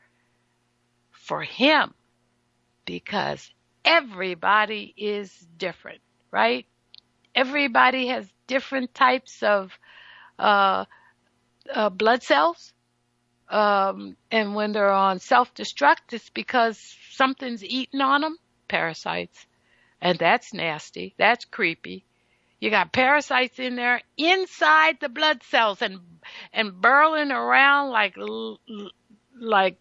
for 1.24 1.42
him 1.42 1.94
because 2.84 3.50
everybody 3.84 4.92
is 4.96 5.30
different, 5.56 6.00
right? 6.30 6.66
Everybody 7.34 8.08
has 8.08 8.28
different 8.46 8.94
types 8.94 9.42
of 9.42 9.72
uh, 10.38 10.84
uh, 11.72 11.88
blood 11.88 12.22
cells. 12.22 12.72
Um, 13.48 14.16
and 14.30 14.54
when 14.54 14.72
they're 14.72 14.90
on 14.92 15.18
self-destruct, 15.18 16.12
it's 16.12 16.30
because 16.30 16.78
something's 17.12 17.64
eating 17.64 18.00
on 18.00 18.20
them, 18.20 18.36
parasites. 18.68 19.46
And 20.00 20.18
that's 20.18 20.52
nasty. 20.52 21.14
That's 21.18 21.46
creepy. 21.46 22.04
You 22.60 22.70
got 22.70 22.92
parasites 22.92 23.58
in 23.58 23.76
there 23.76 24.02
inside 24.16 24.98
the 25.00 25.08
blood 25.08 25.42
cells 25.44 25.80
and, 25.80 26.00
and 26.52 26.80
burrowing 26.80 27.30
around 27.30 27.90
like, 27.90 28.16
like, 29.38 29.78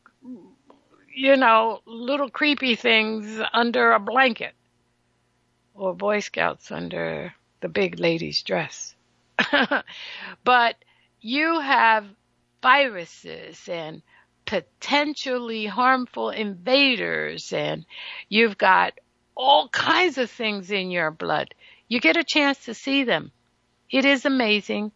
you 1.13 1.35
know, 1.35 1.81
little 1.85 2.29
creepy 2.29 2.75
things 2.75 3.39
under 3.53 3.91
a 3.91 3.99
blanket 3.99 4.53
or 5.75 5.93
Boy 5.93 6.19
Scouts 6.19 6.71
under 6.71 7.33
the 7.61 7.69
big 7.69 7.99
lady's 7.99 8.41
dress. 8.43 8.95
but 10.43 10.75
you 11.21 11.59
have 11.59 12.05
viruses 12.61 13.67
and 13.67 14.01
potentially 14.45 15.65
harmful 15.65 16.29
invaders 16.29 17.53
and 17.53 17.85
you've 18.29 18.57
got 18.57 18.93
all 19.35 19.67
kinds 19.69 20.17
of 20.17 20.29
things 20.29 20.71
in 20.71 20.91
your 20.91 21.11
blood. 21.11 21.53
You 21.87 21.99
get 21.99 22.17
a 22.17 22.23
chance 22.23 22.65
to 22.65 22.73
see 22.73 23.03
them. 23.03 23.31
It 23.89 24.05
is 24.05 24.25
amazing. 24.25 24.91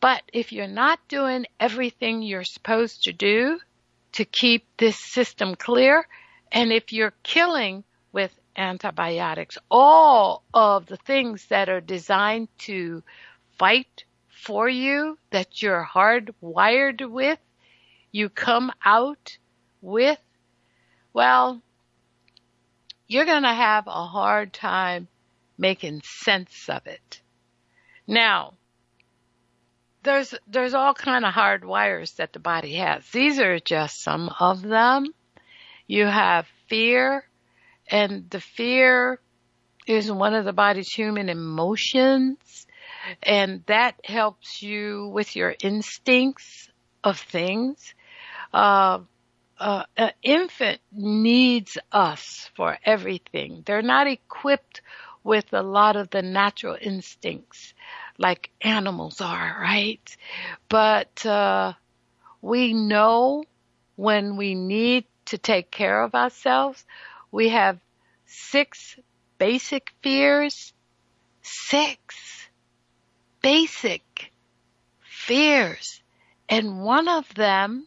But 0.00 0.22
if 0.32 0.52
you're 0.52 0.66
not 0.66 0.98
doing 1.08 1.46
everything 1.58 2.22
you're 2.22 2.44
supposed 2.44 3.04
to 3.04 3.12
do 3.12 3.58
to 4.14 4.24
keep 4.24 4.64
this 4.76 4.98
system 4.98 5.54
clear, 5.54 6.06
and 6.50 6.72
if 6.72 6.92
you're 6.92 7.14
killing 7.22 7.84
with 8.12 8.32
antibiotics 8.56 9.58
all 9.68 10.44
of 10.54 10.86
the 10.86 10.96
things 10.96 11.46
that 11.46 11.68
are 11.68 11.80
designed 11.80 12.48
to 12.58 13.02
fight 13.58 14.04
for 14.28 14.68
you 14.68 15.18
that 15.30 15.62
you're 15.62 15.84
hardwired 15.84 17.08
with, 17.10 17.38
you 18.12 18.28
come 18.28 18.70
out 18.84 19.36
with, 19.80 20.20
well, 21.12 21.60
you're 23.08 23.24
going 23.24 23.42
to 23.42 23.52
have 23.52 23.88
a 23.88 24.06
hard 24.06 24.52
time 24.52 25.08
making 25.58 26.00
sense 26.04 26.68
of 26.68 26.86
it. 26.86 27.20
Now, 28.06 28.54
there's 30.04 30.34
there's 30.46 30.74
all 30.74 30.94
kind 30.94 31.24
of 31.24 31.32
hard 31.32 31.64
wires 31.64 32.12
that 32.12 32.32
the 32.32 32.38
body 32.38 32.74
has. 32.74 33.04
These 33.10 33.38
are 33.40 33.58
just 33.58 34.02
some 34.02 34.30
of 34.38 34.62
them. 34.62 35.06
You 35.86 36.06
have 36.06 36.46
fear, 36.68 37.24
and 37.90 38.30
the 38.30 38.40
fear 38.40 39.20
is 39.86 40.10
one 40.10 40.34
of 40.34 40.44
the 40.44 40.52
body's 40.52 40.88
human 40.88 41.28
emotions, 41.28 42.66
and 43.22 43.64
that 43.66 44.00
helps 44.04 44.62
you 44.62 45.08
with 45.08 45.34
your 45.36 45.54
instincts 45.62 46.68
of 47.02 47.18
things. 47.18 47.94
Uh, 48.52 49.00
uh, 49.58 49.84
an 49.96 50.12
infant 50.22 50.80
needs 50.92 51.78
us 51.92 52.50
for 52.56 52.78
everything. 52.84 53.62
They're 53.64 53.82
not 53.82 54.06
equipped 54.06 54.80
with 55.22 55.52
a 55.52 55.62
lot 55.62 55.96
of 55.96 56.10
the 56.10 56.22
natural 56.22 56.76
instincts 56.80 57.72
like 58.18 58.50
animals 58.60 59.20
are, 59.20 59.58
right? 59.60 60.16
But 60.68 61.24
uh, 61.26 61.74
we 62.42 62.74
know 62.74 63.44
when 63.96 64.36
we 64.36 64.54
need 64.54 65.04
to 65.26 65.38
take 65.38 65.70
care 65.70 66.02
of 66.02 66.14
ourselves. 66.14 66.84
We 67.30 67.50
have 67.50 67.78
six 68.26 68.96
basic 69.38 69.92
fears. 70.02 70.72
Six 71.42 72.48
basic 73.42 74.32
fears. 75.02 76.02
And 76.48 76.82
one 76.82 77.08
of 77.08 77.32
them 77.34 77.86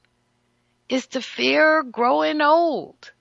is 0.90 1.08
the 1.08 1.22
fear 1.22 1.84
growing 1.84 2.42
old. 2.42 3.12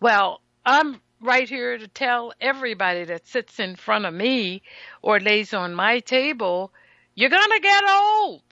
Well, 0.00 0.40
I'm 0.64 1.00
right 1.20 1.48
here 1.48 1.76
to 1.76 1.88
tell 1.88 2.32
everybody 2.40 3.04
that 3.04 3.26
sits 3.26 3.58
in 3.58 3.76
front 3.76 4.06
of 4.06 4.14
me 4.14 4.62
or 5.02 5.20
lays 5.20 5.52
on 5.52 5.74
my 5.74 6.00
table, 6.00 6.72
you're 7.14 7.30
gonna 7.30 7.60
get 7.60 7.84
old. 7.88 8.42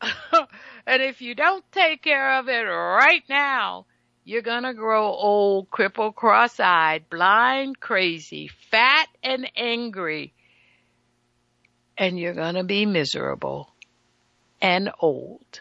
and 0.86 1.02
if 1.02 1.20
you 1.20 1.34
don't 1.34 1.64
take 1.72 2.02
care 2.02 2.38
of 2.38 2.48
it 2.48 2.62
right 2.62 3.24
now, 3.28 3.86
you're 4.24 4.42
gonna 4.42 4.74
grow 4.74 5.06
old, 5.06 5.70
crippled, 5.70 6.14
cross-eyed, 6.14 7.08
blind, 7.10 7.80
crazy, 7.80 8.48
fat, 8.70 9.08
and 9.22 9.50
angry. 9.56 10.32
And 11.98 12.18
you're 12.18 12.34
gonna 12.34 12.64
be 12.64 12.86
miserable 12.86 13.72
and 14.60 14.90
old. 15.00 15.60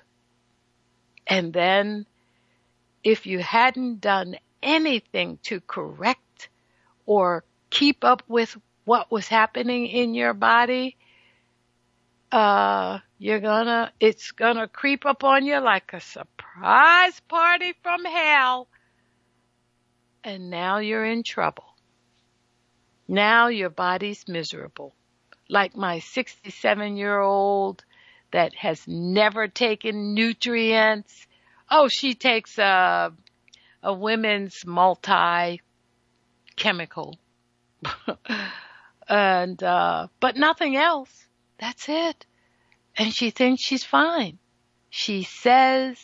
And 1.26 1.54
then 1.54 2.06
if 3.04 3.26
you 3.26 3.40
hadn't 3.40 4.02
done 4.02 4.36
anything 4.62 5.40
to 5.44 5.62
correct 5.62 6.50
or 7.06 7.44
keep 7.70 8.04
up 8.04 8.24
with 8.28 8.58
what 8.86 9.12
was 9.12 9.28
happening 9.28 9.88
in 9.88 10.14
your 10.14 10.34
body, 10.34 10.98
uh, 12.32 13.00
you're 13.20 13.40
gonna, 13.40 13.92
it's 14.00 14.32
gonna 14.32 14.68
creep 14.68 15.06
up 15.06 15.24
on 15.24 15.46
you 15.46 15.60
like 15.60 15.94
a 15.94 16.02
surprise 16.02 17.20
party 17.28 17.74
from 17.84 18.06
hell. 18.06 18.68
And 20.24 20.50
now 20.50 20.78
you're 20.78 21.06
in 21.06 21.24
trouble. 21.24 21.66
Now 23.08 23.48
your 23.48 23.70
body's 23.70 24.28
miserable. 24.28 24.96
Like 25.50 25.76
my 25.76 26.00
67 26.00 26.96
year 26.96 27.20
old 27.20 27.84
that 28.32 28.56
has 28.56 28.88
never 28.88 29.48
taken 29.48 30.14
nutrients. 30.14 31.28
Oh, 31.70 31.88
she 31.90 32.14
takes 32.14 32.58
a, 32.58 33.12
a 33.84 33.94
women's 33.94 34.66
multi 34.66 35.62
chemical. 36.56 37.18
and, 39.08 39.62
uh, 39.64 40.08
but 40.20 40.38
nothing 40.38 40.76
else. 40.76 41.28
That's 41.60 41.90
it. 41.90 42.26
And 42.98 43.14
she 43.14 43.30
thinks 43.30 43.62
she's 43.62 43.84
fine. 43.84 44.38
She 44.90 45.24
says, 45.24 45.98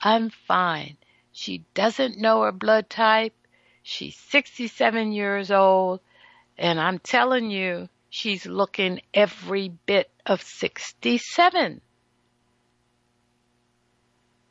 I'm 0.00 0.30
fine. 0.30 0.96
She 1.32 1.64
doesn't 1.74 2.18
know 2.18 2.42
her 2.42 2.52
blood 2.52 2.90
type. 2.90 3.34
She's 3.82 4.16
67 4.16 5.12
years 5.12 5.50
old. 5.50 6.00
And 6.58 6.80
I'm 6.80 6.98
telling 6.98 7.50
you, 7.50 7.88
she's 8.10 8.46
looking 8.46 9.00
every 9.12 9.68
bit 9.86 10.10
of 10.24 10.42
67. 10.42 11.80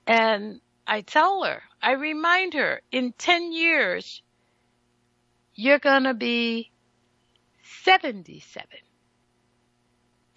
And 0.07 0.61
I 0.87 1.01
tell 1.01 1.43
her, 1.43 1.63
I 1.81 1.93
remind 1.93 2.53
her, 2.53 2.81
in 2.91 3.13
10 3.17 3.51
years, 3.51 4.21
you're 5.55 5.79
gonna 5.79 6.13
be 6.13 6.71
77. 7.83 8.65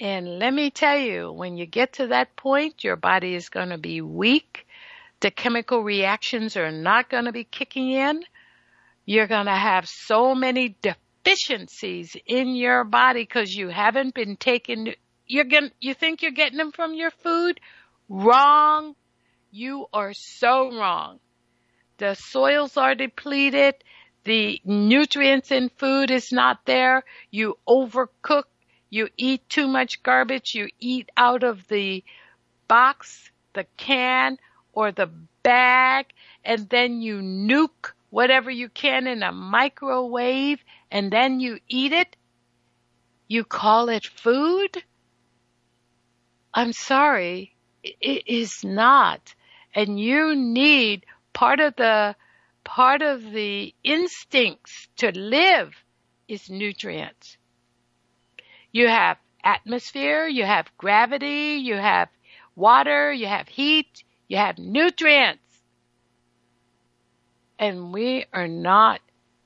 And 0.00 0.38
let 0.38 0.54
me 0.54 0.70
tell 0.70 0.96
you, 0.98 1.32
when 1.32 1.56
you 1.56 1.66
get 1.66 1.94
to 1.94 2.06
that 2.08 2.36
point, 2.36 2.84
your 2.84 2.96
body 2.96 3.34
is 3.34 3.48
gonna 3.48 3.78
be 3.78 4.00
weak. 4.00 4.66
The 5.20 5.30
chemical 5.30 5.82
reactions 5.82 6.56
are 6.56 6.70
not 6.70 7.10
gonna 7.10 7.32
be 7.32 7.44
kicking 7.44 7.90
in. 7.90 8.22
You're 9.04 9.26
gonna 9.26 9.58
have 9.58 9.88
so 9.88 10.34
many 10.34 10.76
deficiencies 10.80 12.16
in 12.26 12.54
your 12.54 12.84
body 12.84 13.22
because 13.22 13.54
you 13.54 13.68
haven't 13.68 14.14
been 14.14 14.36
taking, 14.36 14.94
you're 15.26 15.44
gonna, 15.44 15.72
you 15.80 15.94
think 15.94 16.22
you're 16.22 16.30
getting 16.30 16.58
them 16.58 16.72
from 16.72 16.94
your 16.94 17.10
food? 17.10 17.60
Wrong. 18.08 18.94
You 19.50 19.86
are 19.92 20.12
so 20.12 20.76
wrong. 20.76 21.20
The 21.98 22.14
soils 22.14 22.76
are 22.76 22.94
depleted. 22.94 23.74
The 24.24 24.60
nutrients 24.64 25.50
in 25.50 25.70
food 25.70 26.10
is 26.10 26.32
not 26.32 26.64
there. 26.66 27.04
You 27.30 27.58
overcook. 27.66 28.44
You 28.90 29.08
eat 29.16 29.48
too 29.48 29.66
much 29.66 30.02
garbage. 30.02 30.54
You 30.54 30.68
eat 30.78 31.10
out 31.16 31.42
of 31.42 31.66
the 31.68 32.04
box, 32.68 33.30
the 33.54 33.66
can, 33.76 34.38
or 34.72 34.92
the 34.92 35.10
bag 35.42 36.06
and 36.44 36.68
then 36.68 37.00
you 37.00 37.20
nuke 37.20 37.92
whatever 38.10 38.50
you 38.50 38.68
can 38.68 39.06
in 39.06 39.22
a 39.22 39.32
microwave 39.32 40.62
and 40.90 41.12
then 41.12 41.40
you 41.40 41.58
eat 41.68 41.92
it? 41.92 42.16
You 43.26 43.44
call 43.44 43.88
it 43.88 44.06
food? 44.06 44.82
I'm 46.54 46.72
sorry, 46.72 47.54
it 47.82 48.22
is 48.26 48.64
not. 48.64 49.34
And 49.78 50.00
you 50.00 50.34
need 50.34 51.06
part 51.32 51.60
of 51.60 51.76
the, 51.76 52.16
part 52.64 53.00
of 53.00 53.22
the 53.22 53.72
instincts 53.84 54.88
to 54.96 55.16
live 55.16 55.72
is 56.26 56.50
nutrients. 56.50 57.38
You 58.72 58.88
have 58.88 59.18
atmosphere, 59.44 60.26
you 60.26 60.42
have 60.42 60.76
gravity, 60.78 61.60
you 61.62 61.76
have 61.76 62.08
water, 62.56 63.12
you 63.12 63.28
have 63.28 63.46
heat, 63.46 64.02
you 64.26 64.38
have 64.38 64.58
nutrients. 64.58 65.62
And 67.56 67.92
we 67.92 68.24
are 68.32 68.48
not 68.48 69.00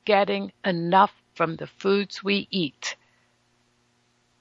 getting 0.06 0.50
enough 0.64 1.12
from 1.34 1.56
the 1.56 1.66
foods 1.66 2.24
we 2.24 2.48
eat. 2.50 2.96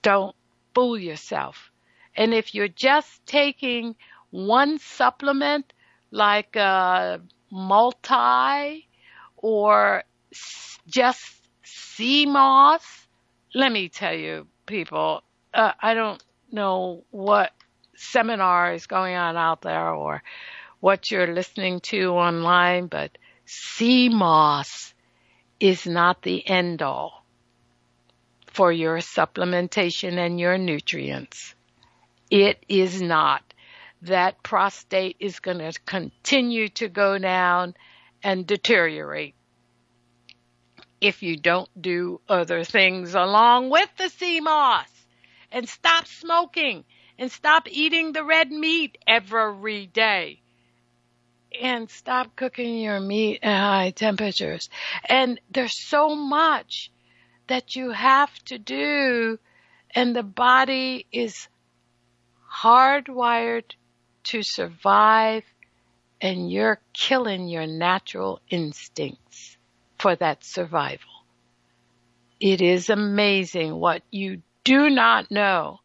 Don't 0.03 0.37
fool 0.73 0.97
yourself. 0.97 1.69
And 2.15 2.33
if 2.33 2.55
you're 2.55 2.69
just 2.69 3.25
taking 3.25 3.97
one 4.29 4.79
supplement 4.79 5.73
like 6.11 6.55
a 6.55 7.21
multi 7.49 8.87
or 9.37 10.03
just 10.87 11.21
sea 11.63 12.25
moss, 12.25 12.83
let 13.53 13.71
me 13.71 13.89
tell 13.89 14.13
you 14.13 14.47
people, 14.65 15.23
uh, 15.53 15.71
I 15.81 15.93
don't 15.93 16.23
know 16.51 17.03
what 17.11 17.51
seminar 17.95 18.73
is 18.73 18.87
going 18.87 19.15
on 19.15 19.37
out 19.37 19.61
there 19.61 19.89
or 19.89 20.23
what 20.79 21.11
you're 21.11 21.33
listening 21.33 21.79
to 21.81 22.11
online, 22.11 22.87
but 22.87 23.17
sea 23.45 24.09
moss 24.09 24.93
is 25.59 25.85
not 25.85 26.21
the 26.23 26.47
end 26.47 26.81
all 26.81 27.23
for 28.47 28.71
your 28.71 28.97
supplementation 28.97 30.17
and 30.17 30.39
your 30.39 30.57
nutrients. 30.57 31.55
It 32.29 32.63
is 32.67 33.01
not. 33.01 33.43
That 34.03 34.41
prostate 34.41 35.17
is 35.19 35.39
going 35.39 35.59
to 35.59 35.73
continue 35.85 36.69
to 36.69 36.87
go 36.87 37.17
down 37.17 37.75
and 38.23 38.47
deteriorate 38.47 39.35
if 40.99 41.23
you 41.23 41.35
don't 41.35 41.69
do 41.81 42.21
other 42.29 42.63
things 42.63 43.15
along 43.15 43.69
with 43.69 43.89
the 43.97 44.09
sea 44.09 44.39
moss 44.39 44.87
and 45.51 45.67
stop 45.67 46.05
smoking 46.05 46.83
and 47.17 47.31
stop 47.31 47.67
eating 47.69 48.11
the 48.11 48.23
red 48.23 48.51
meat 48.51 48.97
every 49.07 49.87
day 49.87 50.41
and 51.59 51.89
stop 51.89 52.35
cooking 52.35 52.77
your 52.77 52.99
meat 52.99 53.39
at 53.41 53.59
high 53.59 53.91
temperatures. 53.91 54.69
And 55.05 55.39
there's 55.51 55.77
so 55.77 56.15
much 56.15 56.91
that 57.47 57.75
you 57.75 57.89
have 57.91 58.33
to 58.45 58.57
do 58.57 59.39
and 59.93 60.15
the 60.15 60.23
body 60.23 61.05
is 61.11 61.47
hardwired 62.63 63.73
to 64.25 64.43
survive 64.43 65.43
and 66.21 66.51
you're 66.51 66.79
killing 66.93 67.47
your 67.47 67.65
natural 67.65 68.39
instincts 68.49 69.57
for 69.97 70.15
that 70.15 70.43
survival. 70.43 71.09
It 72.39 72.61
is 72.61 72.89
amazing 72.89 73.75
what 73.75 74.03
you 74.11 74.41
do 74.63 74.89
not 74.89 75.31
know. 75.31 75.79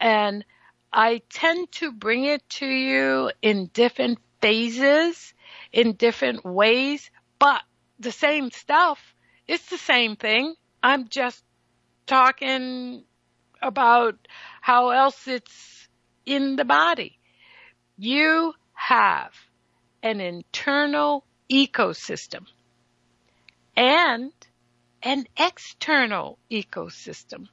And 0.00 0.44
I 0.92 1.22
tend 1.30 1.72
to 1.72 1.92
bring 1.92 2.24
it 2.24 2.48
to 2.50 2.66
you 2.66 3.30
in 3.42 3.66
different 3.72 4.18
phases, 4.40 5.34
in 5.72 5.94
different 5.94 6.44
ways, 6.44 7.10
but 7.38 7.62
the 7.98 8.12
same 8.12 8.50
stuff. 8.50 9.14
It's 9.46 9.70
the 9.70 9.78
same 9.78 10.16
thing. 10.16 10.54
I'm 10.82 11.08
just 11.08 11.44
talking 12.06 13.04
about 13.60 14.16
how 14.60 14.90
else 14.90 15.26
it's 15.26 15.88
in 16.24 16.56
the 16.56 16.64
body. 16.64 17.17
You 18.00 18.54
have 18.74 19.32
an 20.04 20.20
internal 20.20 21.24
ecosystem 21.50 22.46
and 23.76 24.30
an 25.02 25.26
external 25.36 26.38
ecosystem. 26.48 27.48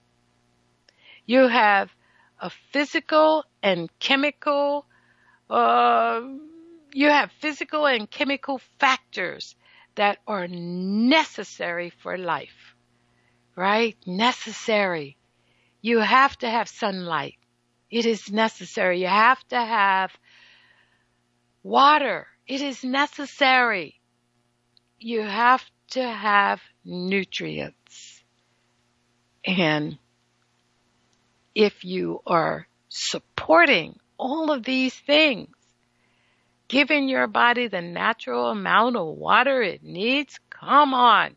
You 1.25 1.47
have 1.47 1.89
a 2.39 2.51
physical 2.71 3.43
and 3.63 3.89
chemical, 3.97 4.85
uh, 5.49 6.21
you 6.93 7.09
have 7.09 7.31
physical 7.39 7.87
and 7.87 8.07
chemical 8.07 8.61
factors 8.77 9.55
that 9.95 10.19
are 10.27 10.47
necessary 10.47 11.89
for 11.89 12.19
life, 12.19 12.75
right? 13.55 13.97
Necessary. 14.05 15.17
You 15.81 16.01
have 16.01 16.37
to 16.37 16.47
have 16.47 16.69
sunlight. 16.69 17.37
It 17.89 18.05
is 18.05 18.31
necessary. 18.31 19.01
You 19.01 19.07
have 19.07 19.43
to 19.47 19.57
have 19.57 20.11
water. 21.65 22.27
It 22.47 22.61
is 22.61 22.83
necessary. 22.83 23.99
You 24.99 25.23
have 25.23 25.63
to 25.91 26.07
have 26.07 26.61
nutrients. 26.85 28.23
And 29.43 29.97
if 31.55 31.83
you 31.83 32.21
are 32.27 32.67
supporting 32.89 33.97
all 34.17 34.51
of 34.51 34.63
these 34.63 34.93
things, 34.93 35.49
giving 36.67 37.09
your 37.09 37.25
body 37.25 37.67
the 37.67 37.81
natural 37.81 38.51
amount 38.51 38.95
of 38.95 39.07
water 39.17 39.63
it 39.63 39.83
needs, 39.83 40.39
come 40.51 40.93
on. 40.93 41.35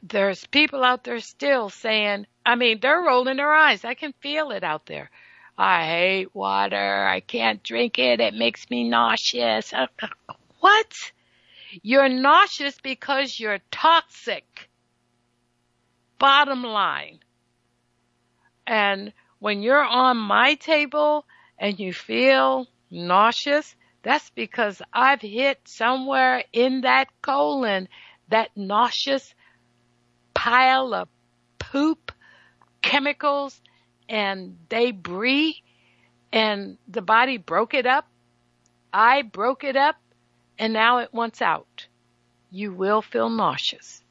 There's 0.00 0.46
people 0.46 0.84
out 0.84 1.02
there 1.02 1.18
still 1.18 1.70
saying, 1.70 2.26
I 2.46 2.54
mean, 2.54 2.78
they're 2.80 3.02
rolling 3.02 3.38
their 3.38 3.52
eyes. 3.52 3.84
I 3.84 3.94
can 3.94 4.14
feel 4.20 4.52
it 4.52 4.62
out 4.62 4.86
there. 4.86 5.10
I 5.56 5.86
hate 5.86 6.34
water. 6.34 7.06
I 7.06 7.20
can't 7.20 7.62
drink 7.62 7.98
it. 7.98 8.20
It 8.20 8.34
makes 8.34 8.68
me 8.70 8.88
nauseous. 8.88 9.72
Uh, 9.72 9.86
what? 10.60 11.12
You're 11.82 12.08
nauseous 12.08 12.78
because 12.82 13.38
you're 13.38 13.60
toxic. 13.70 14.68
Bottom 16.18 16.62
line. 16.62 17.20
And 18.66 19.12
when 19.38 19.62
you're 19.62 19.84
on 19.84 20.16
my 20.16 20.54
table 20.54 21.24
and 21.58 21.78
you 21.78 21.92
feel 21.92 22.66
nauseous, 22.90 23.76
that's 24.02 24.30
because 24.30 24.82
I've 24.92 25.20
hit 25.20 25.60
somewhere 25.64 26.44
in 26.52 26.82
that 26.82 27.08
colon 27.22 27.88
that 28.28 28.50
nauseous 28.56 29.34
pile 30.34 30.94
of 30.94 31.08
poop, 31.58 32.12
chemicals, 32.82 33.60
and 34.08 34.56
they 34.68 34.92
debris, 34.92 35.62
and 36.32 36.78
the 36.88 37.02
body 37.02 37.38
broke 37.38 37.74
it 37.74 37.86
up. 37.86 38.06
I 38.92 39.22
broke 39.22 39.64
it 39.64 39.76
up, 39.76 39.96
and 40.58 40.72
now 40.72 40.98
it 40.98 41.12
wants 41.12 41.42
out. 41.42 41.86
You 42.50 42.72
will 42.72 43.02
feel 43.02 43.28
nauseous. 43.28 44.02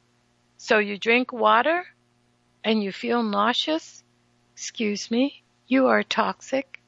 So 0.56 0.78
you 0.78 0.98
drink 0.98 1.32
water 1.32 1.84
and 2.62 2.82
you 2.82 2.92
feel 2.92 3.22
nauseous, 3.22 4.02
excuse 4.54 5.10
me, 5.10 5.42
you 5.66 5.88
are 5.88 6.02
toxic 6.02 6.80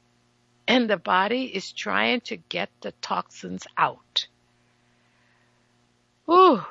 and 0.67 0.89
the 0.89 0.97
body 0.97 1.45
is 1.45 1.71
trying 1.71 2.21
to 2.21 2.37
get 2.37 2.69
the 2.81 2.91
toxins 3.01 3.65
out. 3.77 4.27
Ooh, 6.29 6.61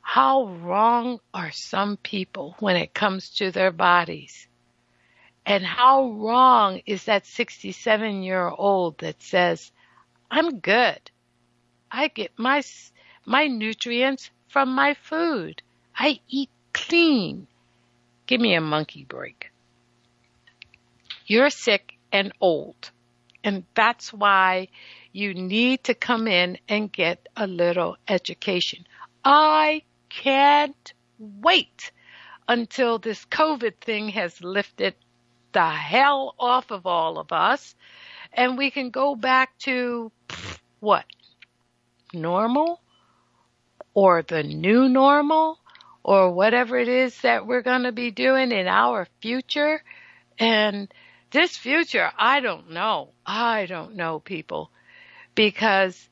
how 0.00 0.46
wrong 0.46 1.20
are 1.32 1.52
some 1.52 1.96
people 1.96 2.56
when 2.58 2.76
it 2.76 2.92
comes 2.92 3.30
to 3.36 3.50
their 3.50 3.70
bodies? 3.70 4.48
And 5.46 5.64
how 5.64 6.10
wrong 6.10 6.80
is 6.86 7.04
that 7.04 7.26
67 7.26 8.22
year 8.22 8.48
old 8.48 8.98
that 8.98 9.22
says, 9.22 9.72
I'm 10.30 10.58
good. 10.60 11.10
I 11.90 12.08
get 12.08 12.32
my, 12.38 12.62
my 13.26 13.46
nutrients 13.46 14.30
from 14.48 14.74
my 14.74 14.94
food. 14.94 15.62
I 15.96 16.20
eat 16.28 16.50
clean. 16.72 17.46
Give 18.26 18.40
me 18.40 18.54
a 18.54 18.60
monkey 18.60 19.04
break. 19.04 19.50
You're 21.26 21.50
sick 21.50 21.94
and 22.10 22.32
old. 22.40 22.90
And 23.42 23.64
that's 23.74 24.12
why 24.12 24.68
you 25.12 25.34
need 25.34 25.84
to 25.84 25.94
come 25.94 26.26
in 26.26 26.58
and 26.68 26.90
get 26.90 27.28
a 27.36 27.46
little 27.46 27.96
education. 28.08 28.86
I 29.22 29.82
can't 30.08 30.92
wait 31.18 31.92
until 32.48 32.98
this 32.98 33.24
COVID 33.26 33.76
thing 33.76 34.08
has 34.10 34.40
lifted 34.42 34.94
the 35.54 35.70
hell 35.70 36.34
off 36.38 36.70
of 36.72 36.86
all 36.86 37.18
of 37.18 37.32
us 37.32 37.74
and 38.34 38.58
we 38.58 38.70
can 38.70 38.90
go 38.90 39.16
back 39.16 39.56
to 39.60 40.12
what? 40.80 41.06
Normal? 42.14 42.80
Or 43.94 44.22
the 44.22 44.42
new 44.44 44.88
normal? 44.88 45.58
Or 46.04 46.32
whatever 46.32 46.78
it 46.78 46.88
is 46.88 47.18
that 47.22 47.46
we're 47.46 47.62
going 47.62 47.84
to 47.84 47.92
be 47.92 48.10
doing 48.12 48.52
in 48.52 48.68
our 48.68 49.08
future. 49.22 49.82
And 50.38 50.92
this 51.32 51.56
future, 51.56 52.10
I 52.18 52.40
don't 52.40 52.70
know. 52.72 53.10
I 53.26 53.66
don't 53.66 53.96
know, 53.96 54.20
people. 54.20 54.70
because 55.34 56.08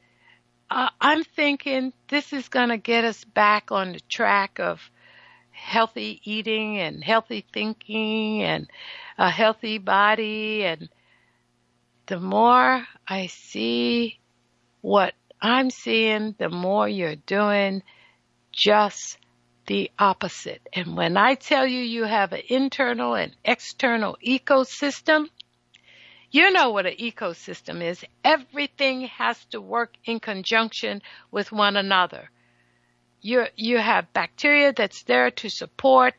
uh, 0.70 0.88
I'm 1.00 1.24
thinking 1.24 1.92
this 2.08 2.32
is 2.32 2.48
going 2.48 2.70
to 2.70 2.78
get 2.78 3.04
us 3.04 3.24
back 3.24 3.72
on 3.72 3.92
the 3.92 4.00
track 4.08 4.60
of 4.60 4.80
healthy 5.50 6.20
eating 6.24 6.78
and 6.80 7.04
healthy 7.04 7.46
thinking 7.52 8.42
and 8.42 8.68
a 9.18 9.30
healthy 9.30 9.78
body. 9.78 10.64
And 10.64 10.88
the 12.06 12.20
more 12.20 12.86
I 13.06 13.26
see 13.26 14.18
what 14.80 15.14
I'm 15.40 15.70
seeing, 15.70 16.34
the 16.38 16.48
more 16.48 16.88
you're 16.88 17.16
doing 17.16 17.82
just 18.52 19.18
the 19.66 19.90
opposite. 19.98 20.60
And 20.72 20.96
when 20.96 21.16
I 21.16 21.34
tell 21.34 21.66
you 21.66 21.80
you 21.80 22.04
have 22.04 22.32
an 22.32 22.42
internal 22.48 23.14
and 23.14 23.34
external 23.44 24.16
ecosystem, 24.24 25.28
you 26.30 26.50
know 26.50 26.70
what 26.70 26.86
an 26.86 26.96
ecosystem 26.96 27.82
is. 27.82 28.04
Everything 28.24 29.02
has 29.02 29.44
to 29.46 29.60
work 29.60 29.94
in 30.04 30.18
conjunction 30.18 31.02
with 31.30 31.52
one 31.52 31.76
another. 31.76 32.30
You, 33.20 33.44
you 33.54 33.78
have 33.78 34.12
bacteria 34.12 34.72
that's 34.72 35.04
there 35.04 35.30
to 35.30 35.48
support. 35.48 36.14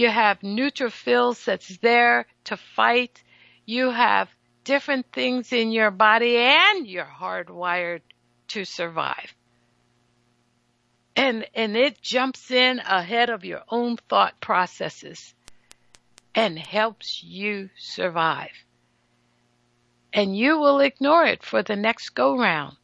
You 0.00 0.08
have 0.08 0.40
neutrophils 0.40 1.44
that's 1.44 1.76
there 1.76 2.24
to 2.44 2.56
fight. 2.56 3.22
You 3.66 3.90
have 3.90 4.30
different 4.64 5.12
things 5.12 5.52
in 5.52 5.72
your 5.72 5.90
body 5.90 6.38
and 6.38 6.86
you're 6.86 7.04
hardwired 7.04 8.00
to 8.48 8.64
survive. 8.64 9.34
And, 11.14 11.46
and 11.54 11.76
it 11.76 12.00
jumps 12.00 12.50
in 12.50 12.78
ahead 12.78 13.28
of 13.28 13.44
your 13.44 13.60
own 13.68 13.98
thought 14.08 14.40
processes 14.40 15.34
and 16.34 16.58
helps 16.58 17.22
you 17.22 17.68
survive 17.76 18.56
and 20.14 20.34
you 20.34 20.58
will 20.58 20.80
ignore 20.80 21.26
it 21.26 21.42
for 21.42 21.62
the 21.62 21.76
next 21.76 22.14
go 22.14 22.38
round. 22.38 22.74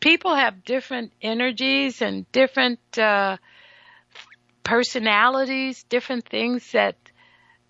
People 0.00 0.34
have 0.34 0.64
different 0.64 1.12
energies 1.22 2.02
and 2.02 2.30
different 2.32 2.80
uh, 2.98 3.36
personalities, 4.66 5.84
different 5.84 6.28
things 6.28 6.72
that 6.72 6.96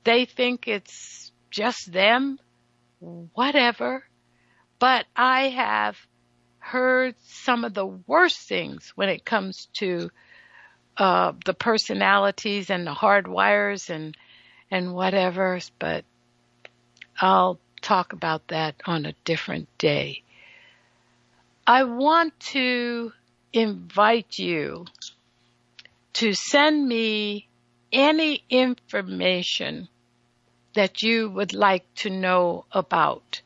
they 0.05 0.25
think 0.25 0.67
it's 0.67 1.31
just 1.51 1.93
them, 1.93 2.39
whatever. 3.01 4.03
But 4.79 5.05
I 5.15 5.49
have 5.49 5.99
heard 6.59 7.15
some 7.27 7.65
of 7.65 7.75
the 7.75 7.87
worst 7.87 8.49
things 8.49 8.93
when 8.95 9.11
it 9.11 9.25
comes 9.25 9.69
to 9.75 10.11
uh, 10.97 11.33
the 11.45 11.55
personalities 11.55 12.71
and 12.71 12.87
the 12.87 12.95
hard 12.95 13.29
wires 13.29 13.91
and 13.91 14.17
and 14.71 14.95
whatever. 14.95 15.61
But 15.79 16.05
I'll 17.21 17.59
talk 17.83 18.15
about 18.15 18.49
that 18.49 18.75
on 18.87 19.05
a 19.05 19.15
different 19.25 19.69
day. 19.77 20.23
I 21.67 21.85
want 21.85 22.39
to 22.53 23.13
invite 23.53 24.39
you 24.39 24.87
to 26.17 26.33
send 26.33 26.89
me 26.89 27.47
any 27.93 28.43
information 28.49 29.87
that 30.75 31.03
you 31.03 31.29
would 31.29 31.53
like 31.53 31.85
to 31.95 32.09
know 32.09 32.65
about. 32.73 33.43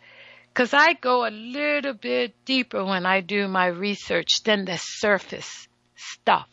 Cause 0.55 0.73
I 0.73 0.93
go 0.93 1.27
a 1.27 1.31
little 1.31 1.95
bit 1.95 2.33
deeper 2.45 2.85
when 2.85 3.07
I 3.07 3.23
do 3.23 3.49
my 3.49 3.67
research 3.67 4.45
than 4.45 4.65
the 4.65 4.77
surface 4.77 5.67
stuff. 5.97 6.49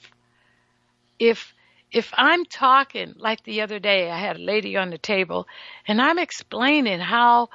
If 1.20 1.54
if 1.92 2.12
I'm 2.16 2.46
talking 2.46 3.14
like 3.18 3.44
the 3.44 3.62
other 3.62 3.78
day, 3.78 4.10
I 4.10 4.18
had 4.18 4.38
a 4.38 4.44
lady 4.54 4.76
on 4.76 4.90
the 4.90 4.98
table 4.98 5.48
and 5.88 6.02
I'm 6.02 6.18
explaining 6.18 7.00
how 7.00 7.50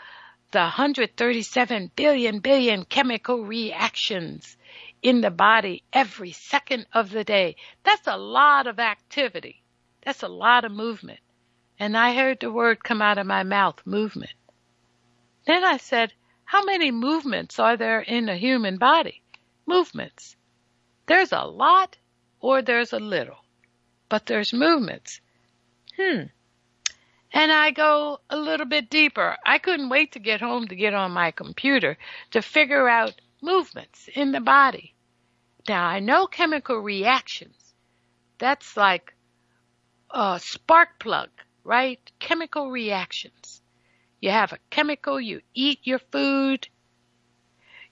the 0.52 0.60
137 0.60 1.90
billion 1.96 2.38
billion 2.38 2.84
chemical 2.84 3.44
reactions 3.44 4.56
in 5.02 5.20
the 5.20 5.30
body 5.30 5.82
every 5.92 6.32
second 6.32 6.86
of 6.92 7.10
the 7.10 7.24
day. 7.24 7.56
That's 7.82 8.06
a 8.06 8.16
lot 8.16 8.66
of 8.66 8.78
activity. 8.78 9.62
That's 10.04 10.22
a 10.22 10.28
lot 10.28 10.64
of 10.64 10.72
movement. 10.72 11.20
And 11.78 11.96
I 11.96 12.14
heard 12.14 12.40
the 12.40 12.50
word 12.50 12.84
come 12.84 13.02
out 13.02 13.18
of 13.18 13.26
my 13.26 13.42
mouth, 13.42 13.80
movement. 13.84 14.34
Then 15.46 15.64
I 15.64 15.76
said, 15.76 16.12
how 16.44 16.64
many 16.64 16.90
movements 16.90 17.58
are 17.58 17.76
there 17.76 18.00
in 18.00 18.28
a 18.28 18.36
human 18.36 18.78
body? 18.78 19.22
Movements. 19.66 20.36
There's 21.06 21.32
a 21.32 21.44
lot 21.44 21.96
or 22.40 22.62
there's 22.62 22.92
a 22.92 22.98
little 23.00 23.42
but 24.12 24.26
there's 24.26 24.52
movements. 24.52 25.22
Hmm. 25.96 26.24
And 27.32 27.50
I 27.50 27.70
go 27.70 28.20
a 28.28 28.36
little 28.36 28.66
bit 28.66 28.90
deeper. 28.90 29.38
I 29.46 29.56
couldn't 29.56 29.88
wait 29.88 30.12
to 30.12 30.18
get 30.18 30.42
home 30.42 30.68
to 30.68 30.76
get 30.76 30.92
on 30.92 31.12
my 31.12 31.30
computer 31.30 31.96
to 32.32 32.42
figure 32.42 32.86
out 32.86 33.18
movements 33.40 34.10
in 34.14 34.32
the 34.32 34.40
body. 34.40 34.91
Now 35.68 35.84
I 35.84 36.00
know 36.00 36.26
chemical 36.26 36.78
reactions. 36.78 37.74
That's 38.38 38.76
like 38.76 39.14
a 40.10 40.40
spark 40.42 40.98
plug, 40.98 41.30
right? 41.64 42.00
Chemical 42.18 42.70
reactions. 42.70 43.62
You 44.20 44.30
have 44.30 44.52
a 44.52 44.58
chemical, 44.70 45.20
you 45.20 45.40
eat 45.54 45.80
your 45.84 45.98
food, 45.98 46.68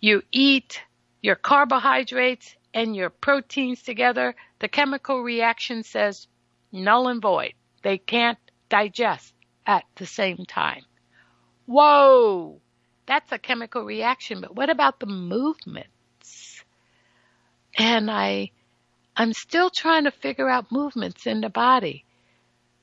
you 0.01 0.23
eat 0.33 0.83
your 1.23 1.37
carbohydrates 1.37 2.55
and 2.73 2.95
your 2.95 3.11
proteins 3.11 3.83
together, 3.83 4.35
the 4.61 4.69
chemical 4.69 5.23
reaction 5.23 5.83
says 5.83 6.29
null 6.73 7.09
and 7.09 7.21
void. 7.21 7.55
They 7.83 7.99
can't 7.99 8.39
digest 8.69 9.35
at 9.67 9.85
the 9.97 10.07
same 10.07 10.45
time. 10.47 10.85
Whoa! 11.67 12.61
That's 13.07 13.33
a 13.33 13.39
chemical 13.39 13.85
reaction, 13.85 14.41
but 14.41 14.55
what 14.55 14.71
about 14.71 15.01
the 15.01 15.07
movements? 15.07 16.50
And 17.81 18.11
I, 18.11 18.51
I'm 19.17 19.33
still 19.33 19.71
trying 19.71 20.05
to 20.05 20.11
figure 20.11 20.51
out 20.51 20.71
movements 20.71 21.27
in 21.27 21.41
the 21.41 21.49
body. 21.49 22.05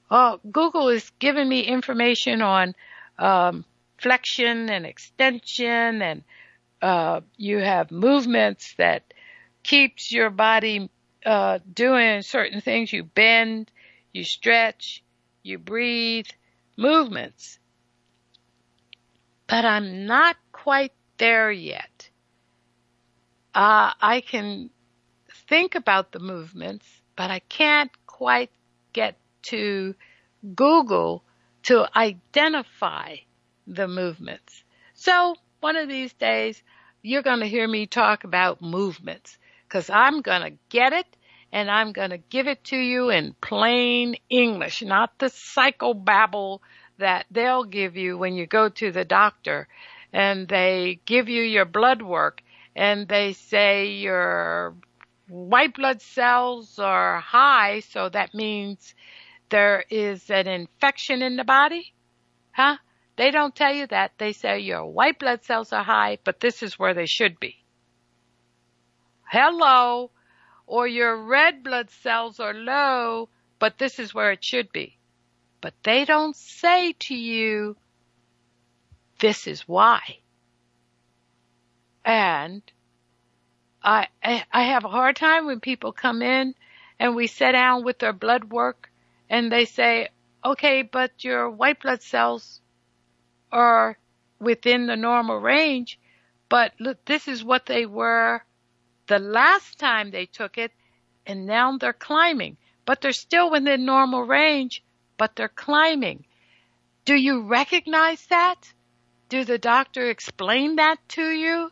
Oh, 0.09 0.39
Google 0.51 0.89
is 0.89 1.11
giving 1.19 1.47
me 1.47 1.59
information 1.59 2.41
on 2.41 2.73
um, 3.19 3.63
flexion 3.99 4.71
and 4.71 4.87
extension, 4.87 6.01
and 6.01 6.23
uh, 6.81 7.21
you 7.35 7.59
have 7.59 7.91
movements 7.91 8.73
that 8.79 9.03
keeps 9.61 10.11
your 10.11 10.31
body 10.31 10.89
uh, 11.23 11.59
doing 11.71 12.23
certain 12.23 12.59
things. 12.59 12.91
You 12.91 13.03
bend, 13.03 13.69
you 14.13 14.23
stretch, 14.23 15.03
you 15.43 15.59
breathe, 15.59 16.25
movements. 16.75 17.59
But 19.45 19.63
I'm 19.63 20.07
not 20.07 20.37
quite 20.51 20.93
there 21.19 21.51
yet. 21.51 22.09
Uh, 23.53 23.91
I 24.01 24.21
can 24.21 24.71
think 25.47 25.75
about 25.75 26.11
the 26.11 26.19
movements, 26.19 26.85
but 27.15 27.31
I 27.31 27.39
can't 27.39 27.91
quite 28.05 28.51
get 28.93 29.17
to 29.43 29.95
Google 30.55 31.23
to 31.63 31.87
identify 31.95 33.17
the 33.65 33.87
movements. 33.87 34.63
So 34.93 35.35
one 35.59 35.75
of 35.75 35.89
these 35.89 36.13
days, 36.13 36.61
you're 37.01 37.23
going 37.23 37.39
to 37.39 37.47
hear 37.47 37.67
me 37.67 37.85
talk 37.85 38.23
about 38.23 38.61
movements 38.61 39.37
because 39.67 39.89
I'm 39.89 40.21
going 40.21 40.41
to 40.41 40.57
get 40.69 40.93
it 40.93 41.05
and 41.51 41.69
I'm 41.69 41.91
going 41.91 42.09
to 42.09 42.17
give 42.17 42.47
it 42.47 42.63
to 42.65 42.77
you 42.77 43.09
in 43.09 43.35
plain 43.41 44.15
English, 44.29 44.81
not 44.81 45.17
the 45.17 45.27
psychobabble 45.27 46.59
that 46.97 47.25
they'll 47.31 47.63
give 47.63 47.95
you 47.95 48.17
when 48.17 48.33
you 48.35 48.45
go 48.45 48.69
to 48.69 48.91
the 48.91 49.05
doctor 49.05 49.67
and 50.11 50.47
they 50.47 50.99
give 51.05 51.29
you 51.29 51.43
your 51.43 51.65
blood 51.65 52.01
work 52.01 52.41
and 52.75 53.07
they 53.07 53.33
say 53.33 53.87
your 53.87 54.75
white 55.29 55.75
blood 55.75 56.01
cells 56.01 56.79
are 56.79 57.19
high, 57.19 57.81
so 57.81 58.09
that 58.09 58.33
means 58.33 58.95
there 59.49 59.83
is 59.89 60.29
an 60.29 60.47
infection 60.47 61.21
in 61.21 61.35
the 61.35 61.43
body? 61.43 61.93
Huh? 62.51 62.77
They 63.17 63.31
don't 63.31 63.55
tell 63.55 63.73
you 63.73 63.87
that. 63.87 64.13
They 64.17 64.33
say 64.33 64.59
your 64.59 64.85
white 64.85 65.19
blood 65.19 65.43
cells 65.43 65.73
are 65.73 65.83
high, 65.83 66.19
but 66.23 66.39
this 66.39 66.61
is 66.61 66.77
where 66.77 66.93
they 66.93 67.05
should 67.05 67.39
be. 67.39 67.55
Hello. 69.23 70.11
Or 70.65 70.85
your 70.87 71.15
red 71.15 71.63
blood 71.63 71.89
cells 71.89 72.39
are 72.39 72.53
low, 72.53 73.29
but 73.57 73.77
this 73.77 73.99
is 73.99 74.13
where 74.13 74.31
it 74.31 74.43
should 74.43 74.71
be. 74.71 74.97
But 75.61 75.73
they 75.83 76.05
don't 76.05 76.35
say 76.35 76.93
to 76.93 77.15
you, 77.15 77.77
this 79.19 79.47
is 79.47 79.61
why. 79.61 80.19
And 82.05 82.61
I, 83.87 84.07
I 84.51 84.63
have 84.63 84.83
a 84.83 84.89
hard 84.89 85.15
time 85.15 85.45
when 85.45 85.61
people 85.61 85.93
come 85.93 86.21
in 86.21 86.55
and 86.99 87.15
we 87.15 87.27
sit 87.27 87.53
down 87.53 87.85
with 87.85 87.99
their 87.99 88.11
blood 88.11 88.51
work 88.51 88.91
and 89.29 89.49
they 89.49 89.63
say, 89.63 90.09
okay, 90.43 90.81
but 90.81 91.23
your 91.23 91.49
white 91.49 91.81
blood 91.81 92.01
cells 92.01 92.59
are 93.49 93.97
within 94.41 94.87
the 94.87 94.97
normal 94.97 95.37
range, 95.37 95.99
but 96.49 96.73
look, 96.81 97.03
this 97.05 97.29
is 97.29 97.45
what 97.45 97.65
they 97.65 97.85
were 97.85 98.43
the 99.07 99.19
last 99.19 99.79
time 99.79 100.11
they 100.11 100.25
took 100.25 100.57
it, 100.57 100.73
and 101.25 101.45
now 101.45 101.77
they're 101.77 101.93
climbing. 101.93 102.57
But 102.85 102.99
they're 102.99 103.13
still 103.13 103.49
within 103.49 103.85
normal 103.85 104.23
range, 104.23 104.83
but 105.17 105.37
they're 105.37 105.47
climbing. 105.47 106.25
Do 107.05 107.15
you 107.15 107.43
recognize 107.43 108.25
that? 108.27 108.73
Do 109.29 109.45
the 109.45 109.57
doctor 109.57 110.09
explain 110.09 110.75
that 110.75 110.97
to 111.09 111.29
you? 111.29 111.71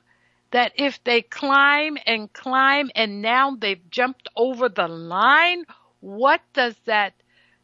That 0.52 0.74
if 0.76 1.04
they 1.04 1.22
climb 1.22 1.98
and 2.06 2.32
climb 2.32 2.90
and 2.96 3.22
now 3.22 3.56
they've 3.56 3.90
jumped 3.90 4.30
over 4.36 4.70
the 4.70 4.88
line, 4.88 5.66
what 6.00 6.42
does 6.54 6.76
that 6.86 7.14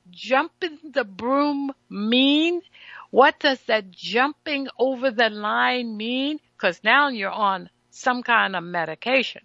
jumping 0.10 0.80
the 0.84 1.04
broom 1.04 1.72
mean? 1.90 2.62
What 3.12 3.40
does 3.40 3.62
that 3.64 3.92
jumping 3.92 4.68
over 4.78 5.12
the 5.12 5.30
line 5.30 5.96
mean? 5.98 6.40
Because 6.56 6.82
now 6.84 7.10
you're 7.10 7.30
on 7.30 7.70
some 7.90 8.24
kind 8.24 8.56
of 8.56 8.64
medication. 8.64 9.42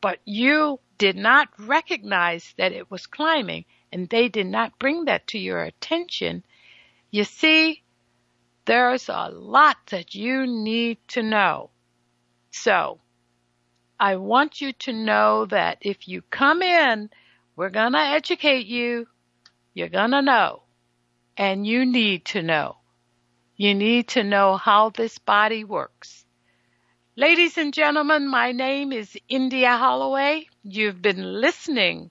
But 0.00 0.20
you 0.24 0.80
did 0.98 1.16
not 1.16 1.48
recognize 1.58 2.54
that 2.56 2.72
it 2.72 2.90
was 2.90 3.06
climbing 3.06 3.64
and 3.92 4.08
they 4.08 4.28
did 4.28 4.46
not 4.46 4.78
bring 4.78 5.06
that 5.06 5.26
to 5.28 5.38
your 5.38 5.62
attention. 5.62 6.44
You 7.10 7.24
see, 7.24 7.82
there's 8.66 9.08
a 9.08 9.30
lot 9.30 9.76
that 9.90 10.14
you 10.14 10.46
need 10.46 10.98
to 11.08 11.22
know. 11.22 11.70
So, 12.62 13.00
I 14.00 14.16
want 14.16 14.62
you 14.62 14.72
to 14.72 14.92
know 14.92 15.44
that 15.46 15.78
if 15.82 16.08
you 16.08 16.22
come 16.22 16.62
in, 16.62 17.10
we're 17.54 17.70
gonna 17.70 17.98
educate 17.98 18.66
you. 18.66 19.06
You're 19.74 19.90
gonna 19.90 20.22
know. 20.22 20.62
And 21.36 21.66
you 21.66 21.84
need 21.84 22.24
to 22.26 22.42
know. 22.42 22.78
You 23.56 23.74
need 23.74 24.08
to 24.08 24.24
know 24.24 24.56
how 24.56 24.88
this 24.88 25.18
body 25.18 25.64
works. 25.64 26.24
Ladies 27.14 27.58
and 27.58 27.74
gentlemen, 27.74 28.26
my 28.26 28.52
name 28.52 28.90
is 28.90 29.18
India 29.28 29.76
Holloway. 29.76 30.48
You've 30.62 31.02
been 31.02 31.40
listening 31.40 32.10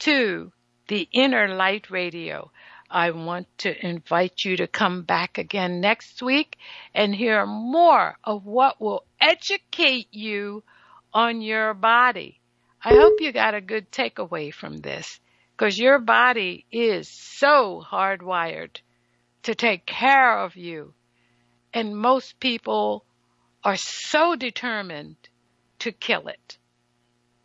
to 0.00 0.52
the 0.88 1.06
Innerlight 1.14 1.90
Radio. 1.90 2.50
I 2.96 3.10
want 3.10 3.46
to 3.58 3.86
invite 3.86 4.42
you 4.42 4.56
to 4.56 4.66
come 4.66 5.02
back 5.02 5.36
again 5.36 5.82
next 5.82 6.22
week 6.22 6.56
and 6.94 7.14
hear 7.14 7.44
more 7.44 8.16
of 8.24 8.46
what 8.46 8.80
will 8.80 9.04
educate 9.20 10.08
you 10.14 10.64
on 11.12 11.42
your 11.42 11.74
body. 11.74 12.40
I 12.82 12.94
hope 12.94 13.20
you 13.20 13.32
got 13.32 13.52
a 13.52 13.60
good 13.60 13.92
takeaway 13.92 14.50
from 14.50 14.78
this 14.78 15.20
because 15.52 15.78
your 15.78 15.98
body 15.98 16.64
is 16.72 17.06
so 17.06 17.84
hardwired 17.86 18.80
to 19.42 19.54
take 19.54 19.84
care 19.84 20.38
of 20.38 20.56
you. 20.56 20.94
And 21.74 21.98
most 21.98 22.40
people 22.40 23.04
are 23.62 23.76
so 23.76 24.36
determined 24.36 25.16
to 25.80 25.92
kill 25.92 26.28
it. 26.28 26.56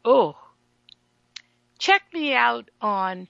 Oh, 0.06 0.38
check 1.78 2.04
me 2.14 2.34
out 2.34 2.70
on 2.80 3.28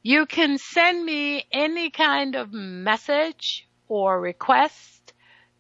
You 0.04 0.26
can 0.26 0.58
send 0.58 1.04
me 1.04 1.46
any 1.52 1.90
kind 1.90 2.36
of 2.36 2.54
message 2.54 3.68
or 3.90 4.22
request 4.22 5.12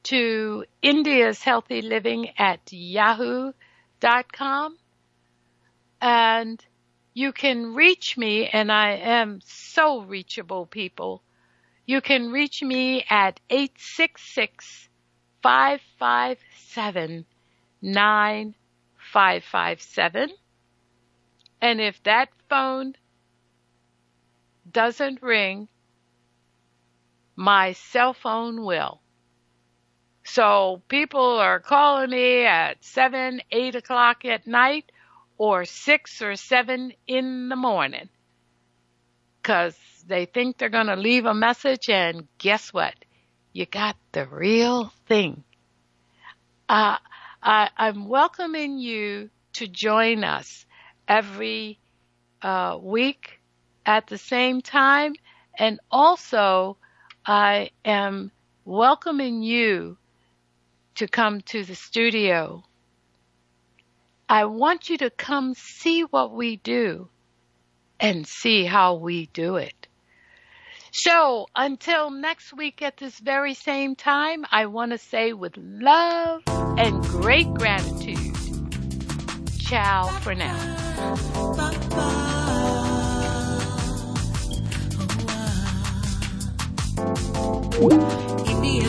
to 0.03 0.63
India's 0.82 1.43
Healthy 1.43 1.82
Living 1.82 2.30
at 2.38 2.72
yahoo.com. 2.72 4.78
And 5.99 6.63
you 7.13 7.34
can 7.34 7.74
reach 7.74 8.18
me, 8.18 8.47
and 8.47 8.72
I 8.72 8.91
am 8.91 9.41
so 9.43 10.01
reachable, 10.01 10.68
people. 10.68 11.24
You 11.86 11.99
can 12.01 12.32
reach 12.32 12.61
me 12.61 13.03
at 13.09 13.39
866 13.49 14.89
557 15.41 17.26
9557. 19.18 20.30
And 21.59 21.82
if 21.82 22.01
that 22.03 22.30
phone 22.49 22.93
doesn't 24.72 25.24
ring, 25.24 25.68
my 27.36 27.74
cell 27.74 28.13
phone 28.13 28.63
will. 28.63 29.01
So 30.24 30.84
people 30.88 31.39
are 31.39 31.59
calling 31.59 32.11
me 32.11 32.45
at 32.45 32.84
seven, 32.84 33.41
eight 33.51 33.74
o'clock 33.74 34.24
at 34.24 34.45
night 34.45 34.91
or 35.39 35.65
six 35.65 36.22
or 36.22 36.36
seven 36.36 36.93
in 37.07 37.49
the 37.49 37.55
morning 37.55 38.09
because 39.41 39.76
they 40.05 40.26
think 40.26 40.57
they're 40.57 40.70
going 40.70 40.88
to 40.88 40.95
leave 40.95 41.26
a 41.26 41.34
message 41.34 41.89
and 41.89 42.28
guess 42.38 42.72
what? 42.72 42.93
You 43.51 43.65
got 43.65 43.95
the 44.11 44.28
real 44.28 44.93
thing. 45.07 45.43
Uh, 46.70 46.97
I, 47.41 47.69
I'm 47.77 48.07
welcoming 48.07 48.77
you 48.77 49.29
to 49.53 49.67
join 49.67 50.23
us 50.23 50.65
every 51.07 51.79
uh, 52.41 52.77
week 52.81 53.39
at 53.85 54.07
the 54.07 54.17
same 54.17 54.61
time. 54.61 55.13
And 55.57 55.79
also, 55.89 56.77
I 57.25 57.71
am 57.83 58.31
welcoming 58.65 59.41
you 59.41 59.97
to 60.95 61.07
come 61.07 61.41
to 61.41 61.63
the 61.63 61.75
studio. 61.75 62.63
I 64.29 64.45
want 64.45 64.89
you 64.89 64.97
to 64.99 65.09
come 65.09 65.53
see 65.53 66.01
what 66.01 66.33
we 66.33 66.57
do 66.57 67.07
and 67.99 68.27
see 68.27 68.65
how 68.65 68.95
we 68.95 69.27
do 69.27 69.55
it. 69.55 69.76
So 70.98 71.45
until 71.56 72.10
next 72.10 72.54
week 72.58 72.82
at 72.82 72.98
this 72.98 73.20
very 73.20 73.54
same 73.54 73.95
time, 73.95 74.45
I 74.52 74.66
want 74.66 74.93
to 74.93 74.98
say 74.98 75.32
with 75.32 75.56
love 75.56 76.41
and 76.48 77.04
great 77.04 77.54
gratitude, 77.54 78.18
ciao 79.60 80.08
for 80.22 80.34
now. 80.34 80.58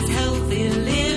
Healthy 0.09 1.08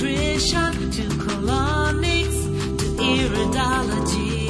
nutrition 0.00 0.90
to 0.92 1.02
colonics 1.18 2.44
to 2.78 2.84
iridology. 3.02 4.46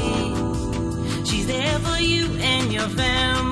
She's 1.27 1.47
there 1.47 1.79
for 1.79 1.99
you 2.03 2.27
and 2.39 2.71
your 2.71 2.89
family. 2.91 3.48